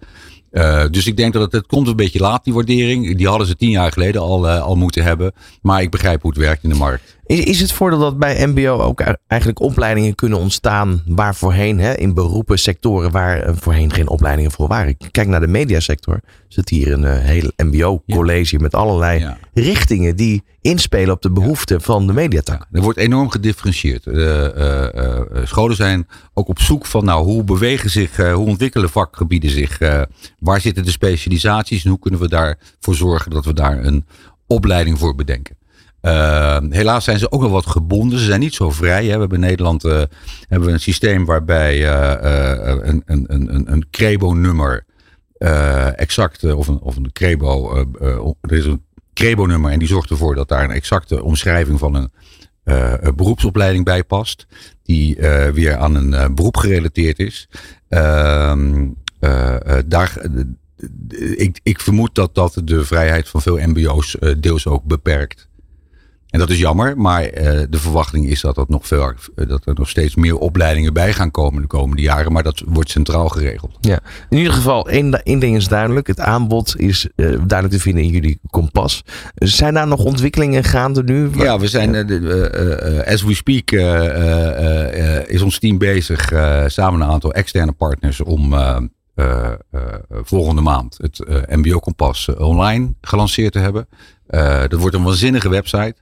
Uh, 0.51 0.85
dus 0.89 1.07
ik 1.07 1.17
denk 1.17 1.33
dat 1.33 1.51
het, 1.51 1.65
komt 1.65 1.87
een 1.87 1.95
beetje 1.95 2.19
laat, 2.19 2.43
die 2.43 2.53
waardering. 2.53 3.17
Die 3.17 3.27
hadden 3.27 3.47
ze 3.47 3.55
tien 3.55 3.69
jaar 3.69 3.91
geleden 3.91 4.21
al, 4.21 4.45
uh, 4.45 4.61
al 4.61 4.75
moeten 4.75 5.03
hebben. 5.03 5.33
Maar 5.61 5.81
ik 5.81 5.91
begrijp 5.91 6.21
hoe 6.21 6.31
het 6.31 6.39
werkt 6.39 6.63
in 6.63 6.69
de 6.69 6.75
markt. 6.75 7.17
Is, 7.31 7.43
is 7.43 7.59
het 7.59 7.71
voordeel 7.71 7.99
dat 7.99 8.17
bij 8.17 8.47
MBO 8.47 8.77
ook 8.77 9.01
eigenlijk 9.27 9.61
opleidingen 9.61 10.15
kunnen 10.15 10.39
ontstaan 10.39 11.03
waar 11.05 11.35
voorheen, 11.35 11.79
hè, 11.79 11.93
in 11.93 12.13
beroepen, 12.13 12.59
sectoren 12.59 13.11
waar 13.11 13.55
voorheen 13.55 13.93
geen 13.93 14.07
opleidingen 14.07 14.51
voor 14.51 14.67
waren? 14.67 14.97
Kijk 15.11 15.27
naar 15.27 15.39
de 15.39 15.47
mediasector. 15.47 16.19
Zit 16.47 16.69
hier 16.69 16.91
een 16.91 17.03
uh, 17.03 17.17
heel 17.17 17.51
MBO-college 17.57 18.55
ja. 18.55 18.61
met 18.61 18.75
allerlei 18.75 19.19
ja. 19.19 19.37
richtingen 19.53 20.15
die 20.15 20.43
inspelen 20.61 21.13
op 21.13 21.21
de 21.21 21.31
behoeften 21.31 21.77
ja. 21.77 21.83
van 21.83 22.07
de 22.07 22.13
mediatak. 22.13 22.67
er 22.71 22.81
wordt 22.81 22.97
enorm 22.97 23.29
gedifferentieerd. 23.29 24.03
scholen 25.43 25.75
zijn 25.75 26.07
ook 26.33 26.47
op 26.47 26.59
zoek 26.59 26.85
van, 26.85 27.05
nou, 27.05 27.23
hoe 27.23 27.43
bewegen 27.43 27.89
zich, 27.89 28.15
hoe 28.15 28.47
ontwikkelen 28.47 28.89
vakgebieden 28.89 29.49
zich? 29.49 29.79
waar 30.39 30.61
zitten 30.61 30.83
de 30.83 30.91
specialisaties 30.91 31.83
en 31.83 31.89
hoe 31.89 31.99
kunnen 31.99 32.19
we 32.19 32.27
daarvoor 32.27 32.95
zorgen 32.95 33.31
dat 33.31 33.45
we 33.45 33.53
daar 33.53 33.85
een 33.85 34.05
opleiding 34.47 34.99
voor 34.99 35.15
bedenken? 35.15 35.59
Uh, 36.01 36.57
helaas 36.69 37.03
zijn 37.03 37.19
ze 37.19 37.31
ook 37.31 37.41
nog 37.41 37.51
wat 37.51 37.65
gebonden. 37.65 38.19
Ze 38.19 38.25
zijn 38.25 38.39
niet 38.39 38.53
zo 38.53 38.69
vrij. 38.69 39.05
Hè. 39.05 39.13
We 39.13 39.19
hebben 39.19 39.41
in 39.41 39.47
Nederland 39.47 39.85
uh, 39.85 40.01
hebben 40.47 40.67
we 40.67 40.73
een 40.73 40.79
systeem 40.79 41.25
waarbij 41.25 41.77
uh, 41.77 42.79
een, 42.81 43.03
een, 43.05 43.25
een, 43.27 43.71
een 43.71 43.89
Crebo-nummer 43.89 44.85
exact, 45.95 46.53
of 46.53 46.67
een, 46.67 46.79
of 46.79 46.95
een 46.95 47.11
Crebo, 47.11 47.75
er 48.41 48.53
is 48.53 48.65
een 48.65 48.83
Crebo-nummer 49.13 49.71
en 49.71 49.79
die 49.79 49.87
zorgt 49.87 50.09
ervoor 50.09 50.35
dat 50.35 50.47
daar 50.47 50.63
een 50.63 50.71
exacte 50.71 51.23
omschrijving 51.23 51.79
van 51.79 51.95
een, 51.95 52.11
een 52.63 53.15
beroepsopleiding 53.15 53.85
bij 53.85 54.03
past. 54.03 54.47
Die 54.83 55.15
weer 55.53 55.77
aan 55.77 55.95
een 55.95 56.35
beroep 56.35 56.57
gerelateerd 56.57 57.19
is. 57.19 57.49
Ehm, 57.89 58.87
daar, 59.85 60.25
ik, 61.35 61.59
ik 61.63 61.79
vermoed 61.79 62.15
dat 62.15 62.35
dat 62.35 62.61
de 62.63 62.85
vrijheid 62.85 63.29
van 63.29 63.41
veel 63.41 63.57
MBO's 63.57 64.17
deels 64.39 64.67
ook 64.67 64.83
beperkt. 64.83 65.49
En 66.31 66.39
dat 66.39 66.49
is 66.49 66.59
jammer, 66.59 66.97
maar 66.97 67.23
uh, 67.23 67.31
de 67.69 67.79
verwachting 67.79 68.27
is 68.29 68.41
dat, 68.41 68.55
dat, 68.55 68.69
nog 68.69 68.87
veel, 68.87 69.13
dat 69.35 69.65
er 69.65 69.73
nog 69.73 69.89
steeds 69.89 70.15
meer 70.15 70.37
opleidingen 70.37 70.93
bij 70.93 71.13
gaan 71.13 71.31
komen 71.31 71.61
de 71.61 71.67
komende 71.67 72.01
jaren. 72.01 72.31
Maar 72.31 72.43
dat 72.43 72.63
wordt 72.65 72.89
centraal 72.89 73.29
geregeld. 73.29 73.77
Ja, 73.81 73.99
in 74.29 74.37
ieder 74.37 74.53
geval, 74.53 74.89
één, 74.89 75.23
één 75.23 75.39
ding 75.39 75.55
is 75.55 75.67
duidelijk. 75.67 76.07
Het 76.07 76.19
aanbod 76.19 76.79
is 76.79 77.05
uh, 77.05 77.25
duidelijk 77.25 77.69
te 77.69 77.79
vinden 77.79 78.03
in 78.03 78.09
jullie 78.09 78.39
kompas. 78.49 79.03
Zijn 79.35 79.73
daar 79.73 79.87
nog 79.87 80.03
ontwikkelingen 80.03 80.63
gaande 80.63 81.03
nu? 81.03 81.29
Ja, 81.35 81.59
we 81.59 81.67
zijn, 81.67 82.11
uh, 82.11 83.13
as 83.13 83.23
we 83.23 83.33
speak, 83.35 83.71
is 85.27 85.41
ons 85.41 85.59
team 85.59 85.77
bezig 85.77 86.25
samen 86.65 86.99
met 86.99 87.07
een 87.07 87.13
aantal 87.13 87.33
externe 87.33 87.71
partners 87.71 88.21
om 88.21 88.55
volgende 90.23 90.61
maand 90.61 90.97
het 91.01 91.47
MBO-kompas 91.49 92.35
online 92.35 92.93
gelanceerd 93.01 93.53
te 93.53 93.59
hebben. 93.59 93.87
dat 94.69 94.79
wordt 94.79 94.95
een 94.95 95.03
waanzinnige 95.03 95.49
website. 95.49 95.95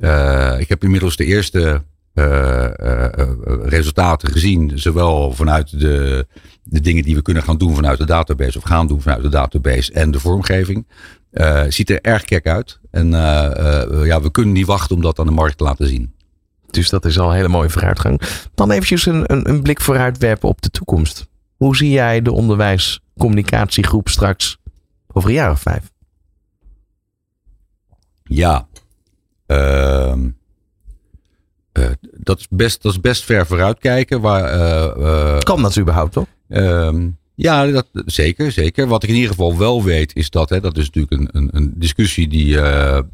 Uh, 0.00 0.60
ik 0.60 0.68
heb 0.68 0.84
inmiddels 0.84 1.16
de 1.16 1.24
eerste 1.24 1.82
uh, 2.14 2.24
uh, 2.80 3.04
resultaten 3.62 4.32
gezien, 4.32 4.72
zowel 4.74 5.32
vanuit 5.32 5.80
de, 5.80 6.26
de 6.62 6.80
dingen 6.80 7.02
die 7.02 7.14
we 7.14 7.22
kunnen 7.22 7.42
gaan 7.42 7.58
doen 7.58 7.74
vanuit 7.74 7.98
de 7.98 8.06
database 8.06 8.58
of 8.58 8.64
gaan 8.64 8.86
doen 8.86 9.00
vanuit 9.00 9.22
de 9.22 9.28
database 9.28 9.92
en 9.92 10.10
de 10.10 10.20
vormgeving. 10.20 10.86
ziet 11.68 11.90
er 11.90 12.00
erg 12.00 12.24
kek 12.24 12.46
uit. 12.46 12.80
En 12.90 13.10
ja, 14.04 14.20
we 14.22 14.30
kunnen 14.30 14.54
niet 14.54 14.66
wachten 14.66 14.96
om 14.96 15.02
dat 15.02 15.18
aan 15.18 15.26
de 15.26 15.32
markt 15.32 15.58
te 15.58 15.64
laten 15.64 15.88
zien. 15.88 16.14
Dus 16.70 16.88
dat 16.88 17.04
is 17.04 17.18
al 17.18 17.28
een 17.28 17.36
hele 17.36 17.48
mooie 17.48 17.70
vooruitgang. 17.70 18.20
Dan 18.54 18.70
eventjes 18.70 19.06
een, 19.06 19.32
een, 19.32 19.48
een 19.48 19.62
blik 19.62 19.80
vooruit 19.80 20.18
werpen 20.18 20.48
op 20.48 20.62
de 20.62 20.70
toekomst. 20.70 21.26
Hoe 21.56 21.76
zie 21.76 21.90
jij 21.90 22.22
de 22.22 22.32
onderwijscommunicatiegroep 22.32 24.08
straks 24.08 24.58
over 25.12 25.28
een 25.28 25.34
jaar 25.34 25.50
of 25.50 25.60
vijf? 25.60 25.90
Ja, 28.22 28.68
uh, 29.52 30.14
uh, 31.78 31.90
dat, 32.16 32.38
is 32.38 32.46
best, 32.50 32.82
dat 32.82 32.92
is 32.92 33.00
best 33.00 33.24
ver 33.24 33.46
vooruitkijken. 33.46 34.20
Waar, 34.20 34.56
uh, 34.98 35.38
kan 35.38 35.62
dat 35.62 35.78
überhaupt 35.78 36.12
toch? 36.12 36.26
Ehm, 36.48 37.08
ja, 37.34 37.66
dat, 37.66 37.86
zeker, 37.92 38.52
zeker. 38.52 38.86
Wat 38.86 39.02
ik 39.02 39.08
in 39.08 39.14
ieder 39.14 39.30
geval 39.30 39.58
wel 39.58 39.84
weet 39.84 40.16
is 40.16 40.30
dat, 40.30 40.48
hè, 40.48 40.60
dat 40.60 40.76
is 40.76 40.90
natuurlijk 40.90 41.12
een, 41.12 41.28
een, 41.32 41.48
een 41.52 41.72
discussie 41.76 42.28
die, 42.28 42.58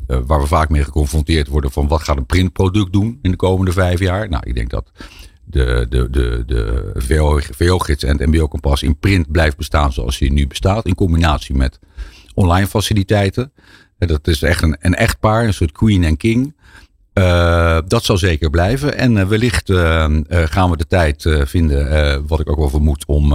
waar 0.07 0.41
we 0.41 0.47
vaak 0.47 0.69
mee 0.69 0.85
geconfronteerd 0.85 1.49
worden 1.49 1.71
van 1.71 1.89
wat 1.89 2.03
gaat 2.03 2.17
een 2.17 2.27
printproduct 2.27 2.93
doen 2.93 3.19
in 3.23 3.31
de 3.31 3.37
komende 3.37 3.73
vijf 3.73 4.01
jaar. 4.01 4.29
Nou, 4.29 4.43
ik 4.47 4.55
denk 4.55 4.71
dat 4.71 4.91
de, 5.51 5.87
de, 5.89 6.11
de, 6.11 6.43
de 6.47 6.93
VO-gids 7.57 8.05
en 8.05 8.19
het 8.19 8.27
MBO-kompas 8.27 8.83
in 8.83 8.99
print 8.99 9.33
blijft 9.33 9.57
bestaan 9.57 9.93
zoals 9.93 10.19
hij 10.19 10.29
nu 10.29 10.47
bestaat. 10.47 10.87
In 10.87 10.95
combinatie 10.95 11.55
met 11.55 11.79
online 12.35 12.67
faciliteiten. 12.67 13.53
Dat 13.99 14.27
is 14.27 14.43
echt 14.43 14.63
een, 14.63 14.77
een 14.81 14.95
echtpaar, 14.95 15.45
een 15.45 15.55
soort 15.55 15.73
queen 15.73 16.05
en 16.05 16.17
king. 16.17 16.55
Uh, 17.15 17.79
dat 17.87 18.05
zal 18.05 18.17
zeker 18.17 18.51
blijven. 18.51 18.99
En 18.99 19.17
uh, 19.17 19.25
wellicht 19.25 19.69
uh, 19.69 20.07
gaan 20.29 20.71
we 20.71 20.77
de 20.77 20.87
tijd 20.87 21.27
vinden, 21.45 22.27
wat 22.27 22.41
ik 22.41 22.51
ook 22.51 22.59
wel 22.59 22.69
vermoed, 22.69 23.05
om 23.07 23.33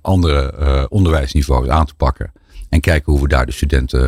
andere 0.00 0.86
onderwijsniveaus 0.88 1.68
aan 1.68 1.86
te 1.86 1.94
pakken. 1.94 2.32
En 2.68 2.80
kijken 2.80 3.12
hoe 3.12 3.22
we 3.22 3.28
daar 3.28 3.46
de 3.46 3.52
studenten, 3.52 4.00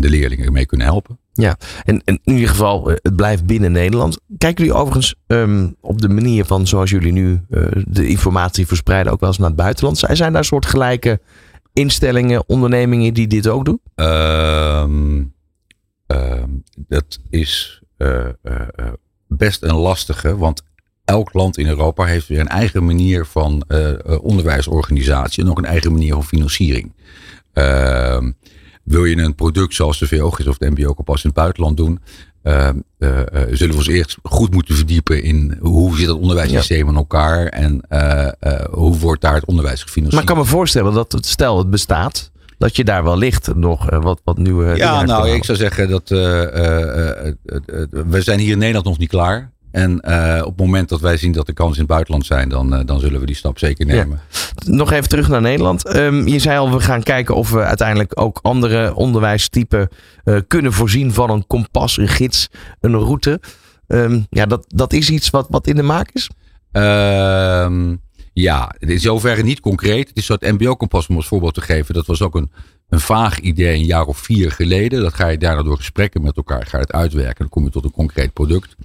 de 0.00 0.10
leerlingen 0.10 0.52
mee 0.52 0.66
kunnen 0.66 0.86
helpen. 0.86 1.18
Ja, 1.32 1.56
en, 1.84 2.02
en 2.04 2.20
in 2.24 2.34
ieder 2.34 2.48
geval, 2.48 2.88
het 2.88 3.16
blijft 3.16 3.46
binnen 3.46 3.72
Nederland. 3.72 4.20
Kijken 4.38 4.64
jullie 4.64 4.80
overigens 4.80 5.14
um, 5.26 5.76
op 5.80 6.00
de 6.00 6.08
manier 6.08 6.44
van 6.44 6.66
zoals 6.66 6.90
jullie 6.90 7.12
nu 7.12 7.40
de 7.84 8.06
informatie 8.06 8.66
verspreiden, 8.66 9.12
ook 9.12 9.20
wel 9.20 9.28
eens 9.28 9.38
naar 9.38 9.48
het 9.48 9.56
buitenland? 9.56 9.98
Zijn 9.98 10.18
daar 10.18 10.34
een 10.34 10.44
soort 10.44 10.66
gelijke 10.66 11.20
instellingen, 11.72 12.48
ondernemingen 12.48 13.14
die 13.14 13.26
dit 13.26 13.48
ook 13.48 13.64
doen? 13.64 13.80
Ehm 13.94 14.78
Ehm, 14.88 15.22
dat 16.76 17.18
is 17.30 17.82
uh, 17.98 18.26
best 19.26 19.62
een 19.62 19.76
lastige, 19.76 20.36
want 20.36 20.62
elk 21.04 21.32
land 21.32 21.58
in 21.58 21.66
Europa 21.66 22.04
heeft 22.04 22.26
weer 22.26 22.40
een 22.40 22.48
eigen 22.48 22.84
manier 22.84 23.26
van 23.26 23.64
onderwijsorganisatie 24.20 25.42
en 25.44 25.50
ook 25.50 25.58
een 25.58 25.64
eigen 25.64 25.92
manier 25.92 26.12
van 26.12 26.24
financiering. 26.24 26.92
Ehm, 27.52 28.30
wil 28.84 29.04
je 29.04 29.16
een 29.16 29.34
product 29.34 29.74
zoals 29.74 29.98
de 29.98 30.08
VOG's 30.08 30.46
of 30.46 30.58
de 30.58 30.70
MBO-kompas 30.70 31.24
in 31.24 31.30
het 31.30 31.38
buitenland 31.38 31.76
doen, 31.76 32.00
uh, 32.42 32.68
uh, 32.98 33.20
zullen 33.50 33.70
we 33.70 33.76
ons 33.76 33.86
eerst 33.86 34.16
goed 34.22 34.52
moeten 34.52 34.74
verdiepen 34.74 35.22
in 35.22 35.58
hoe 35.60 35.96
zit 35.96 36.06
het 36.06 36.16
onderwijssysteem 36.16 36.84
ja. 36.84 36.90
in 36.90 36.96
elkaar 36.96 37.46
en 37.46 37.80
hoe 38.70 38.98
wordt 38.98 39.22
daar 39.22 39.34
het 39.34 39.44
onderwijs 39.44 39.82
gefinancierd. 39.82 40.12
Maar 40.12 40.22
ik 40.22 40.36
kan 40.36 40.44
me 40.44 40.50
voorstellen 40.50 40.92
dat 40.92 41.12
het, 41.12 41.26
stel 41.26 41.58
het 41.58 41.70
bestaat, 41.70 42.30
dat 42.58 42.76
je 42.76 42.84
daar 42.84 43.04
wellicht 43.04 43.54
nog 43.54 43.90
uh, 43.90 44.02
wat, 44.02 44.20
wat 44.24 44.38
nieuwe. 44.38 44.76
Ja, 44.76 45.04
nou, 45.04 45.28
ik 45.28 45.44
zou 45.44 45.58
zeggen 45.58 45.88
dat 45.88 46.10
uh, 46.10 46.18
we 48.08 48.20
zijn 48.20 48.38
hier 48.38 48.52
in 48.52 48.58
Nederland 48.58 48.86
nog 48.86 48.98
niet 48.98 49.08
klaar. 49.08 49.52
En 49.70 49.94
op 50.44 50.56
het 50.56 50.56
moment 50.56 50.88
dat 50.88 51.00
wij 51.00 51.16
zien 51.16 51.32
dat 51.32 51.46
de 51.46 51.52
kansen 51.52 51.74
in 51.74 51.80
het 51.80 51.90
buitenland 51.90 52.26
zijn, 52.26 52.48
dan, 52.48 52.86
dan 52.86 53.00
zullen 53.00 53.20
we 53.20 53.26
die 53.26 53.36
stap 53.36 53.58
zeker 53.58 53.86
nemen. 53.86 54.20
Ja. 54.30 54.72
Nog 54.72 54.92
even 54.92 55.08
terug 55.08 55.28
naar 55.28 55.40
Nederland. 55.40 55.96
Um, 55.96 56.26
je 56.26 56.38
zei 56.38 56.58
al, 56.58 56.72
we 56.72 56.80
gaan 56.80 57.02
kijken 57.02 57.34
of 57.34 57.50
we 57.50 57.60
uiteindelijk 57.60 58.20
ook 58.20 58.38
andere 58.42 58.94
onderwijstypen 58.94 59.88
kunnen 60.46 60.72
voorzien 60.72 61.12
van 61.12 61.30
een 61.30 61.46
kompas, 61.46 61.98
een 61.98 62.08
gids, 62.08 62.48
een 62.80 62.96
route. 62.96 63.40
Um, 63.86 64.26
ja, 64.30 64.46
dat, 64.46 64.64
dat 64.68 64.92
is 64.92 65.10
iets 65.10 65.30
wat, 65.30 65.46
wat 65.50 65.66
in 65.66 65.76
de 65.76 65.82
maak 65.82 66.10
is? 66.12 66.30
Ehm 66.72 67.94
ja, 68.40 68.74
is 68.78 69.02
zoverre 69.02 69.42
niet 69.42 69.60
concreet. 69.60 70.08
Het 70.08 70.16
is 70.16 70.26
zo 70.26 70.32
het 70.32 70.58
MBO-kompas 70.58 71.06
om 71.06 71.16
als 71.16 71.26
voorbeeld 71.26 71.54
te 71.54 71.60
geven. 71.60 71.94
Dat 71.94 72.06
was 72.06 72.22
ook 72.22 72.34
een, 72.34 72.50
een 72.88 73.00
vaag 73.00 73.38
idee 73.38 73.74
een 73.74 73.84
jaar 73.84 74.06
of 74.06 74.18
vier 74.18 74.50
geleden. 74.50 75.02
Dat 75.02 75.14
ga 75.14 75.28
je 75.28 75.38
daarna 75.38 75.62
door 75.62 75.76
gesprekken 75.76 76.22
met 76.22 76.36
elkaar 76.36 76.66
ga 76.66 76.78
het 76.78 76.92
uitwerken. 76.92 77.38
Dan 77.38 77.48
kom 77.48 77.64
je 77.64 77.70
tot 77.70 77.84
een 77.84 77.90
concreet 77.90 78.32
product. 78.32 78.76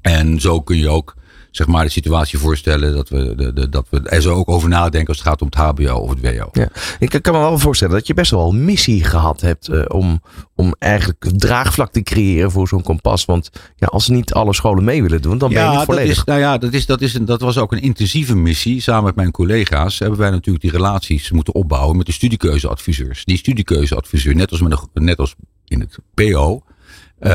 En 0.00 0.40
zo 0.40 0.60
kun 0.60 0.78
je 0.78 0.88
ook 0.88 1.15
zeg 1.56 1.66
maar, 1.66 1.84
de 1.84 1.90
situatie 1.90 2.38
voorstellen 2.38 2.94
dat 2.94 3.08
we, 3.08 3.34
de, 3.34 3.52
de, 3.52 3.68
dat 3.68 3.86
we 3.90 4.00
er 4.00 4.22
zo 4.22 4.34
ook 4.34 4.50
over 4.50 4.68
nadenken 4.68 5.08
als 5.08 5.18
het 5.18 5.26
gaat 5.26 5.42
om 5.42 5.46
het 5.46 5.56
HBO 5.56 5.94
of 5.94 6.10
het 6.10 6.20
WO. 6.20 6.48
Ja, 6.52 6.68
ik 6.98 7.18
kan 7.22 7.32
me 7.32 7.38
wel 7.38 7.58
voorstellen 7.58 7.94
dat 7.94 8.06
je 8.06 8.14
best 8.14 8.30
wel 8.30 8.48
een 8.48 8.64
missie 8.64 9.04
gehad 9.04 9.40
hebt 9.40 9.68
uh, 9.68 9.82
om, 9.88 10.22
om 10.54 10.74
eigenlijk 10.78 11.24
draagvlak 11.36 11.92
te 11.92 12.02
creëren 12.02 12.50
voor 12.50 12.68
zo'n 12.68 12.82
kompas. 12.82 13.24
Want 13.24 13.50
ja, 13.76 13.86
als 13.86 14.08
niet 14.08 14.32
alle 14.32 14.54
scholen 14.54 14.84
mee 14.84 15.02
willen 15.02 15.22
doen, 15.22 15.38
dan 15.38 15.52
ben 15.52 15.70
je 15.70 15.76
niet 15.76 15.84
volledig. 15.84 16.08
Dat 16.08 16.16
is, 16.16 16.24
nou 16.24 16.40
ja, 16.40 16.58
dat, 16.58 16.72
is, 16.72 16.86
dat, 16.86 17.00
is 17.00 17.14
een, 17.14 17.24
dat 17.24 17.40
was 17.40 17.58
ook 17.58 17.72
een 17.72 17.82
intensieve 17.82 18.34
missie. 18.34 18.80
Samen 18.80 19.04
met 19.04 19.16
mijn 19.16 19.30
collega's 19.30 19.98
hebben 19.98 20.18
wij 20.18 20.30
natuurlijk 20.30 20.64
die 20.64 20.72
relaties 20.72 21.30
moeten 21.30 21.54
opbouwen 21.54 21.96
met 21.96 22.06
de 22.06 22.12
studiekeuzeadviseurs. 22.12 23.24
Die 23.24 23.36
studiekeuzeadviseur, 23.36 24.34
net 24.34 24.50
als, 24.50 24.60
met 24.60 24.78
net 24.92 25.18
als 25.18 25.34
in 25.64 25.80
het 25.80 25.98
PO, 26.14 26.62
uh, 27.20 27.30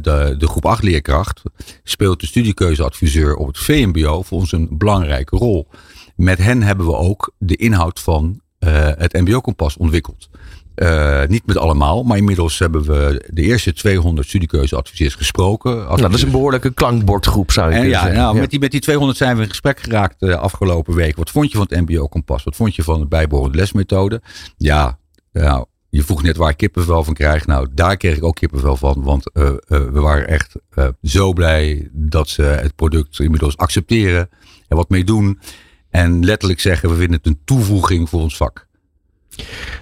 de, 0.00 0.34
de 0.38 0.46
groep 0.46 0.66
8 0.66 0.82
leerkracht 0.82 1.42
speelt 1.82 2.20
de 2.20 2.26
studiekeuzeadviseur 2.26 3.34
op 3.36 3.46
het 3.46 3.58
VMBO 3.58 4.22
voor 4.22 4.38
ons 4.38 4.52
een 4.52 4.68
belangrijke 4.70 5.36
rol. 5.36 5.68
Met 6.16 6.38
hen 6.38 6.62
hebben 6.62 6.86
we 6.86 6.96
ook 6.96 7.32
de 7.38 7.56
inhoud 7.56 8.00
van 8.00 8.40
uh, 8.60 8.70
het 8.96 9.12
MBO-kompas 9.12 9.76
ontwikkeld. 9.76 10.28
Eh, 10.74 11.22
niet 11.26 11.46
met 11.46 11.56
allemaal, 11.56 12.02
maar 12.02 12.16
inmiddels 12.16 12.58
hebben 12.58 12.82
we 12.82 13.28
de 13.32 13.42
eerste 13.42 13.72
200 13.72 14.28
studiekeuzeadviseurs 14.28 15.14
gesproken. 15.14 15.76
Nou, 15.76 16.00
dat 16.00 16.14
is 16.14 16.22
een 16.22 16.30
behoorlijke 16.30 16.74
klankbordgroep, 16.74 17.50
zou 17.50 17.68
je 17.68 17.74
En 17.74 17.80
kunnen 17.80 17.98
ja, 17.98 18.04
zeggen. 18.04 18.20
nou, 18.20 18.34
Ja. 18.34 18.40
Met, 18.40 18.50
die, 18.50 18.60
met 18.60 18.70
die 18.70 18.80
200 18.80 19.18
zijn 19.18 19.36
we 19.36 19.42
in 19.42 19.48
gesprek 19.48 19.80
geraakt 19.80 20.20
de 20.20 20.36
afgelopen 20.36 20.94
week. 20.94 21.16
Wat 21.16 21.30
vond 21.30 21.50
je 21.50 21.56
van 21.56 21.66
het 21.70 21.88
MBO-kompas? 21.88 22.44
Wat 22.44 22.56
vond 22.56 22.74
je 22.74 22.82
van 22.82 23.00
de 23.00 23.06
bijbehorende 23.06 23.58
lesmethode? 23.58 24.22
Ja, 24.56 24.98
nou, 25.32 25.66
je 25.92 26.02
vroeg 26.02 26.22
net 26.22 26.36
waar 26.36 26.54
kippenvel 26.54 27.04
van 27.04 27.14
krijg. 27.14 27.46
Nou, 27.46 27.68
daar 27.72 27.96
kreeg 27.96 28.16
ik 28.16 28.24
ook 28.24 28.34
kippenvel 28.34 28.76
van. 28.76 29.02
Want 29.02 29.32
eh, 29.32 29.48
eh, 29.48 29.54
we 29.66 30.00
waren 30.00 30.28
echt 30.28 30.54
eh, 30.70 30.88
zo 31.02 31.32
blij 31.32 31.88
dat 31.92 32.28
ze 32.28 32.42
het 32.42 32.74
product 32.74 33.20
inmiddels 33.20 33.56
accepteren. 33.56 34.28
En 34.68 34.76
wat 34.76 34.88
mee 34.88 35.04
doen. 35.04 35.40
En 35.90 36.24
letterlijk 36.24 36.60
zeggen, 36.60 36.88
we 36.88 36.94
vinden 36.94 37.16
het 37.16 37.26
een 37.26 37.40
toevoeging 37.44 38.08
voor 38.08 38.20
ons 38.20 38.36
vak. 38.36 38.66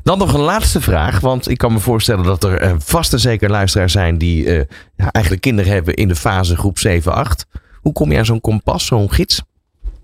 Dan 0.02 0.18
nog 0.18 0.32
een 0.32 0.40
laatste 0.40 0.80
vraag, 0.80 1.20
want 1.20 1.48
ik 1.48 1.58
kan 1.58 1.72
me 1.72 1.78
voorstellen 1.78 2.24
dat 2.24 2.44
er 2.44 2.80
vast 2.80 3.12
en 3.12 3.20
zeker 3.20 3.50
luisteraars 3.50 3.92
zijn 3.92 4.18
die 4.18 4.44
ja, 4.96 5.10
eigenlijk 5.10 5.44
kinderen 5.44 5.72
hebben 5.72 5.94
in 5.94 6.08
de 6.08 6.16
fase 6.16 6.56
groep 6.56 6.78
7, 6.78 7.14
8. 7.14 7.46
Hoe 7.74 7.92
kom 7.92 8.12
je 8.12 8.18
aan 8.18 8.24
zo'n 8.24 8.40
kompas, 8.40 8.86
zo'n 8.86 9.12
gids? 9.12 9.42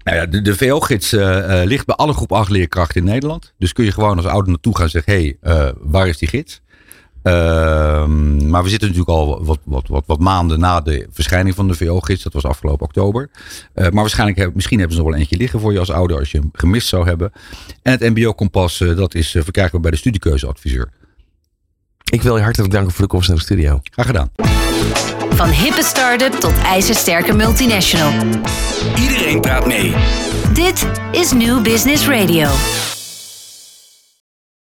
Nou 0.07 0.19
ja, 0.19 0.27
de, 0.27 0.57
VO-gids 0.57 1.13
eh, 1.13 1.61
eh, 1.61 1.67
ligt 1.67 1.87
bij 1.87 1.95
alle 1.95 2.13
groep 2.13 2.33
8 2.33 2.51
leerkrachten 2.51 3.01
in 3.01 3.07
Nederland. 3.07 3.53
Dus 3.59 3.73
kun 3.73 3.85
je 3.85 3.93
gewoon 3.93 4.17
als 4.17 4.27
ouder 4.27 4.51
naartoe 4.51 4.75
gaan 4.75 4.85
en 4.85 4.91
zeggen: 4.91 5.13
hé, 5.13 5.19
hey, 5.19 5.37
eh, 5.41 5.73
waar 5.81 6.09
is 6.09 6.19
die 6.19 6.29
gids? 6.29 6.61
Ehm, 7.23 8.49
maar 8.51 8.63
we 8.63 8.69
zitten 8.69 8.89
natuurlijk 8.89 9.19
al 9.19 9.45
wat, 9.45 9.59
wat, 9.65 10.05
wat, 10.07 10.19
maanden 10.19 10.61
na 10.61 10.81
de 10.81 11.07
verschijning 11.11 11.55
van 11.55 11.69
de 11.69 11.75
VO-gids. 11.75 12.23
Dat 12.23 12.33
was 12.33 12.45
afgelopen 12.45 12.87
oktober. 12.87 13.31
Maar 13.75 13.93
waarschijnlijk 13.93 14.39
heb, 14.39 14.55
misschien 14.55 14.79
hebben 14.79 14.97
ze 14.97 15.03
nog 15.03 15.11
wel 15.11 15.21
eentje 15.21 15.37
liggen 15.37 15.61
voor 15.61 15.73
je 15.73 15.79
als 15.79 15.91
ouder 15.91 16.19
als 16.19 16.31
je 16.31 16.39
hem 16.39 16.51
gemist 16.53 16.89
zou 16.89 17.07
hebben. 17.07 17.33
En 17.83 17.93
het 17.93 18.01
MBO-kompas, 18.01 18.79
dat 18.79 19.15
is 19.15 19.31
verkrijgbaar 19.31 19.81
bij 19.81 19.91
de 19.91 19.97
studiekeuzeadviseur. 19.97 20.89
Ik 22.11 22.23
wil 22.23 22.37
je 22.37 22.43
hartelijk 22.43 22.73
danken 22.73 22.93
voor 22.93 23.03
de 23.03 23.11
komst 23.11 23.29
naar 23.29 23.37
de 23.37 23.43
studio. 23.43 23.81
Graag 23.91 24.07
gedaan. 24.07 24.31
Van 25.31 25.49
hippe 25.49 25.83
start-up 25.83 26.33
tot 26.33 26.53
ijzersterke 26.65 27.33
multinational. 27.33 28.13
Iedereen 28.99 29.41
praat 29.41 29.67
mee. 29.67 29.95
Dit 30.53 30.87
is 31.13 31.33
New 31.33 31.63
Business 31.63 32.09
Radio. 32.09 32.49